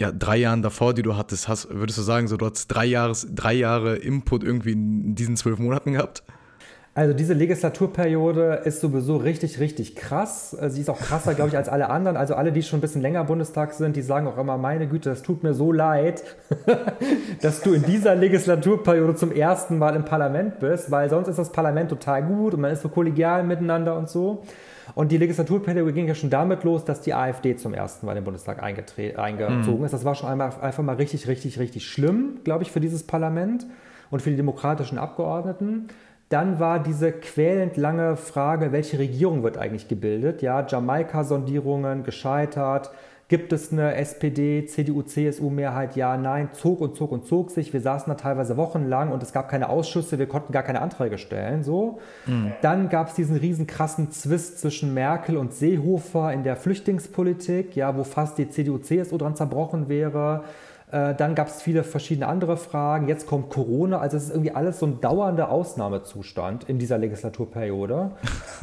ja, 0.00 0.10
drei 0.10 0.36
Jahren 0.36 0.62
davor, 0.62 0.94
die 0.94 1.02
du 1.02 1.16
hattest? 1.16 1.46
Hast, 1.46 1.70
würdest 1.70 1.98
du 1.98 2.02
sagen, 2.02 2.26
so, 2.26 2.36
du 2.36 2.46
hast 2.46 2.66
drei, 2.66 2.86
Jahres, 2.86 3.28
drei 3.32 3.54
Jahre 3.54 3.96
Input 3.96 4.42
irgendwie 4.42 4.72
in 4.72 5.14
diesen 5.14 5.36
zwölf 5.36 5.60
Monaten 5.60 5.92
gehabt? 5.92 6.24
Also 6.98 7.14
diese 7.14 7.32
Legislaturperiode 7.32 8.62
ist 8.64 8.80
sowieso 8.80 9.18
richtig, 9.18 9.60
richtig 9.60 9.94
krass. 9.94 10.52
Äh, 10.60 10.68
sie 10.68 10.80
ist 10.80 10.90
auch 10.90 10.98
krasser, 10.98 11.34
glaube 11.34 11.50
ich, 11.50 11.56
als 11.56 11.68
alle 11.68 11.90
anderen. 11.90 12.16
Also 12.16 12.34
alle, 12.34 12.50
die 12.50 12.60
schon 12.64 12.78
ein 12.78 12.80
bisschen 12.80 13.02
länger 13.02 13.22
Bundestag 13.22 13.72
sind, 13.74 13.94
die 13.94 14.02
sagen 14.02 14.26
auch 14.26 14.36
immer, 14.36 14.58
meine 14.58 14.88
Güte, 14.88 15.08
das 15.08 15.22
tut 15.22 15.44
mir 15.44 15.54
so 15.54 15.70
leid, 15.70 16.24
dass 17.40 17.60
du 17.60 17.72
in 17.72 17.84
dieser 17.84 18.16
Legislaturperiode 18.16 19.14
zum 19.14 19.30
ersten 19.30 19.78
Mal 19.78 19.94
im 19.94 20.06
Parlament 20.06 20.58
bist, 20.58 20.90
weil 20.90 21.08
sonst 21.08 21.28
ist 21.28 21.38
das 21.38 21.52
Parlament 21.52 21.88
total 21.88 22.24
gut 22.24 22.54
und 22.54 22.62
man 22.62 22.72
ist 22.72 22.82
so 22.82 22.88
kollegial 22.88 23.44
miteinander 23.44 23.96
und 23.96 24.08
so. 24.08 24.42
Und 24.96 25.12
die 25.12 25.18
Legislaturperiode 25.18 25.92
ging 25.92 26.08
ja 26.08 26.16
schon 26.16 26.30
damit 26.30 26.64
los, 26.64 26.84
dass 26.84 27.00
die 27.00 27.14
AfD 27.14 27.54
zum 27.54 27.74
ersten 27.74 28.06
Mal 28.06 28.12
in 28.12 28.22
den 28.22 28.24
Bundestag 28.24 28.60
eingezogen 28.60 29.78
mhm. 29.78 29.84
ist. 29.84 29.92
Das 29.92 30.04
war 30.04 30.16
schon 30.16 30.28
einmal, 30.28 30.50
einfach 30.60 30.82
mal 30.82 30.96
richtig, 30.96 31.28
richtig, 31.28 31.60
richtig 31.60 31.86
schlimm, 31.86 32.40
glaube 32.42 32.64
ich, 32.64 32.72
für 32.72 32.80
dieses 32.80 33.04
Parlament 33.04 33.66
und 34.10 34.20
für 34.20 34.30
die 34.30 34.36
demokratischen 34.36 34.98
Abgeordneten. 34.98 35.90
Dann 36.28 36.60
war 36.60 36.82
diese 36.82 37.10
quälend 37.10 37.76
lange 37.76 38.16
Frage, 38.16 38.70
welche 38.72 38.98
Regierung 38.98 39.42
wird 39.42 39.56
eigentlich 39.56 39.88
gebildet? 39.88 40.42
Ja, 40.42 40.66
Jamaika-Sondierungen 40.66 42.02
gescheitert. 42.02 42.90
Gibt 43.28 43.52
es 43.52 43.72
eine 43.72 43.94
SPD, 43.94 44.64
CDU, 44.64 45.02
CSU-Mehrheit? 45.02 45.96
Ja, 45.96 46.16
nein, 46.16 46.48
zog 46.54 46.80
und 46.80 46.96
zog 46.96 47.12
und 47.12 47.26
zog 47.26 47.50
sich. 47.50 47.74
Wir 47.74 47.82
saßen 47.82 48.10
da 48.10 48.14
teilweise 48.14 48.56
wochenlang 48.56 49.12
und 49.12 49.22
es 49.22 49.34
gab 49.34 49.50
keine 49.50 49.68
Ausschüsse, 49.68 50.18
wir 50.18 50.26
konnten 50.26 50.50
gar 50.50 50.62
keine 50.62 50.80
Anträge 50.80 51.18
stellen. 51.18 51.62
So. 51.62 51.98
Mhm. 52.24 52.52
Dann 52.62 52.88
gab 52.88 53.08
es 53.08 53.14
diesen 53.14 53.36
riesen 53.36 53.66
krassen 53.66 54.10
Zwist 54.12 54.60
zwischen 54.60 54.94
Merkel 54.94 55.36
und 55.36 55.52
Seehofer 55.52 56.32
in 56.32 56.42
der 56.42 56.56
Flüchtlingspolitik, 56.56 57.76
ja, 57.76 57.94
wo 57.98 58.04
fast 58.04 58.38
die 58.38 58.48
CDU, 58.48 58.78
CSU 58.78 59.18
dran 59.18 59.36
zerbrochen 59.36 59.90
wäre. 59.90 60.44
Äh, 60.90 61.14
dann 61.14 61.34
gab 61.34 61.48
es 61.48 61.60
viele 61.60 61.84
verschiedene 61.84 62.26
andere 62.26 62.56
Fragen. 62.56 63.08
Jetzt 63.08 63.26
kommt 63.26 63.50
Corona. 63.50 63.98
Also 63.98 64.16
es 64.16 64.24
ist 64.24 64.30
irgendwie 64.30 64.52
alles 64.52 64.78
so 64.78 64.86
ein 64.86 65.00
dauernder 65.00 65.50
Ausnahmezustand 65.50 66.64
in 66.64 66.78
dieser 66.78 66.96
Legislaturperiode. 66.98 68.12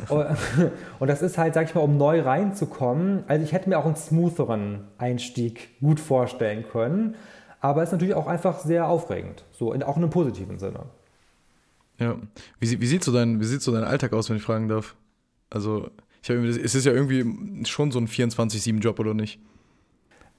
und 0.99 1.07
das 1.07 1.21
ist 1.21 1.38
halt, 1.38 1.53
sag 1.53 1.69
ich 1.69 1.75
mal, 1.75 1.81
um 1.81 1.97
neu 1.97 2.21
reinzukommen. 2.21 3.23
Also 3.27 3.43
ich 3.43 3.53
hätte 3.53 3.69
mir 3.69 3.77
auch 3.77 3.85
einen 3.85 3.95
smootheren 3.95 4.88
Einstieg 4.97 5.79
gut 5.79 5.99
vorstellen 5.99 6.65
können. 6.71 7.15
Aber 7.61 7.83
es 7.83 7.89
ist 7.89 7.93
natürlich 7.93 8.15
auch 8.15 8.27
einfach 8.27 8.59
sehr 8.59 8.88
aufregend. 8.88 9.43
So, 9.51 9.73
in, 9.73 9.83
auch 9.83 9.97
in 9.97 10.03
einem 10.03 10.11
positiven 10.11 10.57
Sinne. 10.57 10.81
Ja. 11.99 12.15
Wie, 12.59 12.81
wie, 12.81 12.88
sieht 12.88 13.03
so 13.03 13.11
dein, 13.11 13.39
wie 13.39 13.45
sieht 13.45 13.61
so 13.61 13.71
dein 13.71 13.83
Alltag 13.83 14.13
aus, 14.13 14.29
wenn 14.29 14.38
ich 14.38 14.43
fragen 14.43 14.67
darf? 14.67 14.95
Also, 15.49 15.89
ich 16.21 16.29
hab, 16.29 16.38
es 16.38 16.75
ist 16.75 16.85
ja 16.85 16.91
irgendwie 16.91 17.65
schon 17.65 17.91
so 17.91 17.99
ein 17.99 18.07
24-7-Job, 18.07 18.99
oder 18.99 19.13
nicht? 19.13 19.39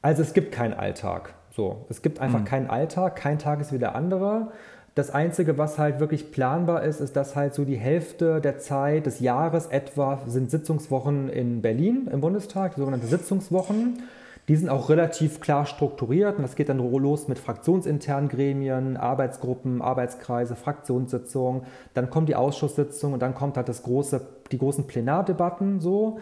Also 0.02 0.22
es 0.22 0.34
gibt 0.34 0.52
keinen 0.52 0.74
Alltag. 0.74 1.34
So, 1.56 1.86
es 1.88 2.02
gibt 2.02 2.20
einfach 2.20 2.40
mhm. 2.40 2.44
keinen 2.44 2.66
Alltag, 2.68 3.16
kein 3.16 3.38
Tag 3.38 3.62
ist 3.62 3.72
wie 3.72 3.78
der 3.78 3.94
andere. 3.94 4.48
Das 4.94 5.10
Einzige, 5.10 5.56
was 5.56 5.78
halt 5.78 6.00
wirklich 6.00 6.30
planbar 6.30 6.82
ist, 6.82 7.00
ist, 7.00 7.16
dass 7.16 7.34
halt 7.34 7.54
so 7.54 7.64
die 7.64 7.76
Hälfte 7.76 8.42
der 8.42 8.58
Zeit 8.58 9.06
des 9.06 9.20
Jahres 9.20 9.66
etwa 9.66 10.20
sind 10.26 10.50
Sitzungswochen 10.50 11.30
in 11.30 11.62
Berlin 11.62 12.10
im 12.12 12.20
Bundestag, 12.20 12.74
die 12.74 12.80
sogenannten 12.80 13.06
Sitzungswochen. 13.06 14.02
Die 14.48 14.56
sind 14.56 14.68
auch 14.68 14.90
relativ 14.90 15.40
klar 15.40 15.64
strukturiert 15.64 16.36
und 16.36 16.42
das 16.42 16.56
geht 16.56 16.68
dann 16.68 16.78
los 16.78 17.26
mit 17.26 17.38
fraktionsinternen 17.38 18.28
Gremien, 18.28 18.98
Arbeitsgruppen, 18.98 19.80
Arbeitskreise, 19.80 20.56
Fraktionssitzungen. 20.56 21.62
Dann 21.94 22.10
kommt 22.10 22.28
die 22.28 22.36
Ausschusssitzung 22.36 23.14
und 23.14 23.20
dann 23.20 23.34
kommt 23.34 23.56
halt 23.56 23.68
das 23.68 23.82
große, 23.82 24.20
die 24.52 24.58
großen 24.58 24.86
Plenardebatten 24.86 25.80
so. 25.80 26.18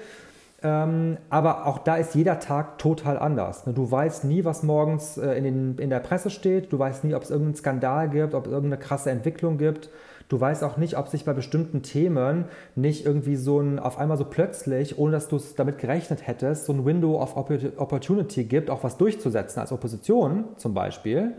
Ähm, 0.64 1.18
aber 1.28 1.66
auch 1.66 1.76
da 1.78 1.96
ist 1.96 2.14
jeder 2.14 2.40
Tag 2.40 2.78
total 2.78 3.18
anders. 3.18 3.66
Ne? 3.66 3.74
Du 3.74 3.90
weißt 3.90 4.24
nie, 4.24 4.46
was 4.46 4.62
morgens 4.62 5.18
äh, 5.18 5.34
in, 5.34 5.44
den, 5.44 5.78
in 5.78 5.90
der 5.90 6.00
Presse 6.00 6.30
steht. 6.30 6.72
Du 6.72 6.78
weißt 6.78 7.04
nie, 7.04 7.14
ob 7.14 7.22
es 7.22 7.30
irgendeinen 7.30 7.56
Skandal 7.56 8.08
gibt, 8.08 8.34
ob 8.34 8.46
es 8.46 8.52
irgendeine 8.52 8.80
krasse 8.80 9.10
Entwicklung 9.10 9.58
gibt. 9.58 9.90
Du 10.30 10.40
weißt 10.40 10.64
auch 10.64 10.78
nicht, 10.78 10.96
ob 10.96 11.08
sich 11.08 11.26
bei 11.26 11.34
bestimmten 11.34 11.82
Themen 11.82 12.46
nicht 12.76 13.04
irgendwie 13.04 13.36
so 13.36 13.60
ein, 13.60 13.78
auf 13.78 13.98
einmal 13.98 14.16
so 14.16 14.24
plötzlich, 14.24 14.98
ohne 14.98 15.12
dass 15.12 15.28
du 15.28 15.36
es 15.36 15.54
damit 15.54 15.76
gerechnet 15.76 16.26
hättest, 16.26 16.64
so 16.64 16.72
ein 16.72 16.86
Window 16.86 17.20
of 17.20 17.36
Opportunity 17.36 18.44
gibt, 18.44 18.70
auch 18.70 18.82
was 18.82 18.96
durchzusetzen 18.96 19.60
als 19.60 19.70
Opposition 19.70 20.44
zum 20.56 20.72
Beispiel. 20.72 21.34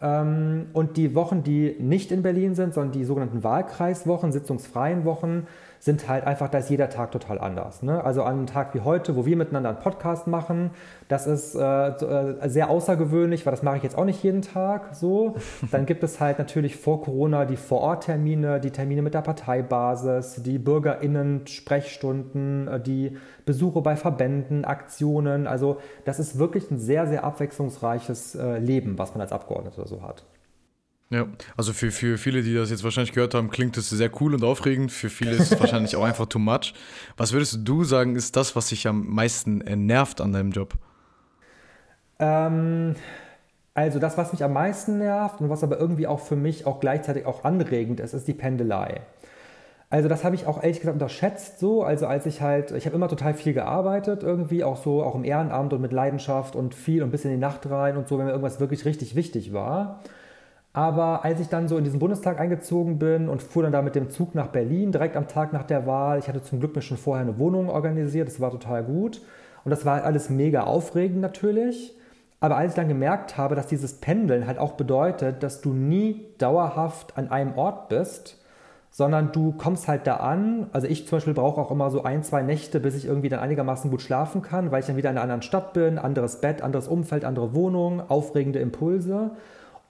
Ähm, 0.00 0.66
und 0.72 0.96
die 0.96 1.16
Wochen, 1.16 1.42
die 1.42 1.76
nicht 1.80 2.12
in 2.12 2.22
Berlin 2.22 2.54
sind, 2.54 2.72
sondern 2.72 2.92
die 2.92 3.04
sogenannten 3.04 3.42
Wahlkreiswochen, 3.42 4.30
sitzungsfreien 4.30 5.04
Wochen, 5.04 5.48
sind 5.80 6.08
halt 6.08 6.24
einfach, 6.26 6.48
da 6.50 6.58
ist 6.58 6.68
jeder 6.68 6.90
Tag 6.90 7.10
total 7.10 7.38
anders. 7.38 7.82
Ne? 7.82 8.04
Also 8.04 8.22
an 8.22 8.36
einem 8.36 8.44
Tag 8.46 8.74
wie 8.74 8.80
heute, 8.80 9.16
wo 9.16 9.24
wir 9.24 9.34
miteinander 9.34 9.70
einen 9.70 9.78
Podcast 9.78 10.26
machen, 10.26 10.72
das 11.08 11.26
ist 11.26 11.54
äh, 11.54 11.88
äh, 11.88 12.50
sehr 12.50 12.68
außergewöhnlich, 12.68 13.46
weil 13.46 13.52
das 13.52 13.62
mache 13.62 13.78
ich 13.78 13.82
jetzt 13.82 13.96
auch 13.96 14.04
nicht 14.04 14.22
jeden 14.22 14.42
Tag 14.42 14.94
so. 14.94 15.36
Dann 15.70 15.86
gibt 15.86 16.04
es 16.04 16.20
halt 16.20 16.38
natürlich 16.38 16.76
vor 16.76 17.00
Corona 17.00 17.46
die 17.46 17.56
Vororttermine, 17.56 18.60
die 18.60 18.72
Termine 18.72 19.00
mit 19.00 19.14
der 19.14 19.22
Parteibasis, 19.22 20.42
die 20.42 20.58
BürgerInnen-Sprechstunden, 20.58 22.68
äh, 22.68 22.78
die 22.78 23.16
Besuche 23.46 23.80
bei 23.80 23.96
Verbänden, 23.96 24.66
Aktionen. 24.66 25.46
Also 25.46 25.78
das 26.04 26.20
ist 26.20 26.38
wirklich 26.38 26.70
ein 26.70 26.78
sehr, 26.78 27.06
sehr 27.06 27.24
abwechslungsreiches 27.24 28.34
äh, 28.34 28.58
Leben, 28.58 28.98
was 28.98 29.14
man 29.14 29.22
als 29.22 29.32
Abgeordneter 29.32 29.86
so 29.86 30.02
hat. 30.02 30.26
Ja, 31.12 31.26
also 31.56 31.72
für, 31.72 31.90
für 31.90 32.18
viele, 32.18 32.42
die 32.42 32.54
das 32.54 32.70
jetzt 32.70 32.84
wahrscheinlich 32.84 33.12
gehört 33.12 33.34
haben, 33.34 33.50
klingt 33.50 33.76
das 33.76 33.90
sehr 33.90 34.10
cool 34.20 34.32
und 34.32 34.44
aufregend. 34.44 34.92
Für 34.92 35.10
viele 35.10 35.32
ist 35.32 35.52
es 35.52 35.60
wahrscheinlich 35.60 35.96
auch 35.96 36.04
einfach 36.04 36.26
too 36.26 36.38
much. 36.38 36.72
Was 37.16 37.32
würdest 37.32 37.58
du 37.62 37.82
sagen, 37.82 38.14
ist 38.14 38.36
das, 38.36 38.54
was 38.54 38.68
dich 38.68 38.86
am 38.86 39.08
meisten 39.08 39.58
nervt 39.58 40.20
an 40.20 40.32
deinem 40.32 40.52
Job? 40.52 40.74
Ähm, 42.20 42.94
also 43.74 43.98
das, 43.98 44.16
was 44.18 44.32
mich 44.32 44.44
am 44.44 44.52
meisten 44.52 44.98
nervt 44.98 45.40
und 45.40 45.50
was 45.50 45.64
aber 45.64 45.80
irgendwie 45.80 46.06
auch 46.06 46.20
für 46.20 46.36
mich 46.36 46.64
auch 46.64 46.78
gleichzeitig 46.78 47.26
auch 47.26 47.42
anregend 47.42 47.98
ist, 47.98 48.14
ist 48.14 48.28
die 48.28 48.34
Pendelei. 48.34 49.00
Also 49.88 50.08
das 50.08 50.22
habe 50.22 50.36
ich 50.36 50.46
auch 50.46 50.62
ehrlich 50.62 50.78
gesagt 50.78 50.94
unterschätzt 50.94 51.58
so. 51.58 51.82
Also 51.82 52.06
als 52.06 52.24
ich 52.26 52.40
halt, 52.40 52.70
ich 52.70 52.86
habe 52.86 52.94
immer 52.94 53.08
total 53.08 53.34
viel 53.34 53.52
gearbeitet 53.52 54.22
irgendwie, 54.22 54.62
auch 54.62 54.76
so, 54.76 55.02
auch 55.02 55.16
im 55.16 55.24
Ehrenamt 55.24 55.72
und 55.72 55.80
mit 55.80 55.92
Leidenschaft 55.92 56.54
und 56.54 56.76
viel 56.76 57.02
und 57.02 57.10
bis 57.10 57.24
in 57.24 57.32
die 57.32 57.36
Nacht 57.36 57.68
rein 57.68 57.96
und 57.96 58.06
so, 58.06 58.16
wenn 58.16 58.26
mir 58.26 58.30
irgendwas 58.30 58.60
wirklich 58.60 58.84
richtig 58.84 59.16
wichtig 59.16 59.52
war. 59.52 60.00
Aber 60.72 61.24
als 61.24 61.40
ich 61.40 61.48
dann 61.48 61.66
so 61.66 61.76
in 61.76 61.84
diesen 61.84 61.98
Bundestag 61.98 62.38
eingezogen 62.38 62.98
bin 62.98 63.28
und 63.28 63.42
fuhr 63.42 63.64
dann 63.64 63.72
da 63.72 63.82
mit 63.82 63.96
dem 63.96 64.08
Zug 64.08 64.34
nach 64.34 64.48
Berlin, 64.48 64.92
direkt 64.92 65.16
am 65.16 65.26
Tag 65.26 65.52
nach 65.52 65.64
der 65.64 65.86
Wahl, 65.86 66.18
ich 66.20 66.28
hatte 66.28 66.42
zum 66.42 66.60
Glück 66.60 66.76
mir 66.76 66.82
schon 66.82 66.96
vorher 66.96 67.26
eine 67.26 67.38
Wohnung 67.38 67.68
organisiert, 67.68 68.28
das 68.28 68.40
war 68.40 68.50
total 68.52 68.84
gut. 68.84 69.20
Und 69.64 69.70
das 69.70 69.84
war 69.84 70.04
alles 70.04 70.30
mega 70.30 70.62
aufregend 70.62 71.20
natürlich. 71.20 71.94
Aber 72.38 72.56
als 72.56 72.72
ich 72.72 72.76
dann 72.76 72.88
gemerkt 72.88 73.36
habe, 73.36 73.54
dass 73.54 73.66
dieses 73.66 73.94
Pendeln 73.94 74.46
halt 74.46 74.58
auch 74.58 74.72
bedeutet, 74.72 75.42
dass 75.42 75.60
du 75.60 75.74
nie 75.74 76.26
dauerhaft 76.38 77.18
an 77.18 77.30
einem 77.30 77.58
Ort 77.58 77.88
bist, 77.88 78.38
sondern 78.90 79.32
du 79.32 79.52
kommst 79.52 79.88
halt 79.88 80.06
da 80.06 80.16
an. 80.16 80.68
Also 80.72 80.86
ich 80.86 81.06
zum 81.06 81.16
Beispiel 81.16 81.34
brauche 81.34 81.60
auch 81.60 81.70
immer 81.70 81.90
so 81.90 82.02
ein, 82.02 82.22
zwei 82.22 82.42
Nächte, 82.42 82.80
bis 82.80 82.96
ich 82.96 83.04
irgendwie 83.04 83.28
dann 83.28 83.40
einigermaßen 83.40 83.90
gut 83.90 84.02
schlafen 84.02 84.40
kann, 84.40 84.70
weil 84.70 84.80
ich 84.80 84.86
dann 84.86 84.96
wieder 84.96 85.10
in 85.10 85.16
einer 85.16 85.22
anderen 85.22 85.42
Stadt 85.42 85.74
bin, 85.74 85.98
anderes 85.98 86.40
Bett, 86.40 86.62
anderes 86.62 86.88
Umfeld, 86.88 87.24
andere 87.24 87.54
Wohnung, 87.54 88.02
aufregende 88.08 88.58
Impulse. 88.58 89.32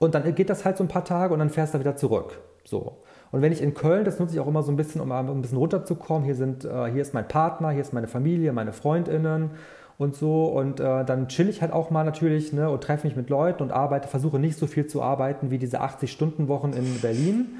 Und 0.01 0.15
dann 0.15 0.33
geht 0.33 0.49
das 0.49 0.65
halt 0.65 0.77
so 0.77 0.83
ein 0.83 0.87
paar 0.87 1.05
Tage 1.05 1.31
und 1.31 1.37
dann 1.37 1.51
fährst 1.51 1.75
du 1.75 1.79
wieder 1.79 1.95
zurück. 1.95 2.41
So. 2.63 2.97
Und 3.31 3.43
wenn 3.43 3.51
ich 3.51 3.61
in 3.61 3.75
Köln, 3.75 4.03
das 4.03 4.17
nutze 4.17 4.33
ich 4.33 4.39
auch 4.39 4.47
immer 4.47 4.63
so 4.63 4.71
ein 4.71 4.75
bisschen, 4.75 4.99
um 4.99 5.11
ein 5.11 5.41
bisschen 5.43 5.59
runterzukommen. 5.59 6.23
Hier, 6.23 6.33
sind, 6.33 6.65
äh, 6.65 6.91
hier 6.91 7.03
ist 7.03 7.13
mein 7.13 7.27
Partner, 7.27 7.69
hier 7.69 7.81
ist 7.81 7.93
meine 7.93 8.07
Familie, 8.07 8.51
meine 8.51 8.73
FreundInnen 8.73 9.51
und 9.99 10.15
so. 10.15 10.45
Und 10.45 10.79
äh, 10.79 11.05
dann 11.05 11.27
chill 11.27 11.47
ich 11.49 11.61
halt 11.61 11.71
auch 11.71 11.91
mal 11.91 12.03
natürlich 12.03 12.51
ne, 12.51 12.67
und 12.67 12.83
treffe 12.83 13.05
mich 13.05 13.15
mit 13.15 13.29
Leuten 13.29 13.61
und 13.61 13.71
arbeite, 13.71 14.07
versuche 14.07 14.39
nicht 14.39 14.57
so 14.57 14.65
viel 14.65 14.87
zu 14.87 15.03
arbeiten 15.03 15.51
wie 15.51 15.59
diese 15.59 15.83
80-Stunden-Wochen 15.83 16.73
in 16.73 16.99
Berlin. 16.99 17.59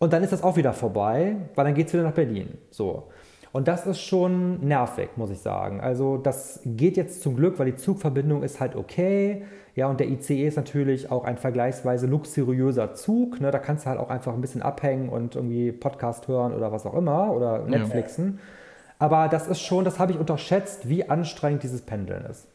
Und 0.00 0.12
dann 0.12 0.24
ist 0.24 0.32
das 0.32 0.42
auch 0.42 0.56
wieder 0.56 0.72
vorbei, 0.72 1.36
weil 1.54 1.66
dann 1.66 1.74
geht 1.74 1.86
es 1.86 1.92
wieder 1.92 2.02
nach 2.02 2.14
Berlin. 2.14 2.58
So. 2.72 3.04
Und 3.56 3.68
das 3.68 3.86
ist 3.86 4.02
schon 4.02 4.60
nervig, 4.68 5.08
muss 5.16 5.30
ich 5.30 5.38
sagen. 5.38 5.80
Also 5.80 6.18
das 6.18 6.60
geht 6.66 6.98
jetzt 6.98 7.22
zum 7.22 7.36
Glück, 7.36 7.58
weil 7.58 7.64
die 7.64 7.76
Zugverbindung 7.76 8.42
ist 8.42 8.60
halt 8.60 8.76
okay. 8.76 9.44
Ja, 9.74 9.86
und 9.86 9.98
der 9.98 10.10
ICE 10.10 10.46
ist 10.46 10.56
natürlich 10.56 11.10
auch 11.10 11.24
ein 11.24 11.38
vergleichsweise 11.38 12.06
luxuriöser 12.06 12.92
Zug. 12.92 13.40
Ne? 13.40 13.50
Da 13.50 13.58
kannst 13.58 13.86
du 13.86 13.88
halt 13.88 13.98
auch 13.98 14.10
einfach 14.10 14.34
ein 14.34 14.42
bisschen 14.42 14.60
abhängen 14.60 15.08
und 15.08 15.36
irgendwie 15.36 15.72
Podcast 15.72 16.28
hören 16.28 16.52
oder 16.52 16.70
was 16.70 16.84
auch 16.84 16.92
immer 16.92 17.32
oder 17.32 17.60
Netflixen. 17.60 18.34
Ja. 18.36 18.96
Aber 18.98 19.28
das 19.28 19.48
ist 19.48 19.62
schon, 19.62 19.86
das 19.86 19.98
habe 19.98 20.12
ich 20.12 20.18
unterschätzt, 20.18 20.90
wie 20.90 21.08
anstrengend 21.08 21.62
dieses 21.62 21.80
Pendeln 21.80 22.26
ist. 22.26 22.46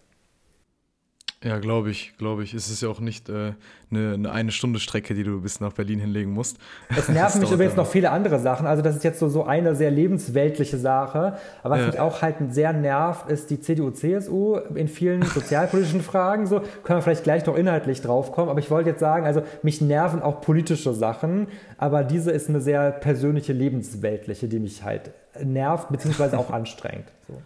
Ja, 1.43 1.57
glaube 1.57 1.89
ich, 1.89 2.15
glaube 2.19 2.43
ich. 2.43 2.53
Es 2.53 2.69
ist 2.69 2.83
ja 2.83 2.89
auch 2.89 2.99
nicht 2.99 3.27
äh, 3.27 3.53
eine, 3.89 4.13
eine, 4.13 4.31
eine 4.31 4.51
Stunde 4.51 4.79
Strecke, 4.79 5.15
die 5.15 5.23
du 5.23 5.41
bis 5.41 5.59
nach 5.59 5.73
Berlin 5.73 5.99
hinlegen 5.99 6.31
musst. 6.31 6.57
Es 6.95 7.09
nerven 7.09 7.41
mich 7.41 7.51
übrigens 7.51 7.75
noch 7.75 7.87
viele 7.87 8.11
andere 8.11 8.39
Sachen. 8.39 8.67
Also 8.67 8.83
das 8.83 8.95
ist 8.95 9.03
jetzt 9.03 9.17
so, 9.17 9.27
so 9.27 9.43
eine 9.43 9.73
sehr 9.73 9.89
lebensweltliche 9.89 10.77
Sache. 10.77 11.37
Aber 11.63 11.75
was 11.75 11.79
ja. 11.79 11.87
mich 11.87 11.99
auch 11.99 12.21
halt 12.21 12.35
sehr 12.49 12.73
nervt, 12.73 13.31
ist 13.31 13.49
die 13.49 13.59
CDU-CSU 13.59 14.57
in 14.75 14.87
vielen 14.87 15.23
sozialpolitischen 15.23 16.01
Fragen. 16.01 16.45
So 16.45 16.59
können 16.83 16.99
wir 16.99 17.01
vielleicht 17.01 17.23
gleich 17.23 17.43
noch 17.47 17.55
inhaltlich 17.55 18.01
drauf 18.01 18.31
kommen. 18.31 18.49
Aber 18.49 18.59
ich 18.59 18.69
wollte 18.69 18.91
jetzt 18.91 18.99
sagen, 18.99 19.25
also 19.25 19.41
mich 19.63 19.81
nerven 19.81 20.21
auch 20.21 20.41
politische 20.41 20.93
Sachen. 20.93 21.47
Aber 21.79 22.03
diese 22.03 22.29
ist 22.29 22.49
eine 22.49 22.61
sehr 22.61 22.91
persönliche 22.91 23.53
lebensweltliche, 23.53 24.47
die 24.47 24.59
mich 24.59 24.83
halt 24.83 25.09
nervt, 25.43 25.89
beziehungsweise 25.89 26.37
auch 26.37 26.49
anstrengt. 26.51 27.05
So. 27.27 27.41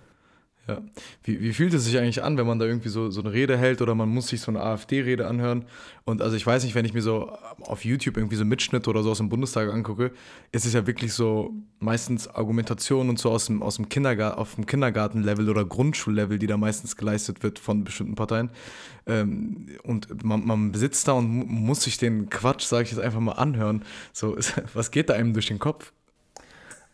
Ja. 0.68 0.82
Wie, 1.24 1.40
wie 1.42 1.54
fühlt 1.54 1.74
es 1.76 1.86
sich 1.86 1.98
eigentlich 2.00 2.24
an, 2.24 2.38
wenn 2.38 2.48
man 2.48 2.58
da 2.58 2.66
irgendwie 2.66 2.90
so, 2.90 3.12
so 3.12 3.22
eine 3.22 3.32
Rede 3.32 3.56
hält 3.56 3.84
oder 3.84 3.94
man 3.94 4.10
muss 4.10 4.30
sich 4.30 4.42
so 4.42 4.50
eine 4.50 4.62
AfD-Rede 4.62 5.28
anhören? 5.28 5.66
Und 6.06 6.24
also 6.24 6.36
ich 6.36 6.46
weiß 6.46 6.64
nicht, 6.64 6.74
wenn 6.74 6.86
ich 6.86 6.94
mir 6.94 7.04
so 7.04 7.30
auf 7.62 7.86
YouTube 7.86 8.18
irgendwie 8.18 8.36
so 8.36 8.46
Mitschnitte 8.46 8.90
oder 8.90 9.04
so 9.04 9.12
aus 9.12 9.20
dem 9.20 9.30
Bundestag 9.30 9.72
angucke, 9.72 10.12
ist 10.52 10.66
es 10.66 10.74
ja 10.74 10.88
wirklich 10.88 11.14
so 11.14 11.54
meistens 11.80 12.28
Argumentation 12.28 13.10
und 13.10 13.20
so 13.20 13.30
aus 13.30 13.46
dem, 13.46 13.62
aus 13.62 13.76
dem 13.76 13.90
Kindergarten, 13.90 14.40
auf 14.40 14.56
dem 14.56 14.66
Kindergartenlevel 14.66 15.50
oder 15.50 15.66
Grundschullevel, 15.66 16.40
die 16.40 16.48
da 16.48 16.58
meistens 16.58 16.96
geleistet 16.96 17.44
wird 17.44 17.60
von 17.60 17.84
bestimmten 17.84 18.16
Parteien. 18.16 18.50
Ähm, 19.06 19.68
und 19.84 20.24
man, 20.24 20.46
man 20.48 20.74
sitzt 20.74 21.08
da 21.08 21.12
und 21.14 21.28
muss 21.28 21.84
sich 21.84 22.00
den 22.00 22.30
Quatsch, 22.32 22.64
sage 22.64 22.86
ich 22.86 22.92
jetzt 22.92 23.02
einfach 23.02 23.20
mal, 23.20 23.34
anhören. 23.34 23.84
So, 24.14 24.36
was 24.74 24.90
geht 24.90 25.10
da 25.10 25.14
einem 25.14 25.34
durch 25.34 25.46
den 25.46 25.60
Kopf? 25.60 25.92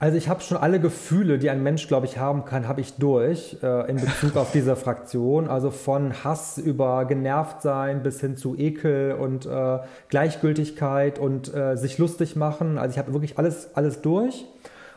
Also 0.01 0.17
ich 0.17 0.27
habe 0.29 0.41
schon 0.41 0.57
alle 0.57 0.79
Gefühle, 0.79 1.37
die 1.37 1.51
ein 1.51 1.61
Mensch, 1.61 1.87
glaube 1.87 2.07
ich, 2.07 2.17
haben 2.17 2.43
kann, 2.43 2.67
habe 2.67 2.81
ich 2.81 2.95
durch 2.95 3.57
äh, 3.61 3.87
in 3.87 3.97
Bezug 3.97 4.35
auf 4.35 4.51
diese 4.51 4.75
Fraktion. 4.75 5.47
Also 5.47 5.69
von 5.69 6.23
Hass 6.23 6.57
über 6.57 7.05
genervt 7.05 7.61
sein 7.61 8.01
bis 8.01 8.19
hin 8.19 8.35
zu 8.35 8.57
Ekel 8.57 9.13
und 9.13 9.45
äh, 9.45 9.77
Gleichgültigkeit 10.09 11.19
und 11.19 11.53
äh, 11.53 11.77
sich 11.77 11.99
lustig 11.99 12.35
machen. 12.35 12.79
Also 12.79 12.93
ich 12.93 12.97
habe 12.97 13.13
wirklich 13.13 13.37
alles, 13.37 13.75
alles 13.75 14.01
durch. 14.01 14.47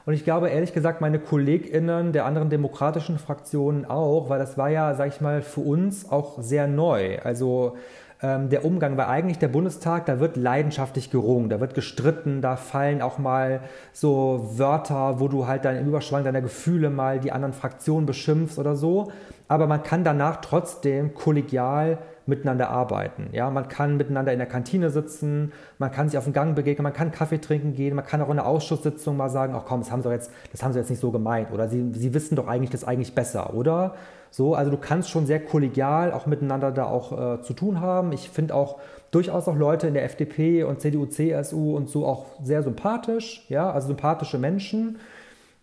Und 0.06 0.14
ich 0.14 0.24
glaube 0.24 0.48
ehrlich 0.48 0.72
gesagt, 0.72 1.02
meine 1.02 1.18
KollegInnen 1.18 2.14
der 2.14 2.24
anderen 2.24 2.48
demokratischen 2.48 3.18
Fraktionen 3.18 3.84
auch, 3.84 4.30
weil 4.30 4.38
das 4.38 4.56
war 4.56 4.70
ja, 4.70 4.94
sag 4.94 5.08
ich 5.08 5.20
mal, 5.20 5.42
für 5.42 5.60
uns 5.60 6.10
auch 6.10 6.40
sehr 6.40 6.66
neu. 6.66 7.18
Also 7.22 7.76
der 8.24 8.64
Umgang, 8.64 8.96
weil 8.96 9.06
eigentlich 9.06 9.38
der 9.38 9.48
Bundestag, 9.48 10.06
da 10.06 10.18
wird 10.18 10.36
leidenschaftlich 10.36 11.10
gerungen, 11.10 11.50
da 11.50 11.60
wird 11.60 11.74
gestritten, 11.74 12.40
da 12.40 12.56
fallen 12.56 13.02
auch 13.02 13.18
mal 13.18 13.60
so 13.92 14.48
Wörter, 14.56 15.20
wo 15.20 15.28
du 15.28 15.46
halt 15.46 15.64
dann 15.64 15.76
im 15.76 15.86
Überschwang 15.88 16.24
deiner 16.24 16.40
Gefühle 16.40 16.88
mal 16.88 17.20
die 17.20 17.32
anderen 17.32 17.52
Fraktionen 17.52 18.06
beschimpfst 18.06 18.58
oder 18.58 18.76
so. 18.76 19.10
Aber 19.46 19.66
man 19.66 19.82
kann 19.82 20.04
danach 20.04 20.40
trotzdem 20.40 21.12
kollegial 21.12 21.98
miteinander 22.26 22.70
arbeiten. 22.70 23.28
Ja, 23.32 23.50
man 23.50 23.68
kann 23.68 23.96
miteinander 23.96 24.32
in 24.32 24.38
der 24.38 24.48
Kantine 24.48 24.90
sitzen, 24.90 25.52
man 25.78 25.90
kann 25.90 26.08
sich 26.08 26.16
auf 26.16 26.24
den 26.24 26.32
Gang 26.32 26.54
begegnen, 26.54 26.82
man 26.82 26.94
kann 26.94 27.12
Kaffee 27.12 27.38
trinken 27.38 27.74
gehen, 27.74 27.94
man 27.94 28.06
kann 28.06 28.22
auch 28.22 28.30
in 28.30 28.36
der 28.36 28.46
Ausschusssitzung 28.46 29.16
mal 29.16 29.28
sagen, 29.28 29.54
ach 29.54 29.64
komm, 29.66 29.80
das 29.80 29.90
haben 29.92 30.02
sie 30.02 30.10
jetzt, 30.10 30.30
das 30.50 30.62
haben 30.62 30.72
sie 30.72 30.78
jetzt 30.78 30.88
nicht 30.88 31.00
so 31.00 31.10
gemeint 31.10 31.50
oder 31.52 31.68
sie, 31.68 31.92
sie 31.92 32.14
wissen 32.14 32.36
doch 32.36 32.48
eigentlich 32.48 32.70
das 32.70 32.84
eigentlich 32.84 33.14
besser, 33.14 33.52
oder? 33.54 33.94
So, 34.34 34.54
also 34.54 34.70
du 34.70 34.76
kannst 34.76 35.10
schon 35.10 35.26
sehr 35.26 35.38
kollegial 35.38 36.12
auch 36.12 36.26
miteinander 36.26 36.72
da 36.72 36.86
auch 36.86 37.12
äh, 37.12 37.42
zu 37.42 37.52
tun 37.52 37.80
haben. 37.80 38.12
Ich 38.12 38.30
finde 38.30 38.54
auch 38.54 38.80
durchaus 39.12 39.46
auch 39.46 39.56
Leute 39.56 39.86
in 39.86 39.94
der 39.94 40.04
FDP 40.04 40.64
und 40.64 40.80
CDU, 40.80 41.06
CSU 41.06 41.76
und 41.76 41.88
so 41.88 42.04
auch 42.04 42.26
sehr 42.42 42.64
sympathisch, 42.64 43.46
ja, 43.48 43.70
also 43.70 43.86
sympathische 43.86 44.38
Menschen, 44.38 44.98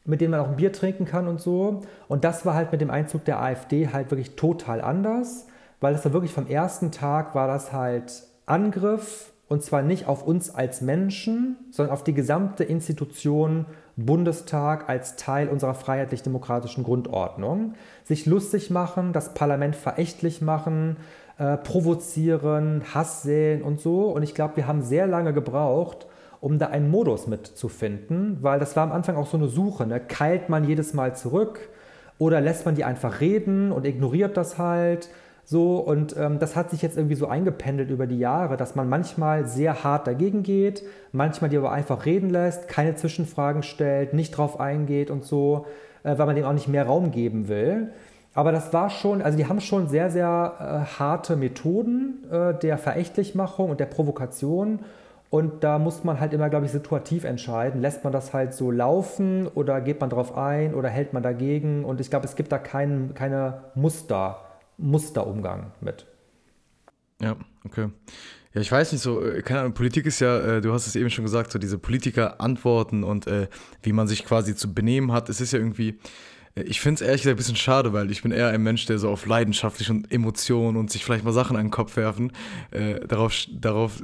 mit 0.05 0.21
denen 0.21 0.31
man 0.31 0.39
auch 0.39 0.47
ein 0.47 0.55
Bier 0.55 0.71
trinken 0.71 1.03
kann 1.03 1.27
und 1.27 1.41
so. 1.41 1.81
Und 2.07 2.23
das 2.23 2.45
war 2.45 2.53
halt 2.55 2.71
mit 2.71 2.79
dem 2.79 2.89
Einzug 2.91 3.25
der 3.25 3.41
AfD 3.41 3.89
halt 3.89 4.10
wirklich 4.10 4.38
total 4.38 4.79
anders 4.79 5.47
weil 5.81 5.93
das 5.93 6.03
da 6.03 6.13
wirklich 6.13 6.31
vom 6.31 6.47
ersten 6.47 6.91
Tag 6.91 7.36
war 7.36 7.47
das 7.47 7.73
halt 7.73 8.23
Angriff 8.45 9.34
und 9.49 9.63
zwar 9.63 9.81
nicht 9.81 10.07
auf 10.07 10.25
uns 10.25 10.53
als 10.55 10.79
Menschen, 10.79 11.57
sondern 11.71 11.93
auf 11.93 12.05
die 12.05 12.13
gesamte 12.13 12.63
Institution 12.63 13.65
Bundestag 13.97 14.88
als 14.88 15.17
Teil 15.17 15.49
unserer 15.49 15.73
freiheitlich-demokratischen 15.73 16.86
Grundordnung. 16.86 17.73
Sich 18.12 18.26
lustig 18.26 18.69
machen, 18.69 19.13
das 19.13 19.34
Parlament 19.34 19.74
verächtlich 19.74 20.41
machen, 20.41 20.97
äh, 21.38 21.56
provozieren, 21.56 22.82
Hass 22.93 23.24
säen 23.24 23.62
und 23.62 23.80
so. 23.80 24.10
Und 24.10 24.21
ich 24.21 24.36
glaube, 24.36 24.58
wir 24.58 24.67
haben 24.67 24.82
sehr 24.82 25.08
lange 25.08 25.32
gebraucht, 25.32 26.08
um 26.41 26.60
da 26.60 26.65
einen 26.67 26.91
Modus 26.91 27.28
mitzufinden, 27.28 28.39
weil 28.41 28.60
das 28.60 28.76
war 28.76 28.84
am 28.84 28.91
Anfang 28.91 29.15
auch 29.15 29.28
so 29.28 29.38
eine 29.38 29.47
Suche. 29.47 29.88
Ne? 29.88 30.02
Keilt 30.02 30.50
man 30.50 30.65
jedes 30.65 30.93
Mal 30.93 31.15
zurück 31.15 31.69
oder 32.17 32.41
lässt 32.41 32.65
man 32.65 32.76
die 32.76 32.84
einfach 32.84 33.21
reden 33.21 33.71
und 33.71 33.86
ignoriert 33.86 34.36
das 34.36 34.58
halt? 34.58 35.08
So, 35.45 35.78
und 35.78 36.13
ähm, 36.17 36.38
das 36.38 36.58
hat 36.58 36.69
sich 36.69 36.82
jetzt 36.82 36.97
irgendwie 36.97 37.15
so 37.15 37.28
eingependelt 37.28 37.91
über 37.91 38.08
die 38.08 38.19
Jahre, 38.19 38.58
dass 38.58 38.76
man 38.76 38.89
manchmal 38.89 39.47
sehr 39.47 39.86
hart 39.86 40.06
dagegen 40.06 40.43
geht, 40.43 40.84
manchmal 41.13 41.50
die 41.50 41.56
aber 41.56 41.71
einfach 41.71 42.06
reden 42.06 42.30
lässt, 42.30 42.67
keine 42.67 42.95
Zwischenfragen 42.95 43.63
stellt, 43.63 44.13
nicht 44.13 44.32
drauf 44.32 44.60
eingeht 44.60 45.10
und 45.10 45.24
so, 45.24 45.65
äh, 46.04 46.18
weil 46.18 46.26
man 46.26 46.36
dem 46.36 46.46
auch 46.46 46.54
nicht 46.54 46.68
mehr 46.68 46.86
Raum 46.86 47.12
geben 47.12 47.48
will. 47.48 47.92
Aber 48.34 48.52
das 48.52 48.72
war 48.72 48.90
schon, 48.90 49.22
also 49.22 49.38
die 49.38 49.48
haben 49.48 49.60
schon 49.60 49.88
sehr, 49.88 50.10
sehr 50.10 50.54
äh, 50.60 51.00
harte 51.00 51.36
Methoden 51.36 52.24
äh, 52.32 52.54
der 52.54 52.78
Verächtlichmachung 52.78 53.70
und 53.70 53.80
der 53.80 53.88
Provokation. 53.88 54.80
Und 55.30 55.64
da 55.64 55.80
muss 55.80 56.04
man 56.04 56.20
halt 56.20 56.34
immer, 56.34 56.50
glaube 56.50 56.66
ich, 56.66 56.72
situativ 56.72 57.24
entscheiden. 57.24 57.82
Lässt 57.82 58.04
man 58.04 58.12
das 58.12 58.34
halt 58.34 58.54
so 58.54 58.70
laufen 58.70 59.48
oder 59.48 59.80
geht 59.80 60.02
man 60.02 60.10
drauf 60.10 60.38
ein 60.38 60.74
oder 60.74 60.90
hält 60.90 61.14
man 61.14 61.24
dagegen? 61.24 61.86
Und 61.86 62.02
ich 62.02 62.10
glaube, 62.10 62.26
es 62.26 62.36
gibt 62.36 62.52
da 62.52 62.58
kein, 62.58 63.14
keine 63.14 63.64
Muster, 63.76 64.40
Musterumgang 64.78 65.72
mit. 65.80 66.06
Ja, 67.22 67.36
okay. 67.66 67.90
Ja, 68.54 68.62
ich 68.62 68.72
weiß 68.72 68.92
nicht 68.92 69.02
so, 69.02 69.24
äh, 69.24 69.42
keine 69.42 69.62
Ahnung, 69.62 69.74
Politik 69.74 70.06
ist 70.06 70.20
ja, 70.20 70.58
äh, 70.58 70.62
du 70.62 70.74
hast 70.74 70.88
es 70.88 70.96
eben 70.96 71.10
schon 71.10 71.24
gesagt, 71.24 71.52
so 71.52 71.60
diese 71.60 71.78
Politiker 71.78 72.42
antworten 72.42 73.04
und 73.04 73.28
äh, 73.28 73.48
wie 73.82 73.94
man 73.94 74.08
sich 74.08 74.26
quasi 74.26 74.56
zu 74.56 74.74
benehmen 74.74 75.12
hat. 75.12 75.30
Es 75.30 75.40
ist 75.40 75.54
ja 75.54 75.60
irgendwie, 75.60 76.00
ich 76.56 76.82
finde 76.82 76.96
es 76.96 77.08
ehrlich 77.08 77.22
gesagt 77.22 77.36
ein 77.36 77.38
bisschen 77.38 77.56
schade, 77.56 77.94
weil 77.94 78.12
ich 78.12 78.24
bin 78.24 78.32
eher 78.32 78.50
ein 78.50 78.62
Mensch, 78.62 78.86
der 78.86 79.00
so 79.00 79.10
auf 79.10 79.26
leidenschaftlich 79.26 79.90
und 79.90 80.12
Emotionen 80.12 80.76
und 80.76 80.92
sich 80.92 81.06
vielleicht 81.06 81.24
mal 81.24 81.32
Sachen 81.32 81.56
an 81.56 81.68
den 81.68 81.72
Kopf 81.72 81.96
werfen. 81.96 82.34
Äh, 82.72 83.00
darauf, 83.08 83.34
darauf, 83.54 84.02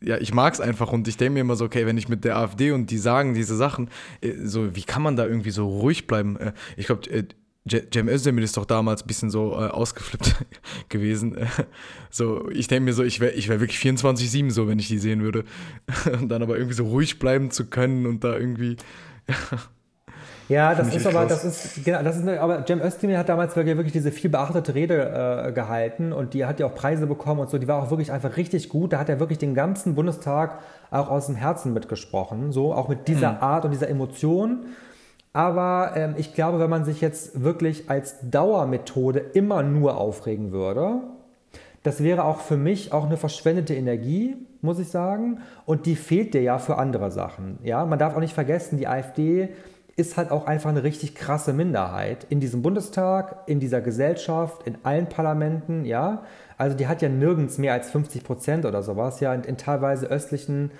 ja, 0.00 0.18
ich 0.18 0.32
mag 0.32 0.54
es 0.54 0.60
einfach 0.60 0.92
und 0.92 1.08
ich 1.08 1.16
denke 1.16 1.34
mir 1.34 1.40
immer 1.40 1.56
so, 1.56 1.64
okay, 1.64 1.84
wenn 1.84 1.98
ich 1.98 2.08
mit 2.08 2.24
der 2.24 2.36
AfD 2.36 2.70
und 2.70 2.90
die 2.90 2.98
sagen 2.98 3.34
diese 3.34 3.56
Sachen, 3.56 3.90
äh, 4.20 4.34
so, 4.44 4.76
wie 4.76 4.84
kann 4.84 5.02
man 5.02 5.16
da 5.16 5.26
irgendwie 5.26 5.50
so 5.50 5.66
ruhig 5.66 6.06
bleiben? 6.06 6.36
Äh, 6.36 6.52
ich 6.76 6.86
glaube, 6.86 7.10
äh, 7.10 7.24
Cem 7.66 8.08
Özdemir 8.08 8.44
ist 8.44 8.58
doch 8.58 8.66
damals 8.66 9.02
ein 9.02 9.06
bisschen 9.06 9.30
so 9.30 9.52
äh, 9.52 9.68
ausgeflippt 9.68 10.34
gewesen. 10.90 11.36
so, 12.10 12.50
ich 12.50 12.68
denke 12.68 12.84
mir 12.84 12.92
so, 12.92 13.02
ich 13.02 13.20
wäre 13.20 13.32
ich 13.32 13.48
wär 13.48 13.60
wirklich 13.60 13.78
24-7 13.78 14.50
so, 14.50 14.68
wenn 14.68 14.78
ich 14.78 14.88
die 14.88 14.98
sehen 14.98 15.22
würde. 15.22 15.44
und 16.20 16.28
dann 16.28 16.42
aber 16.42 16.56
irgendwie 16.56 16.74
so 16.74 16.84
ruhig 16.84 17.18
bleiben 17.18 17.50
zu 17.50 17.66
können 17.66 18.06
und 18.06 18.22
da 18.22 18.36
irgendwie. 18.36 18.76
Ja, 20.50 20.74
das 20.74 20.94
ist 20.94 21.06
aber, 21.06 21.24
das 21.24 21.42
ist, 21.42 21.84
genau, 21.86 22.02
das 22.02 22.18
ist, 22.18 22.28
aber 22.28 22.66
Cem 22.66 22.82
Özdemir 22.82 23.16
hat 23.16 23.30
damals 23.30 23.56
wirklich 23.56 23.92
diese 23.92 24.12
viel 24.12 24.28
beachtete 24.28 24.74
Rede 24.74 25.46
äh, 25.48 25.52
gehalten 25.52 26.12
und 26.12 26.34
die 26.34 26.44
hat 26.44 26.60
ja 26.60 26.66
auch 26.66 26.74
Preise 26.74 27.06
bekommen 27.06 27.40
und 27.40 27.48
so, 27.48 27.56
die 27.56 27.66
war 27.66 27.82
auch 27.82 27.88
wirklich 27.88 28.12
einfach 28.12 28.36
richtig 28.36 28.68
gut. 28.68 28.92
Da 28.92 28.98
hat 28.98 29.08
er 29.08 29.20
wirklich 29.20 29.38
den 29.38 29.54
ganzen 29.54 29.94
Bundestag 29.94 30.58
auch 30.90 31.08
aus 31.08 31.26
dem 31.26 31.36
Herzen 31.36 31.72
mitgesprochen, 31.72 32.52
so, 32.52 32.74
auch 32.74 32.88
mit 32.88 33.08
dieser 33.08 33.32
mhm. 33.32 33.38
Art 33.40 33.64
und 33.64 33.70
dieser 33.70 33.88
Emotion. 33.88 34.66
Aber 35.34 35.92
ähm, 35.96 36.14
ich 36.16 36.32
glaube, 36.32 36.60
wenn 36.60 36.70
man 36.70 36.84
sich 36.84 37.00
jetzt 37.00 37.42
wirklich 37.42 37.90
als 37.90 38.16
Dauermethode 38.22 39.18
immer 39.18 39.62
nur 39.62 39.98
aufregen 39.98 40.52
würde, 40.52 41.00
das 41.82 42.02
wäre 42.02 42.24
auch 42.24 42.40
für 42.40 42.56
mich 42.56 42.92
auch 42.92 43.04
eine 43.04 43.18
verschwendete 43.18 43.74
Energie, 43.74 44.36
muss 44.62 44.78
ich 44.78 44.88
sagen. 44.88 45.40
Und 45.66 45.86
die 45.86 45.96
fehlt 45.96 46.32
dir 46.32 46.40
ja 46.40 46.58
für 46.58 46.78
andere 46.78 47.10
Sachen. 47.10 47.58
Ja, 47.62 47.84
man 47.84 47.98
darf 47.98 48.14
auch 48.14 48.20
nicht 48.20 48.32
vergessen, 48.32 48.78
die 48.78 48.86
AfD 48.86 49.50
ist 49.96 50.16
halt 50.16 50.30
auch 50.30 50.46
einfach 50.46 50.70
eine 50.70 50.82
richtig 50.82 51.14
krasse 51.14 51.52
Minderheit 51.52 52.26
in 52.28 52.40
diesem 52.40 52.62
Bundestag, 52.62 53.42
in 53.46 53.60
dieser 53.60 53.80
Gesellschaft, 53.80 54.66
in 54.66 54.78
allen 54.84 55.08
Parlamenten, 55.08 55.84
ja. 55.84 56.22
Also 56.58 56.76
die 56.76 56.86
hat 56.86 57.02
ja 57.02 57.08
nirgends 57.08 57.58
mehr 57.58 57.72
als 57.72 57.90
50 57.90 58.24
Prozent 58.24 58.64
oder 58.64 58.82
sowas, 58.82 59.20
ja, 59.20 59.34
in, 59.34 59.42
in 59.42 59.56
teilweise 59.56 60.06
östlichen 60.06 60.70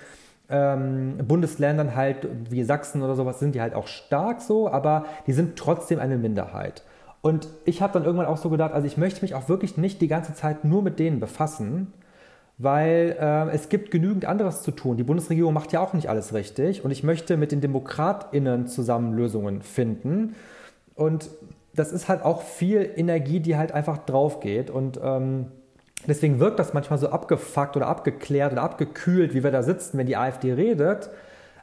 ähm, 0.49 1.17
Bundesländern 1.27 1.95
halt, 1.95 2.27
wie 2.49 2.63
Sachsen 2.63 3.01
oder 3.01 3.15
sowas, 3.15 3.39
sind 3.39 3.55
die 3.55 3.61
halt 3.61 3.73
auch 3.73 3.87
stark 3.87 4.41
so, 4.41 4.69
aber 4.69 5.05
die 5.27 5.33
sind 5.33 5.57
trotzdem 5.57 5.99
eine 5.99 6.17
Minderheit. 6.17 6.83
Und 7.21 7.47
ich 7.65 7.81
habe 7.81 7.93
dann 7.93 8.05
irgendwann 8.05 8.27
auch 8.27 8.37
so 8.37 8.49
gedacht, 8.49 8.73
also 8.73 8.85
ich 8.85 8.97
möchte 8.97 9.23
mich 9.23 9.33
auch 9.33 9.49
wirklich 9.49 9.77
nicht 9.77 9.99
die 10.01 10.07
ganze 10.07 10.35
Zeit 10.35 10.63
nur 10.63 10.83
mit 10.83 10.99
denen 10.99 11.19
befassen, 11.19 11.91
weil 12.57 13.17
äh, 13.19 13.49
es 13.49 13.69
gibt 13.69 13.91
genügend 13.91 14.25
anderes 14.25 14.61
zu 14.61 14.71
tun. 14.71 14.95
Die 14.97 15.03
Bundesregierung 15.03 15.53
macht 15.53 15.71
ja 15.73 15.79
auch 15.79 15.93
nicht 15.93 16.09
alles 16.09 16.33
richtig 16.33 16.85
und 16.85 16.91
ich 16.91 17.03
möchte 17.03 17.35
mit 17.35 17.51
den 17.51 17.61
DemokratInnen 17.61 18.67
zusammen 18.67 19.13
Lösungen 19.13 19.61
finden. 19.61 20.35
Und 20.93 21.29
das 21.73 21.91
ist 21.91 22.07
halt 22.07 22.23
auch 22.23 22.41
viel 22.43 22.89
Energie, 22.95 23.39
die 23.39 23.57
halt 23.57 23.71
einfach 23.71 23.97
drauf 23.97 24.39
geht 24.39 24.69
und 24.69 24.99
ähm, 25.03 25.47
deswegen 26.07 26.39
wirkt 26.39 26.59
das 26.59 26.73
manchmal 26.73 26.99
so 26.99 27.09
abgefuckt 27.09 27.75
oder 27.75 27.87
abgeklärt 27.87 28.51
oder 28.51 28.63
abgekühlt, 28.63 29.33
wie 29.33 29.43
wir 29.43 29.51
da 29.51 29.63
sitzen, 29.63 29.97
wenn 29.97 30.07
die 30.07 30.17
AfD 30.17 30.53
redet. 30.53 31.09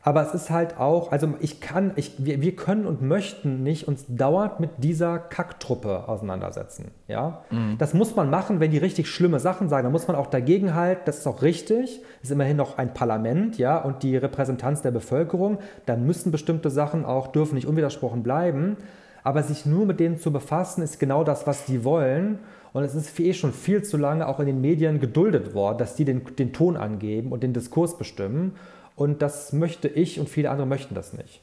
Aber 0.04 0.22
es 0.22 0.34
ist 0.34 0.50
halt 0.50 0.78
auch, 0.80 1.12
also 1.12 1.34
ich 1.38 1.60
kann, 1.60 1.92
ich, 1.94 2.14
wir, 2.18 2.42
wir 2.42 2.56
können 2.56 2.86
und 2.86 3.02
möchten 3.02 3.62
nicht 3.62 3.86
uns 3.86 4.04
dauernd 4.08 4.58
mit 4.58 4.70
dieser 4.78 5.20
Kacktruppe 5.20 6.08
auseinandersetzen. 6.08 6.90
Ja? 7.06 7.44
Mhm. 7.50 7.78
Das 7.78 7.94
muss 7.94 8.16
man 8.16 8.28
machen, 8.28 8.58
wenn 8.58 8.72
die 8.72 8.78
richtig 8.78 9.08
schlimme 9.08 9.38
Sachen 9.38 9.68
sagen. 9.68 9.84
Da 9.84 9.90
muss 9.90 10.08
man 10.08 10.16
auch 10.16 10.26
dagegen 10.26 10.74
halten, 10.74 11.02
das 11.04 11.18
ist 11.18 11.26
auch 11.28 11.42
richtig. 11.42 12.02
Es 12.20 12.24
ist 12.24 12.30
immerhin 12.32 12.56
noch 12.56 12.78
ein 12.78 12.94
Parlament, 12.94 13.58
ja, 13.58 13.78
und 13.78 14.02
die 14.02 14.16
Repräsentanz 14.16 14.82
der 14.82 14.90
Bevölkerung. 14.90 15.58
Da 15.86 15.96
müssen 15.96 16.32
bestimmte 16.32 16.70
Sachen 16.70 17.04
auch, 17.04 17.28
dürfen 17.28 17.54
nicht 17.54 17.68
unwidersprochen 17.68 18.24
bleiben. 18.24 18.78
Aber 19.24 19.42
sich 19.42 19.66
nur 19.66 19.86
mit 19.86 20.00
denen 20.00 20.18
zu 20.18 20.32
befassen, 20.32 20.82
ist 20.82 20.98
genau 20.98 21.24
das, 21.24 21.46
was 21.46 21.64
die 21.64 21.84
wollen. 21.84 22.38
Und 22.72 22.82
es 22.84 22.94
ist 22.94 23.18
eh 23.20 23.34
schon 23.34 23.52
viel 23.52 23.82
zu 23.82 23.96
lange 23.96 24.26
auch 24.26 24.40
in 24.40 24.46
den 24.46 24.60
Medien 24.60 24.98
geduldet 24.98 25.54
worden, 25.54 25.78
dass 25.78 25.94
die 25.94 26.04
den, 26.04 26.22
den 26.36 26.52
Ton 26.52 26.76
angeben 26.76 27.30
und 27.30 27.42
den 27.42 27.52
Diskurs 27.52 27.98
bestimmen. 27.98 28.56
Und 28.96 29.22
das 29.22 29.52
möchte 29.52 29.88
ich 29.88 30.18
und 30.18 30.28
viele 30.28 30.50
andere 30.50 30.66
möchten 30.66 30.94
das 30.94 31.12
nicht. 31.12 31.40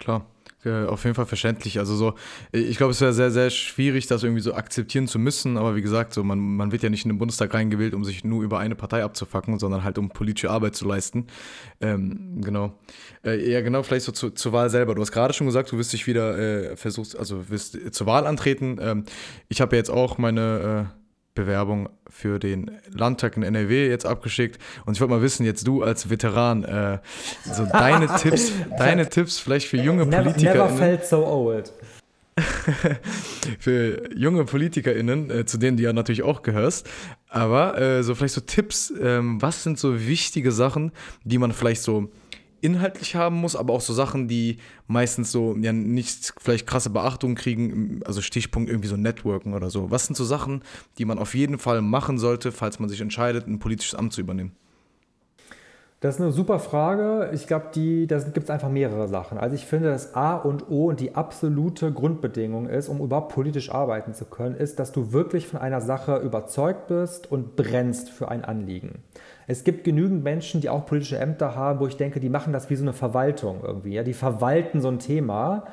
Klar, 0.00 0.26
auf 0.88 1.04
jeden 1.04 1.14
Fall 1.14 1.26
verständlich. 1.26 1.78
Also 1.78 1.94
so, 1.94 2.14
ich 2.52 2.76
glaube, 2.76 2.90
es 2.90 3.00
wäre 3.00 3.12
sehr, 3.12 3.30
sehr 3.30 3.50
schwierig, 3.50 4.06
das 4.06 4.22
irgendwie 4.22 4.42
so 4.42 4.54
akzeptieren 4.54 5.06
zu 5.06 5.18
müssen. 5.18 5.56
Aber 5.56 5.76
wie 5.76 5.82
gesagt, 5.82 6.12
so 6.12 6.24
man, 6.24 6.38
man 6.38 6.72
wird 6.72 6.82
ja 6.82 6.90
nicht 6.90 7.04
in 7.04 7.10
den 7.10 7.18
Bundestag 7.18 7.54
reingewählt, 7.54 7.94
um 7.94 8.04
sich 8.04 8.24
nur 8.24 8.42
über 8.42 8.58
eine 8.58 8.74
Partei 8.74 9.04
abzufacken, 9.04 9.58
sondern 9.58 9.84
halt 9.84 9.96
um 9.98 10.08
politische 10.08 10.50
Arbeit 10.50 10.74
zu 10.74 10.86
leisten. 10.86 11.26
Ähm, 11.80 12.40
genau. 12.42 12.78
Äh, 13.24 13.50
ja, 13.50 13.60
genau, 13.60 13.82
vielleicht 13.82 14.04
so 14.04 14.12
zu, 14.12 14.30
zur 14.30 14.52
Wahl 14.52 14.68
selber. 14.70 14.94
Du 14.94 15.02
hast 15.02 15.12
gerade 15.12 15.32
schon 15.32 15.46
gesagt, 15.46 15.72
du 15.72 15.78
wirst 15.78 15.92
dich 15.92 16.06
wieder 16.06 16.38
äh, 16.38 16.76
versuchst, 16.76 17.18
also 17.18 17.48
wirst 17.48 17.94
zur 17.94 18.06
Wahl 18.06 18.26
antreten. 18.26 18.78
Ähm, 18.80 19.04
ich 19.48 19.60
habe 19.60 19.76
ja 19.76 19.78
jetzt 19.78 19.90
auch 19.90 20.18
meine 20.18 20.90
äh, 20.94 20.99
Bewerbung 21.34 21.88
für 22.08 22.38
den 22.38 22.70
Landtag 22.90 23.36
in 23.36 23.42
NRW 23.42 23.88
jetzt 23.88 24.06
abgeschickt. 24.06 24.60
Und 24.84 24.94
ich 24.94 25.00
wollte 25.00 25.14
mal 25.14 25.22
wissen, 25.22 25.46
jetzt 25.46 25.66
du 25.66 25.82
als 25.82 26.10
Veteran, 26.10 26.64
äh, 26.64 26.98
so 27.44 27.64
deine 27.72 28.08
Tipps, 28.16 28.52
deine 28.78 29.08
Tipps 29.08 29.38
vielleicht 29.38 29.68
für 29.68 29.76
junge 29.76 30.06
Politiker. 30.06 30.54
Never 30.54 30.68
felt 30.68 31.06
so 31.06 31.26
old. 31.26 31.72
für 33.58 34.14
junge 34.14 34.44
PolitikerInnen, 34.44 35.30
äh, 35.30 35.46
zu 35.46 35.58
denen 35.58 35.76
du 35.76 35.82
ja 35.82 35.92
natürlich 35.92 36.22
auch 36.22 36.42
gehörst. 36.42 36.88
Aber 37.28 37.80
äh, 37.80 38.02
so 38.02 38.14
vielleicht 38.14 38.34
so 38.34 38.40
Tipps, 38.40 38.92
ähm, 39.00 39.40
was 39.40 39.62
sind 39.62 39.78
so 39.78 40.06
wichtige 40.06 40.52
Sachen, 40.52 40.92
die 41.24 41.38
man 41.38 41.52
vielleicht 41.52 41.82
so 41.82 42.10
inhaltlich 42.60 43.14
haben 43.14 43.36
muss, 43.36 43.56
aber 43.56 43.72
auch 43.72 43.80
so 43.80 43.92
Sachen, 43.92 44.28
die 44.28 44.58
meistens 44.86 45.32
so 45.32 45.56
ja 45.56 45.72
nicht 45.72 46.32
vielleicht 46.38 46.66
krasse 46.66 46.90
Beachtung 46.90 47.34
kriegen, 47.34 48.00
also 48.04 48.20
Stichpunkt 48.20 48.70
irgendwie 48.70 48.88
so 48.88 48.96
Networken 48.96 49.54
oder 49.54 49.70
so. 49.70 49.90
Was 49.90 50.06
sind 50.06 50.16
so 50.16 50.24
Sachen, 50.24 50.62
die 50.98 51.04
man 51.04 51.18
auf 51.18 51.34
jeden 51.34 51.58
Fall 51.58 51.82
machen 51.82 52.18
sollte, 52.18 52.52
falls 52.52 52.78
man 52.78 52.88
sich 52.88 53.00
entscheidet, 53.00 53.46
ein 53.46 53.58
politisches 53.58 53.94
Amt 53.94 54.12
zu 54.12 54.20
übernehmen? 54.20 54.52
Das 56.00 56.14
ist 56.14 56.22
eine 56.22 56.32
super 56.32 56.58
Frage. 56.60 57.30
Ich 57.34 57.46
glaube, 57.46 57.66
da 57.74 58.18
gibt 58.20 58.44
es 58.44 58.50
einfach 58.50 58.70
mehrere 58.70 59.06
Sachen. 59.06 59.36
Also 59.36 59.54
ich 59.54 59.66
finde, 59.66 59.90
das 59.90 60.14
A 60.14 60.34
und 60.34 60.70
O 60.70 60.86
und 60.86 60.98
die 60.98 61.14
absolute 61.14 61.92
Grundbedingung 61.92 62.70
ist, 62.70 62.88
um 62.88 63.00
überhaupt 63.00 63.34
politisch 63.34 63.70
arbeiten 63.70 64.14
zu 64.14 64.24
können, 64.24 64.56
ist, 64.56 64.78
dass 64.78 64.92
du 64.92 65.12
wirklich 65.12 65.46
von 65.46 65.60
einer 65.60 65.82
Sache 65.82 66.16
überzeugt 66.16 66.86
bist 66.86 67.30
und 67.30 67.54
brennst 67.54 68.08
für 68.08 68.30
ein 68.30 68.46
Anliegen. 68.46 69.02
Es 69.50 69.64
gibt 69.64 69.82
genügend 69.82 70.22
Menschen, 70.22 70.60
die 70.60 70.68
auch 70.68 70.86
politische 70.86 71.18
Ämter 71.18 71.56
haben, 71.56 71.80
wo 71.80 71.88
ich 71.88 71.96
denke, 71.96 72.20
die 72.20 72.28
machen 72.28 72.52
das 72.52 72.70
wie 72.70 72.76
so 72.76 72.84
eine 72.84 72.92
Verwaltung 72.92 73.62
irgendwie. 73.64 73.94
Ja? 73.94 74.04
Die 74.04 74.12
verwalten 74.12 74.80
so 74.80 74.86
ein 74.86 75.00
Thema 75.00 75.64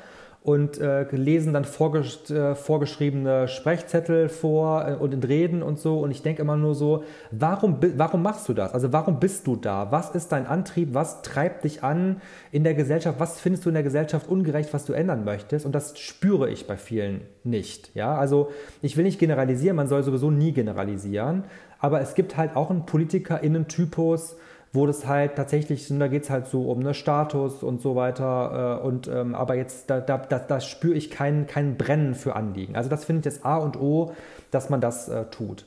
und 0.41 0.79
äh, 0.79 1.03
lesen 1.11 1.53
dann 1.53 1.63
vorgesch 1.63 2.31
äh, 2.31 2.55
vorgeschriebene 2.55 3.47
Sprechzettel 3.47 4.29
vor 4.29 4.87
äh, 4.87 4.93
und 4.95 5.13
in 5.13 5.21
Reden 5.21 5.61
und 5.61 5.77
so. 5.77 5.99
Und 5.99 6.09
ich 6.09 6.23
denke 6.23 6.41
immer 6.41 6.57
nur 6.57 6.73
so, 6.73 7.03
warum, 7.29 7.77
warum 7.97 8.23
machst 8.23 8.49
du 8.49 8.55
das? 8.55 8.73
Also 8.73 8.93
warum 8.93 9.19
bist 9.19 9.45
du 9.45 9.55
da? 9.57 9.91
Was 9.91 10.09
ist 10.09 10.31
dein 10.31 10.47
Antrieb? 10.47 10.93
Was 10.93 11.21
treibt 11.21 11.63
dich 11.63 11.83
an 11.83 12.21
in 12.51 12.63
der 12.63 12.73
Gesellschaft? 12.73 13.19
Was 13.19 13.39
findest 13.39 13.65
du 13.65 13.69
in 13.69 13.75
der 13.75 13.83
Gesellschaft 13.83 14.27
ungerecht, 14.27 14.73
was 14.73 14.85
du 14.85 14.93
ändern 14.93 15.23
möchtest? 15.23 15.67
Und 15.67 15.75
das 15.75 15.99
spüre 15.99 16.49
ich 16.49 16.65
bei 16.65 16.77
vielen 16.77 17.21
nicht. 17.43 17.91
Ja, 17.93 18.15
also 18.15 18.49
ich 18.81 18.97
will 18.97 19.03
nicht 19.03 19.19
generalisieren, 19.19 19.75
man 19.75 19.87
soll 19.87 20.01
sowieso 20.01 20.31
nie 20.31 20.53
generalisieren. 20.53 21.43
Aber 21.79 22.01
es 22.01 22.15
gibt 22.15 22.37
halt 22.37 22.55
auch 22.55 22.69
einen 22.69 22.85
PolitikerInnen-Typus, 22.85 24.37
wo 24.73 24.85
das 24.85 25.07
halt 25.07 25.35
tatsächlich, 25.35 25.87
da 25.87 26.07
geht 26.07 26.23
es 26.23 26.29
halt 26.29 26.47
so 26.47 26.69
um 26.69 26.79
ne 26.79 26.93
Status 26.93 27.63
und 27.63 27.81
so 27.81 27.95
weiter. 27.95 28.79
Äh, 28.81 28.85
und 28.85 29.07
ähm, 29.07 29.35
aber 29.35 29.55
jetzt, 29.55 29.89
da, 29.89 29.99
da, 29.99 30.17
da, 30.17 30.39
da 30.39 30.59
spüre 30.59 30.93
ich 30.93 31.09
kein, 31.09 31.47
kein 31.47 31.77
Brennen 31.77 32.15
für 32.15 32.35
Anliegen. 32.35 32.75
Also 32.75 32.89
das 32.89 33.05
finde 33.05 33.27
ich 33.27 33.35
das 33.35 33.45
A 33.45 33.57
und 33.57 33.79
O, 33.79 34.13
dass 34.51 34.69
man 34.69 34.81
das 34.81 35.09
äh, 35.09 35.25
tut. 35.25 35.65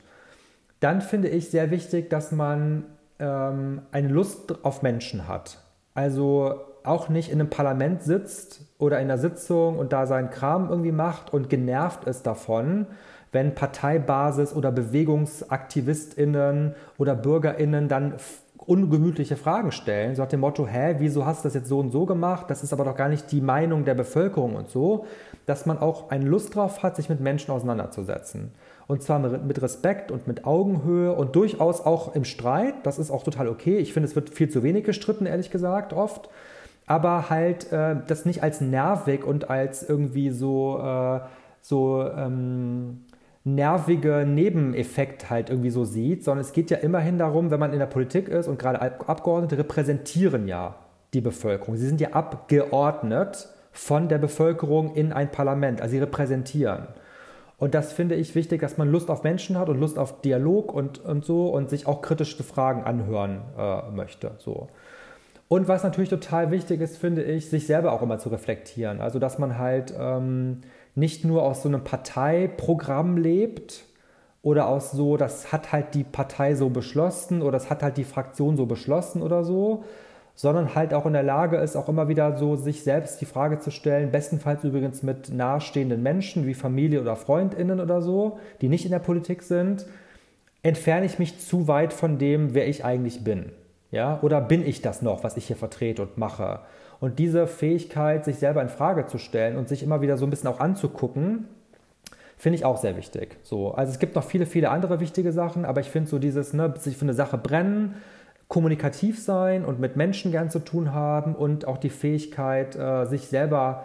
Dann 0.81 1.01
finde 1.01 1.29
ich 1.29 1.51
sehr 1.51 1.71
wichtig, 1.71 2.09
dass 2.11 2.33
man 2.33 2.85
ähm, 3.19 3.83
eine 3.93 4.09
Lust 4.09 4.65
auf 4.65 4.83
Menschen 4.83 5.29
hat. 5.29 5.59
Also 5.95 6.55
auch 6.85 7.09
nicht 7.09 7.31
in 7.31 7.41
einem 7.41 7.51
Parlament 7.51 8.03
sitzt 8.03 8.63
oder 8.79 8.99
in 8.99 9.05
einer 9.05 9.19
Sitzung 9.19 9.79
und 9.79 9.93
da 9.93 10.07
seinen 10.07 10.31
Kram 10.31 10.71
irgendwie 10.71 10.93
macht 10.93 11.33
und 11.33 11.51
genervt 11.51 12.05
ist 12.05 12.27
davon, 12.27 12.87
wenn 13.33 13.55
Parteibasis 13.55 14.55
oder 14.55 14.73
BewegungsaktivistInnen 14.73 16.75
oder 16.99 17.15
BürgerInnen 17.15 17.89
dann 17.89 18.15
ungemütliche 18.67 19.37
Fragen 19.37 19.73
stellen, 19.73 20.15
so 20.15 20.23
nach 20.23 20.29
dem 20.29 20.41
Motto, 20.41 20.67
hä, 20.67 20.97
wieso 20.99 21.25
hast 21.25 21.45
du 21.45 21.49
das 21.49 21.55
jetzt 21.55 21.69
so 21.69 21.79
und 21.79 21.91
so 21.91 22.07
gemacht? 22.07 22.47
Das 22.49 22.63
ist 22.63 22.73
aber 22.73 22.85
doch 22.85 22.97
gar 22.97 23.09
nicht 23.09 23.33
die 23.33 23.41
Meinung 23.41 23.85
der 23.85 23.95
Bevölkerung 23.95 24.55
und 24.55 24.69
so, 24.69 25.07
dass 25.47 25.67
man 25.67 25.79
auch 25.79 26.11
eine 26.11 26.27
Lust 26.27 26.55
drauf 26.55 26.83
hat, 26.83 26.97
sich 26.97 27.09
mit 27.09 27.21
Menschen 27.21 27.53
auseinanderzusetzen. 27.53 28.53
Und 28.87 29.03
zwar 29.03 29.19
mit 29.19 29.63
Respekt 29.63 30.11
und 30.11 30.27
mit 30.27 30.45
Augenhöhe 30.45 31.13
und 31.13 31.37
durchaus 31.37 31.81
auch 31.81 32.15
im 32.15 32.25
Streit. 32.25 32.75
Das 32.83 32.99
ist 32.99 33.11
auch 33.11 33.23
total 33.23 33.49
okay. 33.49 33.79
Ich 33.79 33.93
finde, 33.93 34.09
es 34.09 34.15
wird 34.15 34.31
viel 34.31 34.49
zu 34.49 34.63
wenig 34.63 34.85
gestritten, 34.85 35.27
ehrlich 35.27 35.51
gesagt, 35.51 35.93
oft. 35.93 36.29
Aber 36.87 37.31
halt 37.31 37.73
äh, 37.73 37.97
das 38.07 38.25
nicht 38.25 38.43
als 38.43 38.61
nervig 38.61 39.25
und 39.25 39.49
als 39.49 39.89
irgendwie 39.89 40.31
so, 40.31 40.81
äh, 40.83 41.21
so 41.61 42.05
ähm, 42.17 43.05
nervige 43.45 44.27
Nebeneffekt 44.27 45.31
halt 45.31 45.49
irgendwie 45.49 45.71
so 45.71 45.85
sieht, 45.85 46.25
sondern 46.25 46.45
es 46.45 46.53
geht 46.53 46.71
ja 46.71 46.79
immerhin 46.79 47.19
darum, 47.19 47.51
wenn 47.51 47.61
man 47.61 47.73
in 47.73 47.79
der 47.79 47.87
Politik 47.87 48.29
ist 48.29 48.49
und 48.49 48.59
gerade 48.59 48.81
Abgeordnete 48.81 49.59
repräsentieren 49.59 50.47
ja 50.47 50.77
die 51.15 51.21
Bevölkerung. 51.21 51.77
Sie 51.77 51.87
sind 51.87 52.01
ja 52.01 52.11
abgeordnet 52.11 53.49
von 53.73 54.09
der 54.09 54.19
Bevölkerung 54.19 54.95
in 54.95 55.13
ein 55.13 55.31
Parlament, 55.31 55.81
also 55.81 55.93
sie 55.93 55.99
repräsentieren. 55.99 56.89
Und 57.57 57.75
das 57.75 57.93
finde 57.93 58.15
ich 58.15 58.35
wichtig, 58.35 58.63
dass 58.63 58.79
man 58.79 58.91
Lust 58.91 59.11
auf 59.11 59.23
Menschen 59.23 59.59
hat 59.59 59.69
und 59.69 59.79
Lust 59.79 59.99
auf 59.99 60.23
Dialog 60.23 60.73
und, 60.73 60.99
und 61.05 61.25
so 61.25 61.49
und 61.49 61.69
sich 61.69 61.87
auch 61.87 62.01
kritische 62.01 62.43
Fragen 62.43 62.85
anhören 62.85 63.43
äh, 63.59 63.91
möchte. 63.91 64.33
So. 64.39 64.69
Und 65.49 65.69
was 65.69 65.83
natürlich 65.83 66.09
total 66.09 66.51
wichtig 66.51 66.81
ist, 66.81 66.97
finde 66.97 67.23
ich, 67.23 67.51
sich 67.51 67.67
selber 67.67 67.93
auch 67.93 68.03
immer 68.03 68.19
zu 68.19 68.29
reflektieren. 68.29 69.01
Also 69.01 69.19
dass 69.19 69.39
man 69.39 69.59
halt 69.59 69.93
ähm, 69.99 70.63
nicht 70.95 71.25
nur 71.25 71.43
aus 71.43 71.63
so 71.63 71.69
einem 71.69 71.85
Parteiprogramm 71.85 73.17
lebt 73.17 73.85
oder 74.43 74.69
aus 74.69 74.93
so, 74.93 75.17
das 75.17 75.53
hat 75.53 75.73
halt 75.73 75.95
die 75.95 76.05
Partei 76.05 76.55
so 76.55 76.71
beschlossen 76.71 77.43
oder 77.43 77.53
das 77.53 77.71
hat 77.71 77.83
halt 77.83 77.97
die 77.97 78.05
Fraktion 78.05 78.57
so 78.57 78.67
beschlossen 78.67 79.23
oder 79.23 79.45
so, 79.45 79.85
sondern 80.35 80.75
halt 80.75 80.95
auch 80.95 81.05
in 81.05 81.13
der 81.13 81.23
Lage 81.23 81.59
ist, 81.59 81.77
auch 81.77 81.89
immer 81.89 82.09
wieder 82.09 82.39
so 82.39 82.57
sich 82.57 82.83
selbst 82.83 83.21
die 83.21 83.27
Frage 83.27 83.59
zu 83.59 83.71
stellen, 83.71 84.11
bestenfalls 84.11 84.65
übrigens 84.65 85.03
mit 85.03 85.29
nahestehenden 85.29 86.03
Menschen 86.03 86.47
wie 86.47 86.55
Familie 86.55 87.01
oder 87.03 87.17
Freundinnen 87.17 87.81
oder 87.81 88.01
so, 88.01 88.39
die 88.61 88.69
nicht 88.69 88.87
in 88.87 88.91
der 88.91 89.01
Politik 89.01 89.43
sind, 89.43 89.85
entferne 90.63 91.07
ich 91.07 91.19
mich 91.19 91.39
zu 91.41 91.69
weit 91.69 91.93
von 91.93 92.19
dem, 92.19 92.55
wer 92.55 92.69
ich 92.69 92.85
eigentlich 92.85 93.23
bin. 93.23 93.53
Ja? 93.91 94.19
Oder 94.23 94.41
bin 94.41 94.67
ich 94.67 94.81
das 94.81 95.03
noch, 95.03 95.25
was 95.25 95.37
ich 95.37 95.47
hier 95.47 95.57
vertrete 95.57 96.03
und 96.03 96.17
mache? 96.17 96.61
Und 97.01 97.19
diese 97.19 97.47
Fähigkeit, 97.47 98.25
sich 98.25 98.37
selber 98.37 98.61
in 98.61 98.69
Frage 98.69 99.07
zu 99.07 99.19
stellen 99.19 99.57
und 99.57 99.69
sich 99.69 99.83
immer 99.83 100.03
wieder 100.03 100.19
so 100.19 100.27
ein 100.27 100.31
bisschen 100.31 100.49
auch 100.49 100.61
anzugucken, 100.61 101.49
finde 102.37 102.57
ich 102.57 102.65
auch 102.65 102.77
sehr 102.77 102.97
wichtig. 102.97 103.37
So, 103.43 103.73
also 103.73 103.91
es 103.91 103.99
gibt 103.99 104.15
noch 104.15 104.25
viele, 104.25 104.47
viele 104.47 104.71
andere 104.71 105.01
wichtige 105.01 105.33
Sachen, 105.33 105.65
aber 105.65 105.81
ich 105.81 105.91
finde 105.91 106.09
so 106.09 106.19
dieses, 106.19 106.53
ne, 106.53 106.73
sich 106.79 106.97
für 106.97 107.05
eine 107.05 107.15
Sache 107.15 107.39
brennen, 107.39 107.97
kommunikativ 108.49 109.23
sein 109.23 109.65
und 109.65 109.81
mit 109.81 109.97
Menschen 109.97 110.31
gern 110.31 110.51
zu 110.51 110.59
tun 110.59 110.93
haben 110.93 111.35
und 111.35 111.67
auch 111.67 111.79
die 111.79 111.91
Fähigkeit, 111.91 112.77
äh, 112.77 113.07
sich 113.07 113.29
selber 113.29 113.85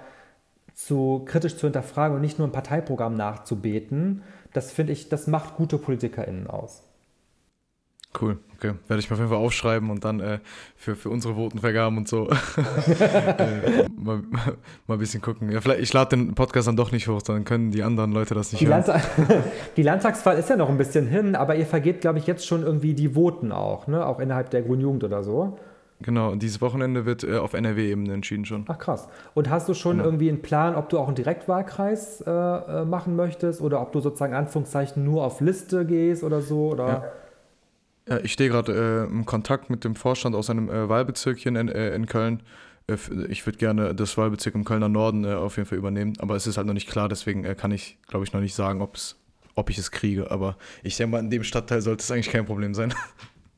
zu 0.73 1.23
kritisch 1.25 1.55
zu 1.55 1.67
hinterfragen 1.67 2.15
und 2.15 2.21
nicht 2.21 2.37
nur 2.37 2.47
ein 2.47 2.51
Parteiprogramm 2.51 3.15
nachzubeten, 3.15 4.23
das 4.53 4.71
finde 4.71 4.93
ich, 4.93 5.09
das 5.09 5.27
macht 5.27 5.55
gute 5.55 5.77
PolitikerInnen 5.77 6.47
aus. 6.47 6.83
Cool, 8.19 8.37
okay. 8.55 8.73
Werde 8.87 8.99
ich 8.99 9.09
mir 9.09 9.15
auf 9.15 9.19
jeden 9.19 9.29
Fall 9.29 9.39
aufschreiben 9.39 9.89
und 9.89 10.05
dann 10.05 10.19
äh, 10.19 10.39
für, 10.75 10.95
für 10.95 11.09
unsere 11.09 11.35
Votenvergaben 11.35 11.97
und 11.97 12.07
so 12.07 12.29
äh, 12.87 13.87
mal, 13.97 14.21
mal 14.87 14.93
ein 14.95 14.99
bisschen 14.99 15.21
gucken. 15.21 15.51
Ja, 15.51 15.61
vielleicht, 15.61 15.81
ich 15.81 15.91
lade 15.93 16.15
den 16.15 16.33
Podcast 16.33 16.67
dann 16.67 16.77
doch 16.77 16.91
nicht 16.91 17.07
hoch, 17.07 17.21
dann 17.21 17.43
können 17.43 17.71
die 17.71 17.83
anderen 17.83 18.11
Leute 18.11 18.33
das 18.33 18.51
nicht 18.51 18.61
die 18.61 18.67
hören. 18.67 18.83
Landtag, 18.85 19.03
die 19.77 19.83
Landtagswahl 19.83 20.37
ist 20.37 20.49
ja 20.49 20.55
noch 20.55 20.69
ein 20.69 20.77
bisschen 20.77 21.07
hin, 21.07 21.35
aber 21.35 21.55
ihr 21.55 21.65
vergeht, 21.65 22.01
glaube 22.01 22.19
ich, 22.19 22.27
jetzt 22.27 22.47
schon 22.47 22.63
irgendwie 22.63 22.93
die 22.93 23.15
Voten 23.15 23.51
auch, 23.51 23.87
ne? 23.87 24.05
Auch 24.05 24.19
innerhalb 24.19 24.49
der 24.49 24.61
Grünen 24.61 24.81
Jugend 24.81 25.03
oder 25.03 25.23
so. 25.23 25.57
Genau, 26.01 26.31
und 26.31 26.43
dieses 26.43 26.61
Wochenende 26.61 27.05
wird 27.05 27.23
äh, 27.23 27.37
auf 27.37 27.53
NRW-Ebene 27.53 28.13
entschieden 28.13 28.45
schon. 28.45 28.65
Ach 28.67 28.77
krass. 28.77 29.07
Und 29.33 29.49
hast 29.49 29.69
du 29.69 29.73
schon 29.73 29.97
genau. 29.97 30.05
irgendwie 30.05 30.29
einen 30.29 30.41
Plan, 30.41 30.75
ob 30.75 30.89
du 30.89 30.99
auch 30.99 31.07
einen 31.07 31.15
Direktwahlkreis 31.15 32.21
äh, 32.21 32.29
äh 32.29 32.85
machen 32.85 33.15
möchtest 33.15 33.61
oder 33.61 33.81
ob 33.81 33.93
du 33.93 34.01
sozusagen 34.01 34.33
Anführungszeichen 34.33 35.03
nur 35.03 35.23
auf 35.23 35.39
Liste 35.39 35.85
gehst 35.85 36.23
oder 36.23 36.41
so? 36.41 36.71
Oder? 36.71 36.87
Ja. 36.87 37.03
Ja, 38.07 38.19
ich 38.19 38.33
stehe 38.33 38.49
gerade 38.49 39.07
äh, 39.07 39.11
im 39.11 39.25
Kontakt 39.25 39.69
mit 39.69 39.83
dem 39.83 39.95
Vorstand 39.95 40.35
aus 40.35 40.49
einem 40.49 40.69
äh, 40.69 40.87
Wahlbezirkchen 40.87 41.55
in, 41.55 41.69
äh, 41.69 41.95
in 41.95 42.05
Köln. 42.05 42.43
Äh, 42.87 42.97
ich 43.29 43.45
würde 43.45 43.57
gerne 43.57 43.95
das 43.95 44.17
Wahlbezirk 44.17 44.53
im 44.53 44.63
Kölner 44.63 44.89
Norden 44.89 45.23
äh, 45.23 45.33
auf 45.33 45.57
jeden 45.57 45.67
Fall 45.67 45.77
übernehmen, 45.77 46.13
aber 46.19 46.35
es 46.35 46.45
ist 46.45 46.57
halt 46.57 46.67
noch 46.67 46.73
nicht 46.73 46.89
klar, 46.89 47.09
deswegen 47.09 47.43
äh, 47.45 47.55
kann 47.55 47.71
ich, 47.71 47.97
glaube 48.07 48.25
ich, 48.25 48.33
noch 48.33 48.41
nicht 48.41 48.53
sagen, 48.53 48.81
ob 48.81 49.69
ich 49.69 49.77
es 49.77 49.91
kriege. 49.91 50.29
Aber 50.29 50.57
ich 50.83 50.97
denke 50.97 51.13
mal, 51.13 51.19
in 51.19 51.31
dem 51.31 51.43
Stadtteil 51.43 51.81
sollte 51.81 52.03
es 52.03 52.11
eigentlich 52.11 52.29
kein 52.29 52.45
Problem 52.45 52.73
sein. 52.73 52.93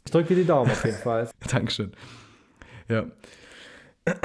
Ich 0.06 0.12
drücke 0.12 0.30
dir 0.30 0.36
die 0.36 0.48
Daumen 0.48 0.72
auf 0.72 0.86
jeden 0.86 0.96
Fall. 0.96 1.30
Dankeschön. 1.52 1.92
Ja. 2.88 3.06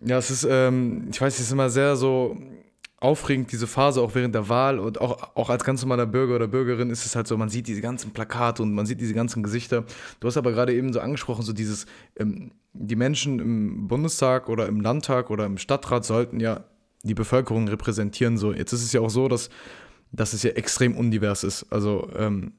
Ja, 0.00 0.16
es 0.16 0.30
ist, 0.30 0.46
ähm, 0.48 1.08
ich 1.12 1.20
weiß, 1.20 1.34
es 1.34 1.40
ist 1.40 1.52
immer 1.52 1.68
sehr 1.68 1.96
so 1.96 2.34
aufregend, 3.00 3.52
diese 3.52 3.68
Phase 3.68 4.02
auch 4.02 4.14
während 4.14 4.34
der 4.34 4.48
Wahl 4.48 4.80
und 4.80 5.00
auch, 5.00 5.36
auch 5.36 5.50
als 5.50 5.62
ganz 5.62 5.82
normaler 5.82 6.06
Bürger 6.06 6.34
oder 6.34 6.48
Bürgerin 6.48 6.90
ist 6.90 7.06
es 7.06 7.14
halt 7.14 7.28
so, 7.28 7.36
man 7.36 7.48
sieht 7.48 7.68
diese 7.68 7.80
ganzen 7.80 8.10
Plakate 8.10 8.62
und 8.62 8.74
man 8.74 8.86
sieht 8.86 9.00
diese 9.00 9.14
ganzen 9.14 9.42
Gesichter. 9.42 9.84
Du 10.18 10.26
hast 10.26 10.36
aber 10.36 10.50
gerade 10.50 10.74
eben 10.74 10.92
so 10.92 10.98
angesprochen, 10.98 11.42
so 11.42 11.52
dieses, 11.52 11.86
ähm, 12.16 12.50
die 12.72 12.96
Menschen 12.96 13.38
im 13.38 13.88
Bundestag 13.88 14.48
oder 14.48 14.66
im 14.66 14.80
Landtag 14.80 15.30
oder 15.30 15.46
im 15.46 15.58
Stadtrat 15.58 16.04
sollten 16.04 16.40
ja 16.40 16.64
die 17.04 17.14
Bevölkerung 17.14 17.68
repräsentieren. 17.68 18.36
So, 18.36 18.52
jetzt 18.52 18.72
ist 18.72 18.82
es 18.82 18.92
ja 18.92 19.00
auch 19.00 19.10
so, 19.10 19.28
dass, 19.28 19.48
dass 20.10 20.32
es 20.32 20.42
ja 20.42 20.50
extrem 20.50 20.96
undivers 20.96 21.44
ist. 21.44 21.66
Also 21.70 22.10
ähm, 22.16 22.54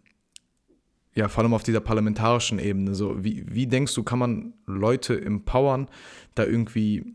ja, 1.16 1.28
vor 1.28 1.44
allem 1.44 1.54
auf 1.54 1.64
dieser 1.64 1.82
parlamentarischen 1.82 2.60
Ebene. 2.60 2.96
So, 2.96 3.22
wie, 3.22 3.44
wie 3.46 3.68
denkst 3.68 3.94
du, 3.94 4.04
kann 4.04 4.20
man 4.20 4.54
Leute 4.66 5.20
empowern, 5.20 5.90
da 6.36 6.46
irgendwie 6.46 7.14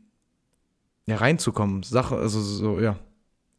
ja, 1.07 1.17
reinzukommen? 1.17 1.83
Sache, 1.85 2.17
also 2.17 2.43
so, 2.43 2.81
ja 2.81 2.99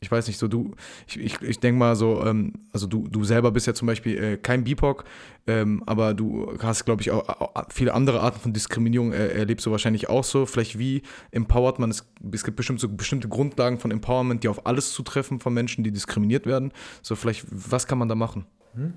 ich 0.05 0.11
weiß 0.11 0.27
nicht, 0.27 0.37
so 0.37 0.47
du, 0.47 0.75
ich, 1.07 1.19
ich, 1.19 1.41
ich 1.41 1.59
denke 1.59 1.79
mal 1.79 1.95
so, 1.95 2.23
ähm, 2.23 2.53
also 2.71 2.85
du, 2.85 3.07
du 3.07 3.23
selber 3.23 3.51
bist 3.51 3.65
ja 3.65 3.73
zum 3.73 3.87
Beispiel 3.87 4.23
äh, 4.23 4.37
kein 4.37 4.63
BIPOC, 4.63 5.03
ähm, 5.47 5.81
aber 5.87 6.13
du 6.13 6.55
hast, 6.61 6.85
glaube 6.85 7.01
ich, 7.01 7.09
auch, 7.09 7.27
auch, 7.27 7.65
viele 7.73 7.93
andere 7.95 8.21
Arten 8.21 8.39
von 8.39 8.53
Diskriminierung 8.53 9.13
äh, 9.13 9.29
erlebst 9.29 9.65
du 9.65 9.71
wahrscheinlich 9.71 10.07
auch 10.07 10.23
so. 10.23 10.45
Vielleicht 10.45 10.77
wie 10.77 11.01
empowert 11.31 11.79
man 11.79 11.89
es? 11.89 12.07
Es 12.31 12.43
gibt 12.43 12.55
bestimmt 12.55 12.79
so 12.79 12.87
bestimmte 12.87 13.27
Grundlagen 13.27 13.79
von 13.79 13.89
Empowerment, 13.89 14.43
die 14.43 14.47
auf 14.47 14.67
alles 14.67 14.93
zutreffen 14.93 15.39
von 15.39 15.53
Menschen, 15.53 15.83
die 15.83 15.91
diskriminiert 15.91 16.45
werden. 16.45 16.71
So 17.01 17.15
vielleicht, 17.15 17.45
was 17.49 17.87
kann 17.87 17.97
man 17.97 18.07
da 18.07 18.13
machen? 18.13 18.45
Mhm. 18.75 18.93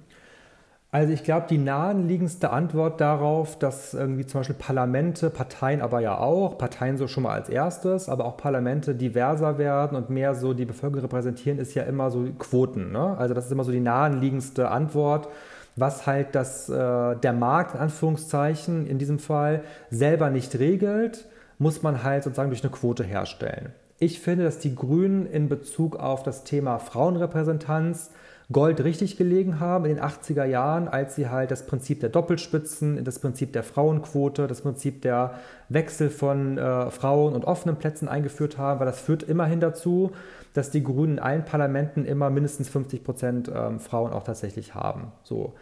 Also 0.91 1.13
ich 1.13 1.23
glaube, 1.23 1.47
die 1.51 1.59
naheliegendste 1.59 2.49
Antwort 2.49 3.03
darauf, 3.03 3.59
dass 3.59 3.93
irgendwie 3.93 4.25
zum 4.25 4.41
Beispiel 4.41 4.57
Parlamente, 4.57 5.29
Parteien 5.29 5.83
aber 5.83 6.01
ja 6.01 6.17
auch, 6.17 6.57
Parteien 6.57 6.97
so 6.97 7.07
schon 7.09 7.25
mal 7.25 7.35
als 7.35 7.51
erstes, 7.51 8.09
aber 8.09 8.25
auch 8.25 8.39
Parlamente 8.39 8.95
diverser 8.95 9.59
werden 9.59 9.99
und 9.99 10.09
mehr 10.09 10.35
so 10.35 10.55
die 10.55 10.65
Bevölkerung 10.65 11.03
repräsentieren, 11.03 11.59
ist 11.59 11.75
ja 11.75 11.83
immer 11.83 12.11
so 12.11 12.27
Quoten. 12.39 12.91
Ne? 12.91 13.17
Also 13.19 13.35
das 13.35 13.47
ist 13.47 13.53
immer 13.53 13.65
so 13.65 13.73
die 13.73 13.81
naheliegendste 13.81 14.71
Antwort, 14.71 15.29
was 15.77 16.07
halt 16.07 16.35
das, 16.35 16.71
äh, 16.71 17.17
der 17.17 17.33
Markt, 17.35 17.75
in 17.75 17.81
Anführungszeichen, 17.81 18.87
in 18.87 18.99
diesem 18.99 19.19
Fall 19.19 19.65
selber 19.91 20.31
nicht 20.31 20.59
regelt, 20.59 21.27
muss 21.59 21.83
man 21.83 22.03
halt 22.03 22.25
sozusagen 22.25 22.49
durch 22.49 22.63
eine 22.63 22.73
Quote 22.73 23.05
herstellen. 23.05 23.73
Ich 23.99 24.21
finde, 24.21 24.45
dass 24.45 24.59
die 24.59 24.75
Grünen 24.75 25.27
in 25.27 25.51
Bezug 25.51 25.97
auf 25.97 26.23
das 26.23 26.45
Thema 26.45 26.79
Frauenrepräsentanz 26.79 28.11
Gold 28.51 28.83
richtig 28.83 29.19
gelegen 29.19 29.61
haben 29.61 29.85
in 29.85 29.97
den 29.97 30.03
80er 30.03 30.45
Jahren, 30.45 30.89
als 30.89 31.15
sie 31.17 31.29
halt 31.29 31.51
das 31.51 31.67
Prinzip 31.67 32.01
der 32.01 32.09
Doppelspitzen, 32.09 33.05
das 33.05 33.19
Prinzip 33.19 33.53
der 33.53 33.63
Frauenquote, 33.63 34.47
das 34.47 34.63
Prinzip 34.63 35.03
der 35.03 35.35
Wechsel 35.69 36.09
von 36.09 36.57
äh, 36.57 36.91
Frauen 36.91 37.35
und 37.35 37.45
offenen 37.45 37.77
Plätzen 37.77 38.09
eingeführt 38.09 38.57
haben, 38.57 38.81
weil 38.81 38.87
das 38.87 39.01
führt 39.01 39.23
immerhin 39.23 39.61
dazu, 39.61 40.13
dass 40.55 40.71
die 40.71 40.83
Grünen 40.83 41.15
in 41.15 41.19
allen 41.19 41.45
Parlamenten 41.45 42.07
immer 42.07 42.31
mindestens 42.31 42.71
50 42.71 43.05
Prozent 43.05 43.53
ähm, 43.55 43.81
Frauen 43.81 44.13
auch 44.13 44.23
tatsächlich 44.23 44.75
haben. 44.75 45.13
So. 45.25 45.53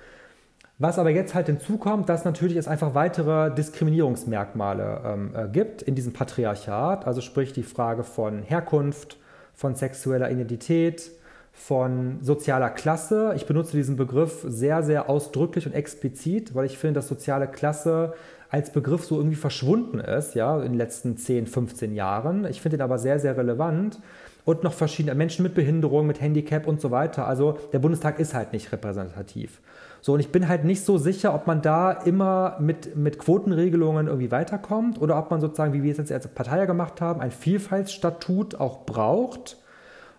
Was 0.78 1.00
aber 1.00 1.10
jetzt 1.10 1.34
halt 1.34 1.46
hinzukommt, 1.46 2.08
dass 2.08 2.24
natürlich 2.24 2.56
es 2.56 2.68
einfach 2.68 2.94
weitere 2.94 3.52
Diskriminierungsmerkmale 3.52 5.00
ähm, 5.04 5.32
äh, 5.34 5.48
gibt 5.48 5.82
in 5.82 5.96
diesem 5.96 6.12
Patriarchat, 6.12 7.04
also 7.04 7.20
sprich 7.20 7.52
die 7.52 7.64
Frage 7.64 8.04
von 8.04 8.42
Herkunft, 8.42 9.18
von 9.54 9.74
sexueller 9.74 10.30
Identität, 10.30 11.10
von 11.56 12.18
sozialer 12.20 12.68
Klasse. 12.68 13.32
Ich 13.34 13.46
benutze 13.46 13.76
diesen 13.76 13.96
Begriff 13.96 14.44
sehr, 14.46 14.82
sehr 14.82 15.08
ausdrücklich 15.08 15.66
und 15.66 15.72
explizit, 15.72 16.54
weil 16.54 16.66
ich 16.66 16.78
finde, 16.78 17.00
dass 17.00 17.08
soziale 17.08 17.48
Klasse 17.48 18.12
als 18.50 18.70
Begriff 18.70 19.04
so 19.04 19.16
irgendwie 19.16 19.36
verschwunden 19.36 19.98
ist, 19.98 20.34
ja, 20.34 20.58
in 20.58 20.72
den 20.72 20.78
letzten 20.78 21.16
10, 21.16 21.46
15 21.46 21.94
Jahren. 21.94 22.44
Ich 22.44 22.60
finde 22.60 22.76
ihn 22.76 22.82
aber 22.82 22.98
sehr, 22.98 23.18
sehr 23.18 23.36
relevant. 23.36 23.98
Und 24.44 24.62
noch 24.62 24.74
verschiedene 24.74 25.16
Menschen 25.16 25.42
mit 25.42 25.54
Behinderung, 25.54 26.06
mit 26.06 26.20
Handicap 26.20 26.68
und 26.68 26.80
so 26.80 26.92
weiter. 26.92 27.26
Also 27.26 27.58
der 27.72 27.80
Bundestag 27.80 28.20
ist 28.20 28.32
halt 28.32 28.52
nicht 28.52 28.70
repräsentativ. 28.70 29.60
So, 30.02 30.12
und 30.12 30.20
ich 30.20 30.30
bin 30.30 30.46
halt 30.46 30.62
nicht 30.64 30.84
so 30.84 30.98
sicher, 30.98 31.34
ob 31.34 31.48
man 31.48 31.62
da 31.62 31.90
immer 31.90 32.58
mit, 32.60 32.94
mit 32.94 33.18
Quotenregelungen 33.18 34.06
irgendwie 34.06 34.30
weiterkommt 34.30 35.00
oder 35.00 35.18
ob 35.18 35.32
man 35.32 35.40
sozusagen, 35.40 35.72
wie 35.72 35.82
wir 35.82 35.90
es 35.90 35.98
jetzt 35.98 36.12
als 36.12 36.28
Partei 36.28 36.64
gemacht 36.66 37.00
haben, 37.00 37.20
ein 37.20 37.32
Vielfaltsstatut 37.32 38.60
auch 38.60 38.86
braucht, 38.86 39.56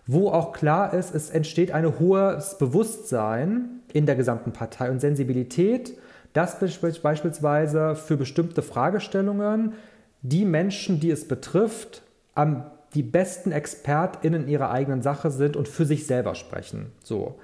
wo 0.08 0.30
auch 0.30 0.52
klar 0.52 0.94
ist, 0.94 1.14
es 1.14 1.28
entsteht 1.28 1.70
ein 1.70 1.98
hohes 1.98 2.56
Bewusstsein 2.56 3.82
in 3.92 4.06
der 4.06 4.16
gesamten 4.16 4.52
Partei 4.52 4.90
und 4.90 5.00
Sensibilität, 5.00 5.96
dass 6.32 6.58
beispielsweise 6.58 7.94
für 7.94 8.16
bestimmte 8.16 8.62
Fragestellungen 8.62 9.74
die 10.22 10.46
Menschen, 10.46 10.98
die 10.98 11.10
es 11.10 11.28
betrifft, 11.28 12.02
am 12.34 12.64
die 12.94 13.02
besten 13.02 13.52
ExpertInnen 13.52 14.48
ihrer 14.48 14.70
eigenen 14.70 15.02
Sache 15.02 15.30
sind 15.30 15.56
und 15.56 15.68
für 15.68 15.84
sich 15.84 16.06
selber 16.06 16.34
sprechen. 16.34 16.86
So. 17.04 17.38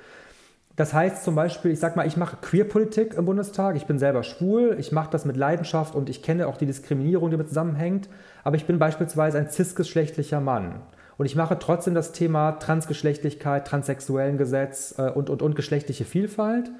Das 0.74 0.94
heißt 0.94 1.22
zum 1.22 1.34
Beispiel, 1.34 1.70
ich 1.70 1.80
sag 1.80 1.96
mal, 1.96 2.06
ich 2.06 2.16
mache 2.16 2.38
Queerpolitik 2.40 3.12
im 3.12 3.26
Bundestag, 3.26 3.76
ich 3.76 3.84
bin 3.84 3.98
selber 3.98 4.22
schwul, 4.22 4.76
ich 4.80 4.90
mache 4.90 5.10
das 5.10 5.26
mit 5.26 5.36
Leidenschaft 5.36 5.94
und 5.94 6.08
ich 6.08 6.22
kenne 6.22 6.48
auch 6.48 6.56
die 6.56 6.66
Diskriminierung, 6.66 7.28
die 7.28 7.36
damit 7.36 7.48
zusammenhängt, 7.48 8.08
aber 8.42 8.56
ich 8.56 8.64
bin 8.64 8.78
beispielsweise 8.78 9.36
ein 9.36 9.50
cisgeschlechtlicher 9.50 10.40
Mann. 10.40 10.80
Und 11.16 11.26
ich 11.26 11.36
mache 11.36 11.58
trotzdem 11.58 11.94
das 11.94 12.12
Thema 12.12 12.52
Transgeschlechtlichkeit, 12.52 13.66
transsexuellen 13.66 14.38
Gesetz 14.38 14.94
äh, 14.98 15.10
und, 15.10 15.30
und, 15.30 15.42
und 15.42 15.54
geschlechtliche 15.54 16.04
Vielfalt. 16.04 16.70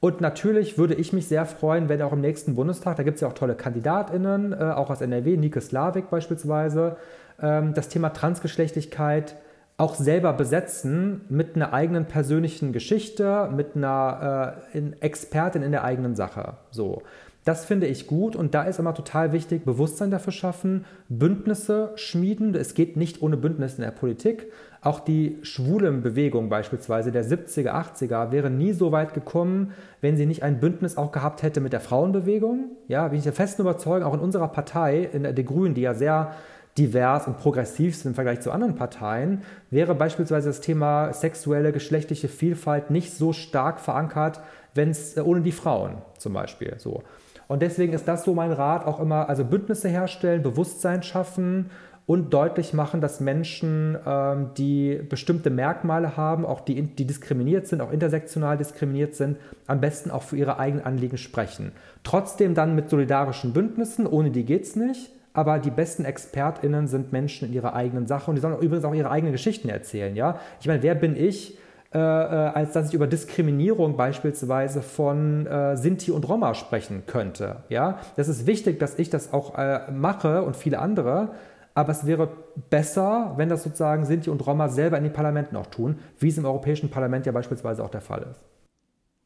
Und 0.00 0.20
natürlich 0.20 0.76
würde 0.76 0.94
ich 0.94 1.12
mich 1.12 1.28
sehr 1.28 1.46
freuen, 1.46 1.88
wenn 1.88 2.02
auch 2.02 2.12
im 2.12 2.20
nächsten 2.20 2.56
Bundestag, 2.56 2.96
da 2.96 3.02
gibt 3.02 3.16
es 3.16 3.20
ja 3.22 3.28
auch 3.28 3.32
tolle 3.32 3.54
KandidatInnen, 3.54 4.52
äh, 4.52 4.56
auch 4.56 4.90
aus 4.90 5.00
NRW, 5.00 5.36
Nike 5.36 5.60
Slavik 5.60 6.10
beispielsweise, 6.10 6.96
ähm, 7.40 7.74
das 7.74 7.88
Thema 7.88 8.10
Transgeschlechtlichkeit 8.10 9.36
auch 9.76 9.94
selber 9.94 10.32
besetzen 10.32 11.22
mit 11.28 11.56
einer 11.56 11.72
eigenen 11.72 12.04
persönlichen 12.04 12.72
Geschichte, 12.72 13.48
mit 13.52 13.74
einer 13.74 14.56
äh, 14.72 14.80
Expertin 15.00 15.62
in 15.62 15.72
der 15.72 15.84
eigenen 15.84 16.14
Sache. 16.14 16.54
So. 16.70 17.02
Das 17.44 17.66
finde 17.66 17.86
ich 17.86 18.06
gut 18.06 18.36
und 18.36 18.54
da 18.54 18.62
ist 18.62 18.78
immer 18.78 18.94
total 18.94 19.32
wichtig, 19.32 19.66
Bewusstsein 19.66 20.10
dafür 20.10 20.32
schaffen, 20.32 20.86
Bündnisse 21.10 21.92
schmieden. 21.94 22.54
Es 22.54 22.72
geht 22.72 22.96
nicht 22.96 23.20
ohne 23.20 23.36
Bündnisse 23.36 23.76
in 23.76 23.82
der 23.82 23.90
Politik. 23.90 24.50
Auch 24.80 24.98
die 25.00 25.38
schwulen 25.42 26.00
Bewegung 26.00 26.48
beispielsweise 26.48 27.12
der 27.12 27.24
70er, 27.24 27.70
80er 27.70 28.30
wäre 28.32 28.48
nie 28.48 28.72
so 28.72 28.92
weit 28.92 29.12
gekommen, 29.12 29.72
wenn 30.00 30.16
sie 30.16 30.24
nicht 30.24 30.42
ein 30.42 30.58
Bündnis 30.58 30.96
auch 30.96 31.12
gehabt 31.12 31.42
hätte 31.42 31.60
mit 31.60 31.74
der 31.74 31.80
Frauenbewegung. 31.80 32.70
Ja, 32.88 33.08
bin 33.08 33.18
ich 33.18 33.24
der 33.24 33.34
festen 33.34 33.60
Überzeugung, 33.60 34.08
auch 34.08 34.14
in 34.14 34.20
unserer 34.20 34.48
Partei, 34.48 35.10
in 35.12 35.22
der, 35.24 35.34
Grünen, 35.34 35.74
die 35.74 35.82
ja 35.82 35.92
sehr 35.92 36.32
divers 36.78 37.26
und 37.26 37.38
progressiv 37.38 37.94
sind 37.94 38.12
im 38.12 38.14
Vergleich 38.14 38.40
zu 38.40 38.52
anderen 38.52 38.74
Parteien, 38.74 39.42
wäre 39.70 39.94
beispielsweise 39.94 40.48
das 40.48 40.60
Thema 40.60 41.12
sexuelle, 41.12 41.72
geschlechtliche 41.72 42.28
Vielfalt 42.28 42.90
nicht 42.90 43.12
so 43.14 43.32
stark 43.32 43.80
verankert, 43.80 44.40
wenn 44.74 44.90
es 44.90 45.16
äh, 45.16 45.20
ohne 45.20 45.42
die 45.42 45.52
Frauen 45.52 45.98
zum 46.18 46.32
Beispiel 46.32 46.74
so. 46.78 47.02
Und 47.48 47.62
deswegen 47.62 47.92
ist 47.92 48.08
das 48.08 48.24
so 48.24 48.34
mein 48.34 48.52
Rat 48.52 48.86
auch 48.86 49.00
immer, 49.00 49.28
also 49.28 49.44
Bündnisse 49.44 49.88
herstellen, 49.88 50.42
Bewusstsein 50.42 51.02
schaffen 51.02 51.70
und 52.06 52.34
deutlich 52.34 52.74
machen, 52.74 53.00
dass 53.00 53.20
Menschen, 53.20 53.96
ähm, 54.06 54.50
die 54.58 55.00
bestimmte 55.08 55.50
Merkmale 55.50 56.16
haben, 56.16 56.44
auch 56.44 56.60
die, 56.60 56.82
die 56.82 57.06
diskriminiert 57.06 57.66
sind, 57.66 57.80
auch 57.80 57.92
intersektional 57.92 58.58
diskriminiert 58.58 59.14
sind, 59.14 59.38
am 59.66 59.80
besten 59.80 60.10
auch 60.10 60.22
für 60.22 60.36
ihre 60.36 60.58
eigenen 60.58 60.84
Anliegen 60.84 61.16
sprechen. 61.16 61.72
Trotzdem 62.02 62.54
dann 62.54 62.74
mit 62.74 62.90
solidarischen 62.90 63.52
Bündnissen, 63.52 64.06
ohne 64.06 64.30
die 64.30 64.44
geht 64.44 64.64
es 64.64 64.76
nicht 64.76 65.10
aber 65.34 65.58
die 65.58 65.70
besten 65.70 66.04
ExpertInnen 66.04 66.86
sind 66.86 67.12
Menschen 67.12 67.48
in 67.48 67.54
ihrer 67.54 67.74
eigenen 67.74 68.06
Sache 68.06 68.30
und 68.30 68.36
die 68.36 68.40
sollen 68.40 68.56
übrigens 68.60 68.84
auch 68.84 68.94
ihre 68.94 69.10
eigenen 69.10 69.32
Geschichten 69.32 69.68
erzählen. 69.68 70.14
Ja? 70.14 70.38
Ich 70.60 70.68
meine, 70.68 70.82
wer 70.82 70.94
bin 70.94 71.16
ich, 71.16 71.58
äh, 71.94 71.98
äh, 71.98 72.00
als 72.00 72.72
dass 72.72 72.88
ich 72.88 72.94
über 72.94 73.06
Diskriminierung 73.06 73.96
beispielsweise 73.96 74.82
von 74.82 75.46
äh, 75.46 75.76
Sinti 75.76 76.10
und 76.10 76.28
Roma 76.28 76.54
sprechen 76.54 77.04
könnte? 77.06 77.62
Ja? 77.68 77.98
Das 78.16 78.26
ist 78.26 78.46
wichtig, 78.46 78.80
dass 78.80 78.98
ich 78.98 79.10
das 79.10 79.32
auch 79.32 79.56
äh, 79.56 79.90
mache 79.92 80.42
und 80.42 80.56
viele 80.56 80.80
andere. 80.80 81.30
Aber 81.74 81.92
es 81.92 82.04
wäre 82.04 82.28
besser, 82.68 83.34
wenn 83.36 83.48
das 83.48 83.62
sozusagen 83.62 84.04
Sinti 84.06 84.28
und 84.30 84.44
Roma 84.44 84.68
selber 84.68 84.98
in 84.98 85.04
den 85.04 85.12
Parlamenten 85.12 85.56
auch 85.56 85.66
tun, 85.66 85.98
wie 86.18 86.28
es 86.28 86.38
im 86.38 86.44
Europäischen 86.44 86.90
Parlament 86.90 87.26
ja 87.26 87.32
beispielsweise 87.32 87.84
auch 87.84 87.90
der 87.90 88.00
Fall 88.00 88.26
ist. 88.30 88.40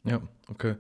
Ja, 0.04 0.20
okay. 0.50 0.74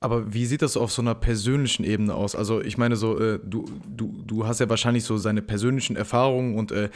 Aber 0.00 0.32
wie 0.32 0.46
sieht 0.46 0.62
das 0.62 0.76
auf 0.76 0.92
so 0.92 1.02
einer 1.02 1.14
persönlichen 1.14 1.84
Ebene 1.84 2.14
aus? 2.14 2.34
Also 2.34 2.62
ich 2.62 2.78
meine 2.78 2.96
so, 2.96 3.18
äh, 3.18 3.38
du, 3.44 3.66
du, 3.86 4.22
du 4.26 4.46
hast 4.46 4.60
ja 4.60 4.68
wahrscheinlich 4.68 5.04
so 5.04 5.16
seine 5.16 5.42
persönlichen 5.42 5.96
Erfahrungen 5.96 6.56
und 6.56 6.72
äh, 6.72 6.90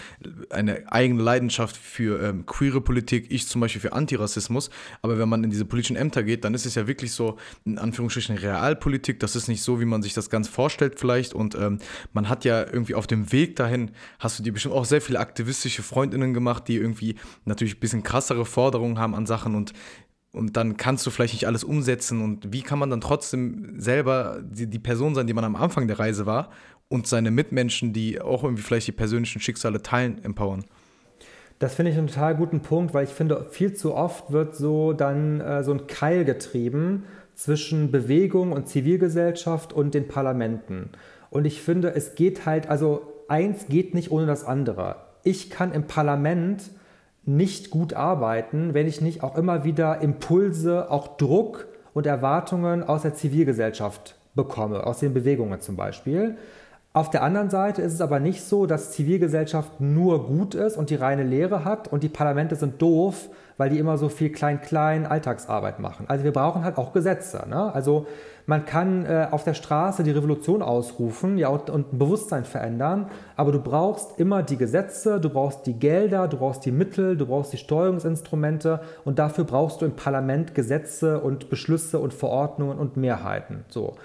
eine 0.50 0.90
eigene 0.90 1.22
Leidenschaft 1.22 1.76
für 1.76 2.20
ähm, 2.22 2.46
queere 2.46 2.80
Politik, 2.80 3.26
ich 3.30 3.46
zum 3.46 3.60
Beispiel 3.60 3.80
für 3.80 3.92
Antirassismus. 3.92 4.70
Aber 5.02 5.18
wenn 5.18 5.28
man 5.28 5.44
in 5.44 5.50
diese 5.50 5.64
politischen 5.64 5.96
Ämter 5.96 6.22
geht, 6.22 6.44
dann 6.44 6.54
ist 6.54 6.66
es 6.66 6.74
ja 6.74 6.86
wirklich 6.86 7.12
so, 7.12 7.36
in 7.64 7.78
Anführungsstrichen, 7.78 8.36
Realpolitik. 8.38 9.20
Das 9.20 9.36
ist 9.36 9.48
nicht 9.48 9.62
so, 9.62 9.80
wie 9.80 9.84
man 9.84 10.02
sich 10.02 10.14
das 10.14 10.30
ganz 10.30 10.48
vorstellt 10.48 10.98
vielleicht. 10.98 11.34
Und 11.34 11.54
ähm, 11.54 11.78
man 12.12 12.28
hat 12.28 12.44
ja 12.44 12.60
irgendwie 12.60 12.94
auf 12.94 13.06
dem 13.06 13.32
Weg 13.32 13.56
dahin, 13.56 13.90
hast 14.18 14.38
du 14.38 14.42
dir 14.42 14.52
bestimmt 14.52 14.74
auch 14.74 14.84
sehr 14.84 15.00
viele 15.00 15.20
aktivistische 15.20 15.82
Freundinnen 15.82 16.34
gemacht, 16.34 16.68
die 16.68 16.76
irgendwie 16.76 17.16
natürlich 17.44 17.76
ein 17.76 17.80
bisschen 17.80 18.02
krassere 18.02 18.44
Forderungen 18.44 18.98
haben 18.98 19.14
an 19.14 19.26
Sachen. 19.26 19.54
Und 19.54 19.72
und 20.36 20.56
dann 20.56 20.76
kannst 20.76 21.06
du 21.06 21.10
vielleicht 21.10 21.32
nicht 21.32 21.46
alles 21.46 21.64
umsetzen 21.64 22.22
und 22.22 22.52
wie 22.52 22.60
kann 22.60 22.78
man 22.78 22.90
dann 22.90 23.00
trotzdem 23.00 23.80
selber 23.80 24.42
die, 24.44 24.66
die, 24.66 24.78
Person 24.78 25.14
sein, 25.14 25.26
die 25.26 25.32
man 25.32 25.44
am 25.44 25.56
Anfang 25.56 25.88
der 25.88 25.98
Reise 25.98 26.26
war 26.26 26.50
und 26.88 27.06
seine 27.06 27.30
Mitmenschen, 27.30 27.94
die 27.94 28.20
auch 28.20 28.44
irgendwie 28.44 28.62
vielleicht 28.62 28.86
die 28.86 28.92
persönlichen 28.92 29.40
Schicksale 29.40 29.80
teilen, 29.80 30.22
empowern? 30.22 30.64
Das 31.58 31.74
finde 31.74 31.90
ich 31.90 31.96
einen 31.96 32.08
total 32.08 32.36
guten 32.36 32.60
Punkt, 32.60 32.92
weil 32.92 33.04
ich 33.04 33.10
finde, 33.10 33.46
viel 33.50 33.72
zu 33.72 33.94
oft 33.94 34.30
wird 34.30 34.54
so 34.54 34.92
dann 34.92 35.40
äh, 35.40 35.64
so 35.64 35.72
ein 35.72 35.86
Keil 35.86 36.26
getrieben 36.26 37.04
zwischen 37.34 37.90
Bewegung 37.90 38.52
und 38.52 38.68
Zivilgesellschaft 38.68 39.72
und 39.72 39.94
den 39.94 40.06
Parlamenten. 40.06 40.90
Und 41.30 41.46
ich 41.46 41.62
finde, 41.62 41.94
es 41.94 42.14
geht 42.14 42.44
halt, 42.44 42.68
also 42.68 43.24
eins 43.28 43.68
geht 43.68 43.94
nicht 43.94 44.10
ohne 44.10 44.26
das 44.26 44.44
andere. 44.44 44.96
Ich 45.24 45.48
kann 45.48 45.72
im 45.72 45.86
Parlament 45.86 46.70
nicht 47.26 47.70
gut 47.70 47.92
arbeiten, 47.92 48.72
wenn 48.72 48.86
ich 48.86 49.00
nicht 49.00 49.22
auch 49.22 49.36
immer 49.36 49.64
wieder 49.64 50.00
Impulse, 50.00 50.90
auch 50.90 51.16
Druck 51.16 51.66
und 51.92 52.06
Erwartungen 52.06 52.82
aus 52.82 53.02
der 53.02 53.14
Zivilgesellschaft 53.14 54.16
bekomme, 54.34 54.86
aus 54.86 55.00
den 55.00 55.12
Bewegungen 55.12 55.60
zum 55.60 55.76
Beispiel. 55.76 56.36
Auf 56.96 57.10
der 57.10 57.22
anderen 57.22 57.50
Seite 57.50 57.82
ist 57.82 57.92
es 57.92 58.00
aber 58.00 58.20
nicht 58.20 58.42
so, 58.42 58.64
dass 58.64 58.92
Zivilgesellschaft 58.92 59.82
nur 59.82 60.26
gut 60.26 60.54
ist 60.54 60.78
und 60.78 60.88
die 60.88 60.94
reine 60.94 61.24
Lehre 61.24 61.62
hat 61.62 61.88
und 61.88 62.02
die 62.02 62.08
Parlamente 62.08 62.56
sind 62.56 62.80
doof, 62.80 63.28
weil 63.58 63.68
die 63.68 63.78
immer 63.78 63.98
so 63.98 64.08
viel 64.08 64.30
klein-klein 64.30 65.04
Alltagsarbeit 65.04 65.78
machen. 65.78 66.06
Also 66.08 66.24
wir 66.24 66.32
brauchen 66.32 66.64
halt 66.64 66.78
auch 66.78 66.94
Gesetze. 66.94 67.44
Ne? 67.50 67.70
Also 67.74 68.06
man 68.46 68.64
kann 68.64 69.04
äh, 69.04 69.28
auf 69.30 69.44
der 69.44 69.52
Straße 69.52 70.04
die 70.04 70.10
Revolution 70.10 70.62
ausrufen 70.62 71.36
ja, 71.36 71.48
und, 71.48 71.68
und 71.68 71.92
ein 71.92 71.98
Bewusstsein 71.98 72.46
verändern, 72.46 73.10
aber 73.36 73.52
du 73.52 73.60
brauchst 73.60 74.18
immer 74.18 74.42
die 74.42 74.56
Gesetze, 74.56 75.20
du 75.20 75.28
brauchst 75.28 75.66
die 75.66 75.74
Gelder, 75.74 76.28
du 76.28 76.38
brauchst 76.38 76.64
die 76.64 76.72
Mittel, 76.72 77.18
du 77.18 77.26
brauchst 77.26 77.52
die 77.52 77.58
Steuerungsinstrumente 77.58 78.80
und 79.04 79.18
dafür 79.18 79.44
brauchst 79.44 79.82
du 79.82 79.84
im 79.84 79.96
Parlament 79.96 80.54
Gesetze 80.54 81.20
und 81.20 81.50
Beschlüsse 81.50 81.98
und 81.98 82.14
Verordnungen 82.14 82.78
und 82.78 82.96
Mehrheiten. 82.96 83.66
So. 83.68 83.96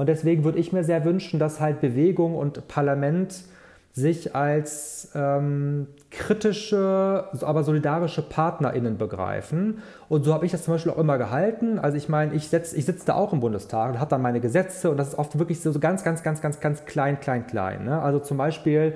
Und 0.00 0.08
deswegen 0.08 0.44
würde 0.44 0.58
ich 0.58 0.72
mir 0.72 0.82
sehr 0.82 1.04
wünschen, 1.04 1.38
dass 1.38 1.60
halt 1.60 1.82
Bewegung 1.82 2.34
und 2.34 2.66
Parlament 2.68 3.44
sich 3.92 4.34
als 4.34 5.10
ähm, 5.14 5.88
kritische, 6.10 7.26
aber 7.42 7.64
solidarische 7.64 8.22
PartnerInnen 8.22 8.96
begreifen. 8.96 9.82
Und 10.08 10.24
so 10.24 10.32
habe 10.32 10.46
ich 10.46 10.52
das 10.52 10.64
zum 10.64 10.72
Beispiel 10.72 10.90
auch 10.92 10.96
immer 10.96 11.18
gehalten. 11.18 11.78
Also 11.78 11.98
ich 11.98 12.08
meine, 12.08 12.32
ich, 12.32 12.50
ich 12.50 12.86
sitze 12.86 13.04
da 13.04 13.14
auch 13.14 13.34
im 13.34 13.40
Bundestag 13.40 13.90
und 13.92 14.00
habe 14.00 14.08
dann 14.08 14.22
meine 14.22 14.40
Gesetze 14.40 14.90
und 14.90 14.96
das 14.96 15.08
ist 15.08 15.18
oft 15.18 15.38
wirklich 15.38 15.60
so, 15.60 15.70
ganz, 15.78 16.02
ganz, 16.02 16.22
ganz, 16.22 16.40
ganz, 16.40 16.60
ganz 16.60 16.86
klein, 16.86 17.20
klein, 17.20 17.46
klein. 17.46 17.84
Ne? 17.84 18.00
Also 18.00 18.20
zum 18.20 18.38
Beispiel 18.38 18.94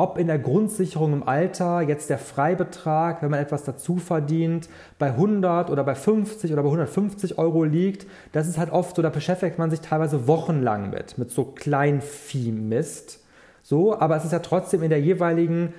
ob 0.00 0.16
in 0.16 0.28
der 0.28 0.38
Grundsicherung 0.38 1.12
im 1.12 1.28
Alter 1.28 1.82
jetzt 1.82 2.08
der 2.08 2.16
Freibetrag, 2.16 3.20
wenn 3.20 3.30
man 3.30 3.38
etwas 3.38 3.64
dazu 3.64 3.98
verdient, 3.98 4.70
bei 4.98 5.08
100 5.08 5.68
oder 5.68 5.84
bei 5.84 5.94
50 5.94 6.50
oder 6.54 6.62
bei 6.62 6.68
150 6.68 7.36
Euro 7.36 7.64
liegt. 7.64 8.06
Das 8.32 8.48
ist 8.48 8.56
halt 8.56 8.72
oft 8.72 8.96
so, 8.96 9.02
da 9.02 9.10
beschäftigt 9.10 9.58
man 9.58 9.70
sich 9.70 9.82
teilweise 9.82 10.26
wochenlang 10.26 10.88
mit, 10.88 11.18
mit 11.18 11.30
so 11.30 11.44
Kleinviehmist. 11.44 13.22
So, 13.62 14.00
aber 14.00 14.16
es 14.16 14.24
ist 14.24 14.32
ja 14.32 14.38
trotzdem 14.38 14.82
in 14.82 14.88
der 14.88 15.02
jeweiligen 15.02 15.74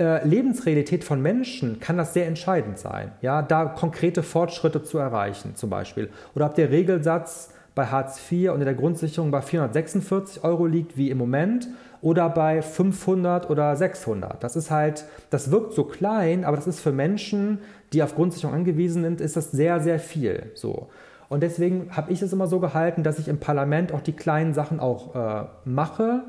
äh, 0.00 0.26
Lebensrealität 0.26 1.04
von 1.04 1.22
Menschen 1.22 1.78
kann 1.78 1.96
das 1.96 2.12
sehr 2.12 2.26
entscheidend 2.26 2.80
sein, 2.80 3.12
ja, 3.22 3.40
da 3.40 3.66
konkrete 3.66 4.24
Fortschritte 4.24 4.82
zu 4.82 4.98
erreichen, 4.98 5.54
zum 5.54 5.70
Beispiel. 5.70 6.10
Oder 6.34 6.46
ob 6.46 6.56
der 6.56 6.72
Regelsatz 6.72 7.50
bei 7.74 7.86
Hartz 7.86 8.20
IV 8.30 8.50
und 8.50 8.60
in 8.60 8.66
der 8.66 8.74
Grundsicherung 8.74 9.30
bei 9.30 9.42
446 9.42 10.44
Euro 10.44 10.66
liegt, 10.66 10.96
wie 10.96 11.10
im 11.10 11.18
Moment, 11.18 11.68
oder 12.02 12.28
bei 12.28 12.60
500 12.60 13.48
oder 13.48 13.74
600. 13.74 14.44
Das 14.44 14.56
ist 14.56 14.70
halt, 14.70 15.06
das 15.30 15.50
wirkt 15.50 15.72
so 15.72 15.84
klein, 15.84 16.44
aber 16.44 16.56
das 16.56 16.66
ist 16.66 16.80
für 16.80 16.92
Menschen, 16.92 17.60
die 17.92 18.02
auf 18.02 18.14
Grundsicherung 18.14 18.54
angewiesen 18.54 19.02
sind, 19.02 19.20
ist 19.20 19.36
das 19.36 19.50
sehr, 19.50 19.80
sehr 19.80 19.98
viel. 19.98 20.50
So. 20.54 20.88
Und 21.28 21.42
deswegen 21.42 21.88
habe 21.96 22.12
ich 22.12 22.20
es 22.20 22.32
immer 22.32 22.46
so 22.46 22.60
gehalten, 22.60 23.02
dass 23.02 23.18
ich 23.18 23.28
im 23.28 23.38
Parlament 23.38 23.92
auch 23.92 24.02
die 24.02 24.12
kleinen 24.12 24.52
Sachen 24.52 24.80
auch 24.80 25.14
äh, 25.14 25.46
mache, 25.64 26.24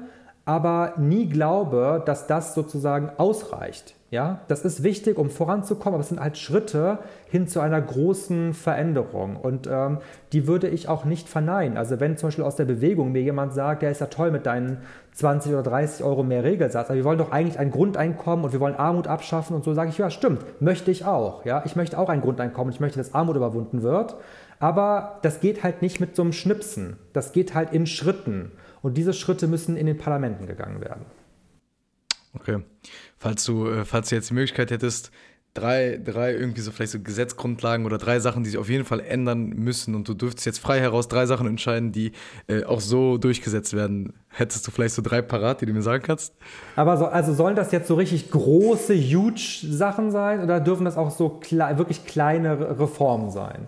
aber 0.46 0.94
nie 0.98 1.28
glaube, 1.28 2.02
dass 2.06 2.28
das 2.28 2.56
sozusagen 2.56 3.10
ausreicht. 3.18 3.96
Ja, 4.16 4.40
das 4.48 4.64
ist 4.64 4.82
wichtig, 4.82 5.18
um 5.18 5.30
voranzukommen, 5.30 5.96
aber 5.96 6.02
es 6.02 6.08
sind 6.08 6.22
halt 6.22 6.38
Schritte 6.38 7.00
hin 7.28 7.50
zu 7.50 7.60
einer 7.60 7.82
großen 7.82 8.54
Veränderung. 8.54 9.36
Und 9.36 9.68
ähm, 9.70 9.98
die 10.32 10.48
würde 10.48 10.70
ich 10.70 10.88
auch 10.88 11.04
nicht 11.04 11.28
verneinen. 11.28 11.76
Also 11.76 12.00
wenn 12.00 12.16
zum 12.16 12.28
Beispiel 12.28 12.46
aus 12.46 12.56
der 12.56 12.64
Bewegung 12.64 13.12
mir 13.12 13.22
jemand 13.22 13.54
sagt, 13.54 13.82
der 13.82 13.92
ist 13.92 14.00
ja 14.00 14.08
toll 14.08 14.32
mit 14.32 14.46
deinen 14.46 14.78
20 15.16 15.52
oder 15.52 15.64
30 15.64 16.06
Euro 16.06 16.24
mehr 16.24 16.46
Regelsatz, 16.46 16.88
aber 16.88 16.96
wir 16.96 17.04
wollen 17.04 17.18
doch 17.18 17.34
eigentlich 17.34 17.60
ein 17.60 17.72
Grundeinkommen 17.72 18.46
und 18.46 18.54
wir 18.54 18.62
wollen 18.62 18.76
Armut 18.76 19.08
abschaffen 19.08 19.54
und 19.54 19.66
so, 19.66 19.74
sage 19.74 19.90
ich, 19.90 19.98
ja, 19.98 20.10
stimmt, 20.10 20.62
möchte 20.62 20.92
ich 20.92 21.04
auch. 21.04 21.44
Ja, 21.44 21.64
ich 21.66 21.76
möchte 21.76 22.00
auch 22.00 22.08
ein 22.08 22.22
Grundeinkommen, 22.22 22.74
ich 22.74 22.80
möchte, 22.80 22.98
dass 23.00 23.14
Armut 23.14 23.36
überwunden 23.36 23.82
wird. 23.82 24.16
Aber 24.60 25.20
das 25.24 25.42
geht 25.42 25.62
halt 25.62 25.82
nicht 25.82 26.00
mit 26.00 26.16
so 26.16 26.22
einem 26.22 26.32
Schnipsen. 26.32 26.96
Das 27.12 27.34
geht 27.34 27.54
halt 27.54 27.74
in 27.74 27.86
Schritten. 27.86 28.54
Und 28.82 28.96
diese 28.96 29.12
Schritte 29.12 29.48
müssen 29.48 29.76
in 29.76 29.88
den 29.88 29.98
Parlamenten 29.98 30.48
gegangen 30.48 30.80
werden. 30.80 31.06
Okay. 32.36 32.60
Falls 33.18 33.44
du, 33.46 33.68
äh, 33.68 33.86
falls 33.86 34.10
du 34.10 34.16
jetzt 34.16 34.30
die 34.30 34.34
Möglichkeit 34.34 34.72
hättest, 34.72 35.12
drei, 35.56 36.00
drei 36.04 36.34
irgendwie 36.34 36.62
so 36.62 36.72
vielleicht 36.72 36.92
so 36.92 37.00
Gesetzgrundlagen 37.00 37.86
oder 37.86 37.98
drei 37.98 38.20
Sachen, 38.20 38.44
die 38.44 38.50
sich 38.52 38.60
auf 38.60 38.70
jeden 38.70 38.86
Fall 38.86 39.00
ändern 39.00 39.50
müssen 39.50 39.96
und 39.96 40.08
du 40.08 40.14
dürftest 40.14 40.46
jetzt 40.46 40.60
frei 40.60 40.80
heraus 40.80 41.08
drei 41.08 41.26
Sachen 41.26 41.48
entscheiden, 41.48 41.92
die 41.92 42.12
äh, 42.48 42.64
auch 42.66 42.82
so 42.82 43.18
durchgesetzt 43.18 43.74
werden. 43.74 44.14
Hättest 44.30 44.68
du 44.68 44.72
vielleicht 44.72 44.94
so 44.94 45.02
drei 45.02 45.22
parat, 45.22 45.62
die 45.62 45.66
du 45.66 45.74
mir 45.74 45.82
sagen 45.82 46.04
kannst? 46.04 46.36
Aber 46.76 46.98
so, 46.98 47.06
also 47.06 47.34
sollen 47.34 47.56
das 47.56 47.72
jetzt 47.72 47.88
so 47.88 47.96
richtig 47.96 48.30
große, 48.30 48.94
huge 48.94 49.62
Sachen 49.64 50.12
sein 50.12 50.44
oder 50.44 50.60
dürfen 50.60 50.86
das 50.86 50.98
auch 50.98 51.10
so 51.10 51.30
kle 51.30 51.78
wirklich 51.78 52.06
kleine 52.06 52.78
Reformen 52.80 53.32
sein? 53.32 53.68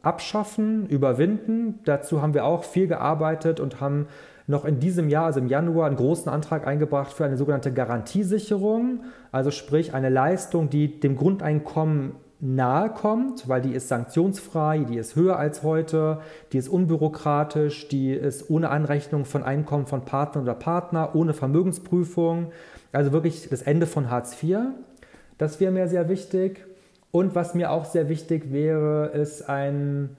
abschaffen, 0.02 0.86
überwinden. 0.88 1.80
Dazu 1.84 2.22
haben 2.22 2.34
wir 2.34 2.44
auch 2.44 2.64
viel 2.64 2.86
gearbeitet 2.86 3.60
und 3.60 3.80
haben 3.80 4.08
noch 4.46 4.64
in 4.64 4.80
diesem 4.80 5.08
Jahr, 5.08 5.26
also 5.26 5.40
im 5.40 5.46
Januar, 5.46 5.86
einen 5.86 5.96
großen 5.96 6.30
Antrag 6.30 6.66
eingebracht 6.66 7.12
für 7.12 7.24
eine 7.24 7.36
sogenannte 7.36 7.72
Garantiesicherung, 7.72 9.04
also 9.30 9.50
sprich 9.50 9.94
eine 9.94 10.08
Leistung, 10.08 10.68
die 10.68 11.00
dem 11.00 11.16
Grundeinkommen 11.16 12.16
nahe 12.40 12.90
kommt, 12.90 13.48
weil 13.48 13.62
die 13.62 13.72
ist 13.72 13.86
sanktionsfrei, 13.86 14.80
die 14.80 14.96
ist 14.96 15.14
höher 15.14 15.38
als 15.38 15.62
heute, 15.62 16.18
die 16.52 16.58
ist 16.58 16.68
unbürokratisch, 16.68 17.86
die 17.86 18.12
ist 18.12 18.50
ohne 18.50 18.70
Anrechnung 18.70 19.24
von 19.24 19.44
Einkommen 19.44 19.86
von 19.86 20.04
Partner 20.04 20.42
oder 20.42 20.54
Partner, 20.54 21.14
ohne 21.14 21.34
Vermögensprüfung. 21.34 22.50
Also 22.92 23.12
wirklich 23.12 23.48
das 23.48 23.62
Ende 23.62 23.86
von 23.86 24.10
Hartz 24.10 24.40
IV. 24.42 24.58
Das 25.38 25.60
wäre 25.60 25.72
mir 25.72 25.88
sehr 25.88 26.08
wichtig. 26.08 26.64
Und 27.10 27.34
was 27.34 27.54
mir 27.54 27.70
auch 27.70 27.84
sehr 27.84 28.08
wichtig 28.08 28.52
wäre, 28.52 29.08
ist 29.08 29.48
ein 29.48 30.16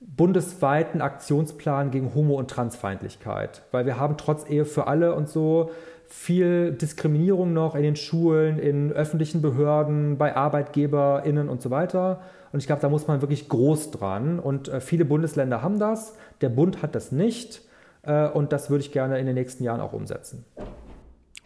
bundesweiten 0.00 1.00
Aktionsplan 1.00 1.90
gegen 1.90 2.14
Homo- 2.14 2.38
und 2.38 2.50
Transfeindlichkeit. 2.50 3.62
Weil 3.70 3.86
wir 3.86 3.98
haben 3.98 4.16
trotz 4.16 4.48
Ehe 4.48 4.64
für 4.64 4.86
alle 4.86 5.14
und 5.14 5.28
so 5.28 5.70
viel 6.08 6.72
Diskriminierung 6.72 7.52
noch 7.52 7.74
in 7.74 7.82
den 7.82 7.96
Schulen, 7.96 8.58
in 8.58 8.92
öffentlichen 8.92 9.40
Behörden, 9.40 10.18
bei 10.18 10.36
ArbeitgeberInnen 10.36 11.48
und 11.48 11.62
so 11.62 11.70
weiter. 11.70 12.20
Und 12.52 12.58
ich 12.58 12.66
glaube, 12.66 12.82
da 12.82 12.88
muss 12.88 13.06
man 13.06 13.22
wirklich 13.22 13.48
groß 13.48 13.92
dran. 13.92 14.38
Und 14.38 14.68
äh, 14.68 14.80
viele 14.80 15.04
Bundesländer 15.04 15.62
haben 15.62 15.78
das, 15.78 16.14
der 16.40 16.50
Bund 16.50 16.82
hat 16.82 16.94
das 16.94 17.12
nicht. 17.12 17.62
Äh, 18.02 18.28
und 18.28 18.52
das 18.52 18.68
würde 18.68 18.84
ich 18.84 18.92
gerne 18.92 19.18
in 19.18 19.26
den 19.26 19.34
nächsten 19.34 19.64
Jahren 19.64 19.80
auch 19.80 19.92
umsetzen. 19.92 20.44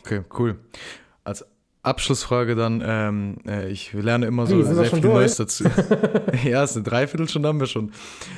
Okay, 0.07 0.23
cool. 0.39 0.57
Als 1.25 1.45
Abschlussfrage 1.83 2.55
dann, 2.55 2.81
ähm, 2.85 3.39
äh, 3.47 3.69
ich 3.69 3.93
lerne 3.93 4.27
immer 4.27 4.47
so 4.47 4.57
Wie, 4.57 4.63
sehr 4.63 4.85
viel 4.85 5.01
durch? 5.01 5.15
Neues 5.15 5.37
dazu. 5.37 5.65
ja, 6.45 6.63
es 6.63 6.71
ist 6.71 6.77
eine 6.77 6.85
Dreiviertel 6.85 7.29
schon, 7.29 7.45
haben 7.45 7.59
wir 7.59 7.67
schon. 7.67 7.91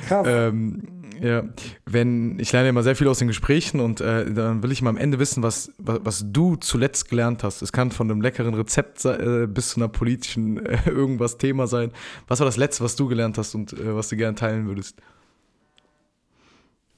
Krass. 0.07 0.25
Ähm, 0.27 0.81
ja, 1.21 1.43
wenn, 1.85 2.39
ich 2.39 2.51
lerne 2.51 2.69
immer 2.69 2.81
sehr 2.81 2.95
viel 2.95 3.07
aus 3.07 3.19
den 3.19 3.27
Gesprächen 3.27 3.81
und 3.81 4.01
äh, 4.01 4.31
dann 4.31 4.63
will 4.63 4.71
ich 4.71 4.81
mal 4.81 4.89
am 4.89 4.97
Ende 4.97 5.19
wissen, 5.19 5.43
was, 5.43 5.71
was, 5.77 5.99
was, 6.03 6.25
du 6.25 6.55
zuletzt 6.55 7.09
gelernt 7.09 7.43
hast. 7.43 7.61
Es 7.61 7.71
kann 7.71 7.91
von 7.91 8.09
einem 8.09 8.21
leckeren 8.21 8.55
Rezept 8.55 9.05
äh, 9.05 9.45
bis 9.45 9.69
zu 9.69 9.79
einer 9.79 9.89
politischen 9.89 10.65
äh, 10.65 10.79
irgendwas 10.89 11.37
Thema 11.37 11.67
sein. 11.67 11.91
Was 12.27 12.39
war 12.39 12.45
das 12.45 12.57
Letzte, 12.57 12.83
was 12.83 12.95
du 12.95 13.07
gelernt 13.07 13.37
hast 13.37 13.53
und 13.53 13.73
äh, 13.73 13.95
was 13.95 14.09
du 14.09 14.15
gerne 14.15 14.35
teilen 14.35 14.65
würdest? 14.65 14.97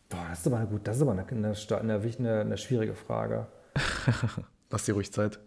Boah, 0.07 0.27
das 0.29 0.39
ist 0.39 0.47
aber 0.47 0.65
gut, 0.65 0.81
das 0.87 0.95
ist 0.97 1.01
aber 1.01 1.11
eine, 1.11 1.25
eine, 1.27 1.55
eine, 1.81 2.39
eine 2.41 2.57
schwierige 2.57 2.93
Frage. 2.93 3.47
Lass 4.71 4.85
dir 4.85 4.93
ruhig 4.93 5.11
Zeit. 5.11 5.39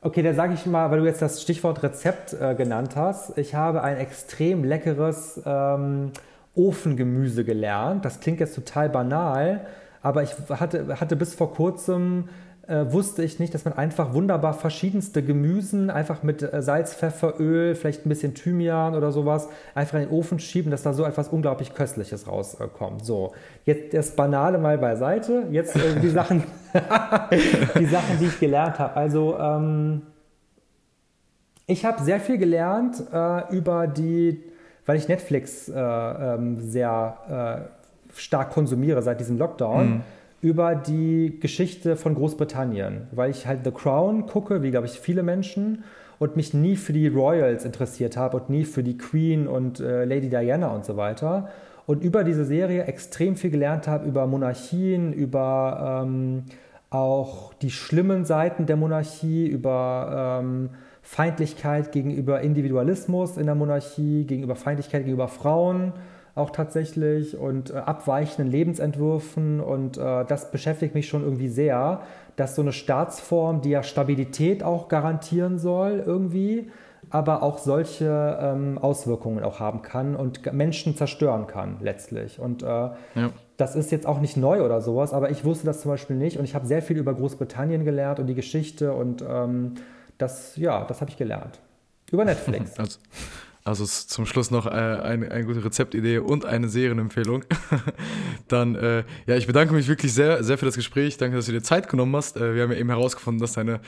Okay, 0.00 0.22
dann 0.22 0.34
sage 0.34 0.54
ich 0.54 0.66
mal, 0.66 0.90
weil 0.90 1.00
du 1.00 1.06
jetzt 1.06 1.22
das 1.22 1.42
Stichwort 1.42 1.82
Rezept 1.82 2.32
äh, 2.32 2.54
genannt 2.56 2.96
hast. 2.96 3.38
Ich 3.38 3.54
habe 3.54 3.82
ein 3.82 3.98
extrem 3.98 4.64
leckeres 4.64 5.40
ähm, 5.44 6.10
Ofengemüse 6.54 7.44
gelernt. 7.44 8.04
Das 8.04 8.18
klingt 8.20 8.40
jetzt 8.40 8.54
total 8.54 8.88
banal, 8.88 9.66
aber 10.02 10.24
ich 10.24 10.34
hatte, 10.48 11.00
hatte 11.00 11.14
bis 11.14 11.34
vor 11.34 11.54
kurzem 11.54 12.28
äh, 12.68 12.92
wusste 12.92 13.24
ich 13.24 13.40
nicht, 13.40 13.52
dass 13.54 13.64
man 13.64 13.74
einfach 13.74 14.14
wunderbar 14.14 14.54
verschiedenste 14.54 15.22
Gemüsen 15.22 15.90
einfach 15.90 16.22
mit 16.22 16.42
äh, 16.42 16.62
Salz, 16.62 16.94
Pfeffer, 16.94 17.40
Öl, 17.40 17.74
vielleicht 17.74 18.06
ein 18.06 18.08
bisschen 18.08 18.34
Thymian 18.34 18.94
oder 18.94 19.10
sowas 19.10 19.48
einfach 19.74 19.98
in 19.98 20.04
den 20.04 20.10
Ofen 20.10 20.38
schieben, 20.38 20.70
dass 20.70 20.82
da 20.82 20.92
so 20.92 21.04
etwas 21.04 21.28
unglaublich 21.28 21.74
Köstliches 21.74 22.28
rauskommt. 22.28 23.04
so, 23.04 23.32
jetzt 23.64 23.92
das 23.94 24.14
Banale 24.14 24.58
mal 24.58 24.78
beiseite. 24.78 25.48
Jetzt 25.50 25.74
äh, 25.74 25.98
die 26.00 26.08
Sachen, 26.08 26.44
die 27.78 27.86
Sachen, 27.86 28.18
die 28.20 28.26
ich 28.26 28.38
gelernt 28.38 28.78
habe. 28.78 28.94
Also 28.94 29.36
ähm, 29.38 30.02
ich 31.66 31.84
habe 31.84 32.00
sehr 32.02 32.20
viel 32.20 32.38
gelernt 32.38 33.02
äh, 33.12 33.52
über 33.52 33.88
die, 33.88 34.40
weil 34.86 34.98
ich 34.98 35.08
Netflix 35.08 35.68
äh, 35.68 35.80
ähm, 35.80 36.60
sehr 36.60 37.66
äh, 37.68 38.16
stark 38.16 38.50
konsumiere 38.50 39.02
seit 39.02 39.18
diesem 39.18 39.36
Lockdown. 39.36 39.88
Mhm 39.88 40.02
über 40.42 40.74
die 40.74 41.38
Geschichte 41.40 41.96
von 41.96 42.14
Großbritannien, 42.14 43.06
weil 43.12 43.30
ich 43.30 43.46
halt 43.46 43.60
The 43.64 43.70
Crown 43.70 44.26
gucke, 44.26 44.62
wie 44.62 44.70
glaube 44.70 44.86
ich 44.86 45.00
viele 45.00 45.22
Menschen, 45.22 45.84
und 46.18 46.36
mich 46.36 46.52
nie 46.52 46.76
für 46.76 46.92
die 46.92 47.08
Royals 47.08 47.64
interessiert 47.64 48.16
habe 48.16 48.36
und 48.36 48.50
nie 48.50 48.64
für 48.64 48.82
die 48.82 48.96
Queen 48.96 49.48
und 49.48 49.80
äh, 49.80 50.04
Lady 50.04 50.28
Diana 50.28 50.68
und 50.68 50.84
so 50.84 50.96
weiter. 50.96 51.48
Und 51.86 52.04
über 52.04 52.22
diese 52.22 52.44
Serie 52.44 52.84
extrem 52.84 53.34
viel 53.34 53.50
gelernt 53.50 53.88
habe 53.88 54.06
über 54.06 54.26
Monarchien, 54.28 55.12
über 55.12 56.02
ähm, 56.04 56.44
auch 56.90 57.54
die 57.54 57.70
schlimmen 57.70 58.24
Seiten 58.24 58.66
der 58.66 58.76
Monarchie, 58.76 59.46
über 59.46 60.40
ähm, 60.42 60.70
Feindlichkeit 61.02 61.90
gegenüber 61.90 62.40
Individualismus 62.40 63.36
in 63.36 63.46
der 63.46 63.56
Monarchie, 63.56 64.24
gegenüber 64.24 64.54
Feindlichkeit 64.54 65.02
gegenüber 65.02 65.26
Frauen 65.28 65.92
auch 66.34 66.50
tatsächlich 66.50 67.36
und 67.36 67.70
äh, 67.70 67.74
abweichenden 67.74 68.50
Lebensentwürfen 68.50 69.60
und 69.60 69.98
äh, 69.98 70.24
das 70.24 70.50
beschäftigt 70.50 70.94
mich 70.94 71.08
schon 71.08 71.22
irgendwie 71.22 71.48
sehr, 71.48 72.02
dass 72.36 72.54
so 72.54 72.62
eine 72.62 72.72
Staatsform, 72.72 73.60
die 73.60 73.70
ja 73.70 73.82
Stabilität 73.82 74.62
auch 74.62 74.88
garantieren 74.88 75.58
soll 75.58 76.02
irgendwie, 76.04 76.70
aber 77.10 77.42
auch 77.42 77.58
solche 77.58 78.38
ähm, 78.40 78.78
Auswirkungen 78.78 79.44
auch 79.44 79.60
haben 79.60 79.82
kann 79.82 80.16
und 80.16 80.50
Menschen 80.52 80.96
zerstören 80.96 81.46
kann 81.46 81.76
letztlich. 81.80 82.38
Und 82.40 82.62
äh, 82.62 82.66
ja. 82.66 82.94
das 83.58 83.76
ist 83.76 83.92
jetzt 83.92 84.06
auch 84.06 84.20
nicht 84.20 84.38
neu 84.38 84.62
oder 84.62 84.80
sowas, 84.80 85.12
aber 85.12 85.30
ich 85.30 85.44
wusste 85.44 85.66
das 85.66 85.82
zum 85.82 85.90
Beispiel 85.90 86.16
nicht 86.16 86.38
und 86.38 86.44
ich 86.44 86.54
habe 86.54 86.66
sehr 86.66 86.80
viel 86.80 86.96
über 86.96 87.12
Großbritannien 87.12 87.84
gelernt 87.84 88.18
und 88.18 88.26
die 88.26 88.34
Geschichte 88.34 88.94
und 88.94 89.22
ähm, 89.28 89.74
das, 90.16 90.56
ja, 90.56 90.84
das 90.84 91.02
habe 91.02 91.10
ich 91.10 91.18
gelernt. 91.18 91.60
Über 92.10 92.24
Netflix. 92.24 92.74
Also, 92.78 92.98
also 93.64 93.84
zum 93.84 94.26
Schluss 94.26 94.50
noch 94.50 94.66
äh, 94.66 94.70
eine, 94.70 95.30
eine 95.30 95.44
gute 95.44 95.64
Rezeptidee 95.64 96.18
und 96.18 96.44
eine 96.44 96.68
Serienempfehlung. 96.68 97.44
Dann, 98.48 98.74
äh, 98.74 99.04
ja, 99.26 99.36
ich 99.36 99.46
bedanke 99.46 99.72
mich 99.72 99.88
wirklich 99.88 100.12
sehr, 100.12 100.42
sehr 100.42 100.58
für 100.58 100.66
das 100.66 100.74
Gespräch. 100.74 101.16
Danke, 101.16 101.36
dass 101.36 101.46
du 101.46 101.52
dir 101.52 101.62
Zeit 101.62 101.88
genommen 101.88 102.14
hast. 102.16 102.36
Äh, 102.36 102.54
wir 102.54 102.62
haben 102.62 102.72
ja 102.72 102.78
eben 102.78 102.88
herausgefunden, 102.88 103.40
dass 103.40 103.52
deine 103.52 103.80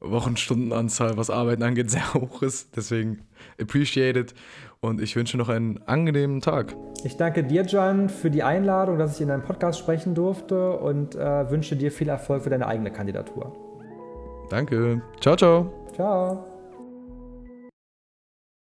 Wochenstundenanzahl, 0.00 1.16
was 1.16 1.28
Arbeiten 1.28 1.62
angeht, 1.62 1.90
sehr 1.90 2.14
hoch 2.14 2.42
ist. 2.42 2.74
Deswegen 2.76 3.20
appreciated 3.60 4.34
und 4.80 5.02
ich 5.02 5.14
wünsche 5.14 5.36
noch 5.36 5.50
einen 5.50 5.80
angenehmen 5.86 6.40
Tag. 6.40 6.74
Ich 7.04 7.16
danke 7.16 7.44
dir, 7.44 7.62
John, 7.62 8.08
für 8.08 8.30
die 8.30 8.42
Einladung, 8.42 8.98
dass 8.98 9.16
ich 9.16 9.20
in 9.20 9.28
deinem 9.28 9.42
Podcast 9.42 9.78
sprechen 9.78 10.14
durfte 10.14 10.72
und 10.72 11.14
äh, 11.14 11.50
wünsche 11.50 11.76
dir 11.76 11.92
viel 11.92 12.08
Erfolg 12.08 12.44
für 12.44 12.50
deine 12.50 12.66
eigene 12.66 12.90
Kandidatur. 12.90 13.52
Danke. 14.48 15.02
Ciao, 15.20 15.36
ciao. 15.36 15.72
Ciao. 15.94 16.49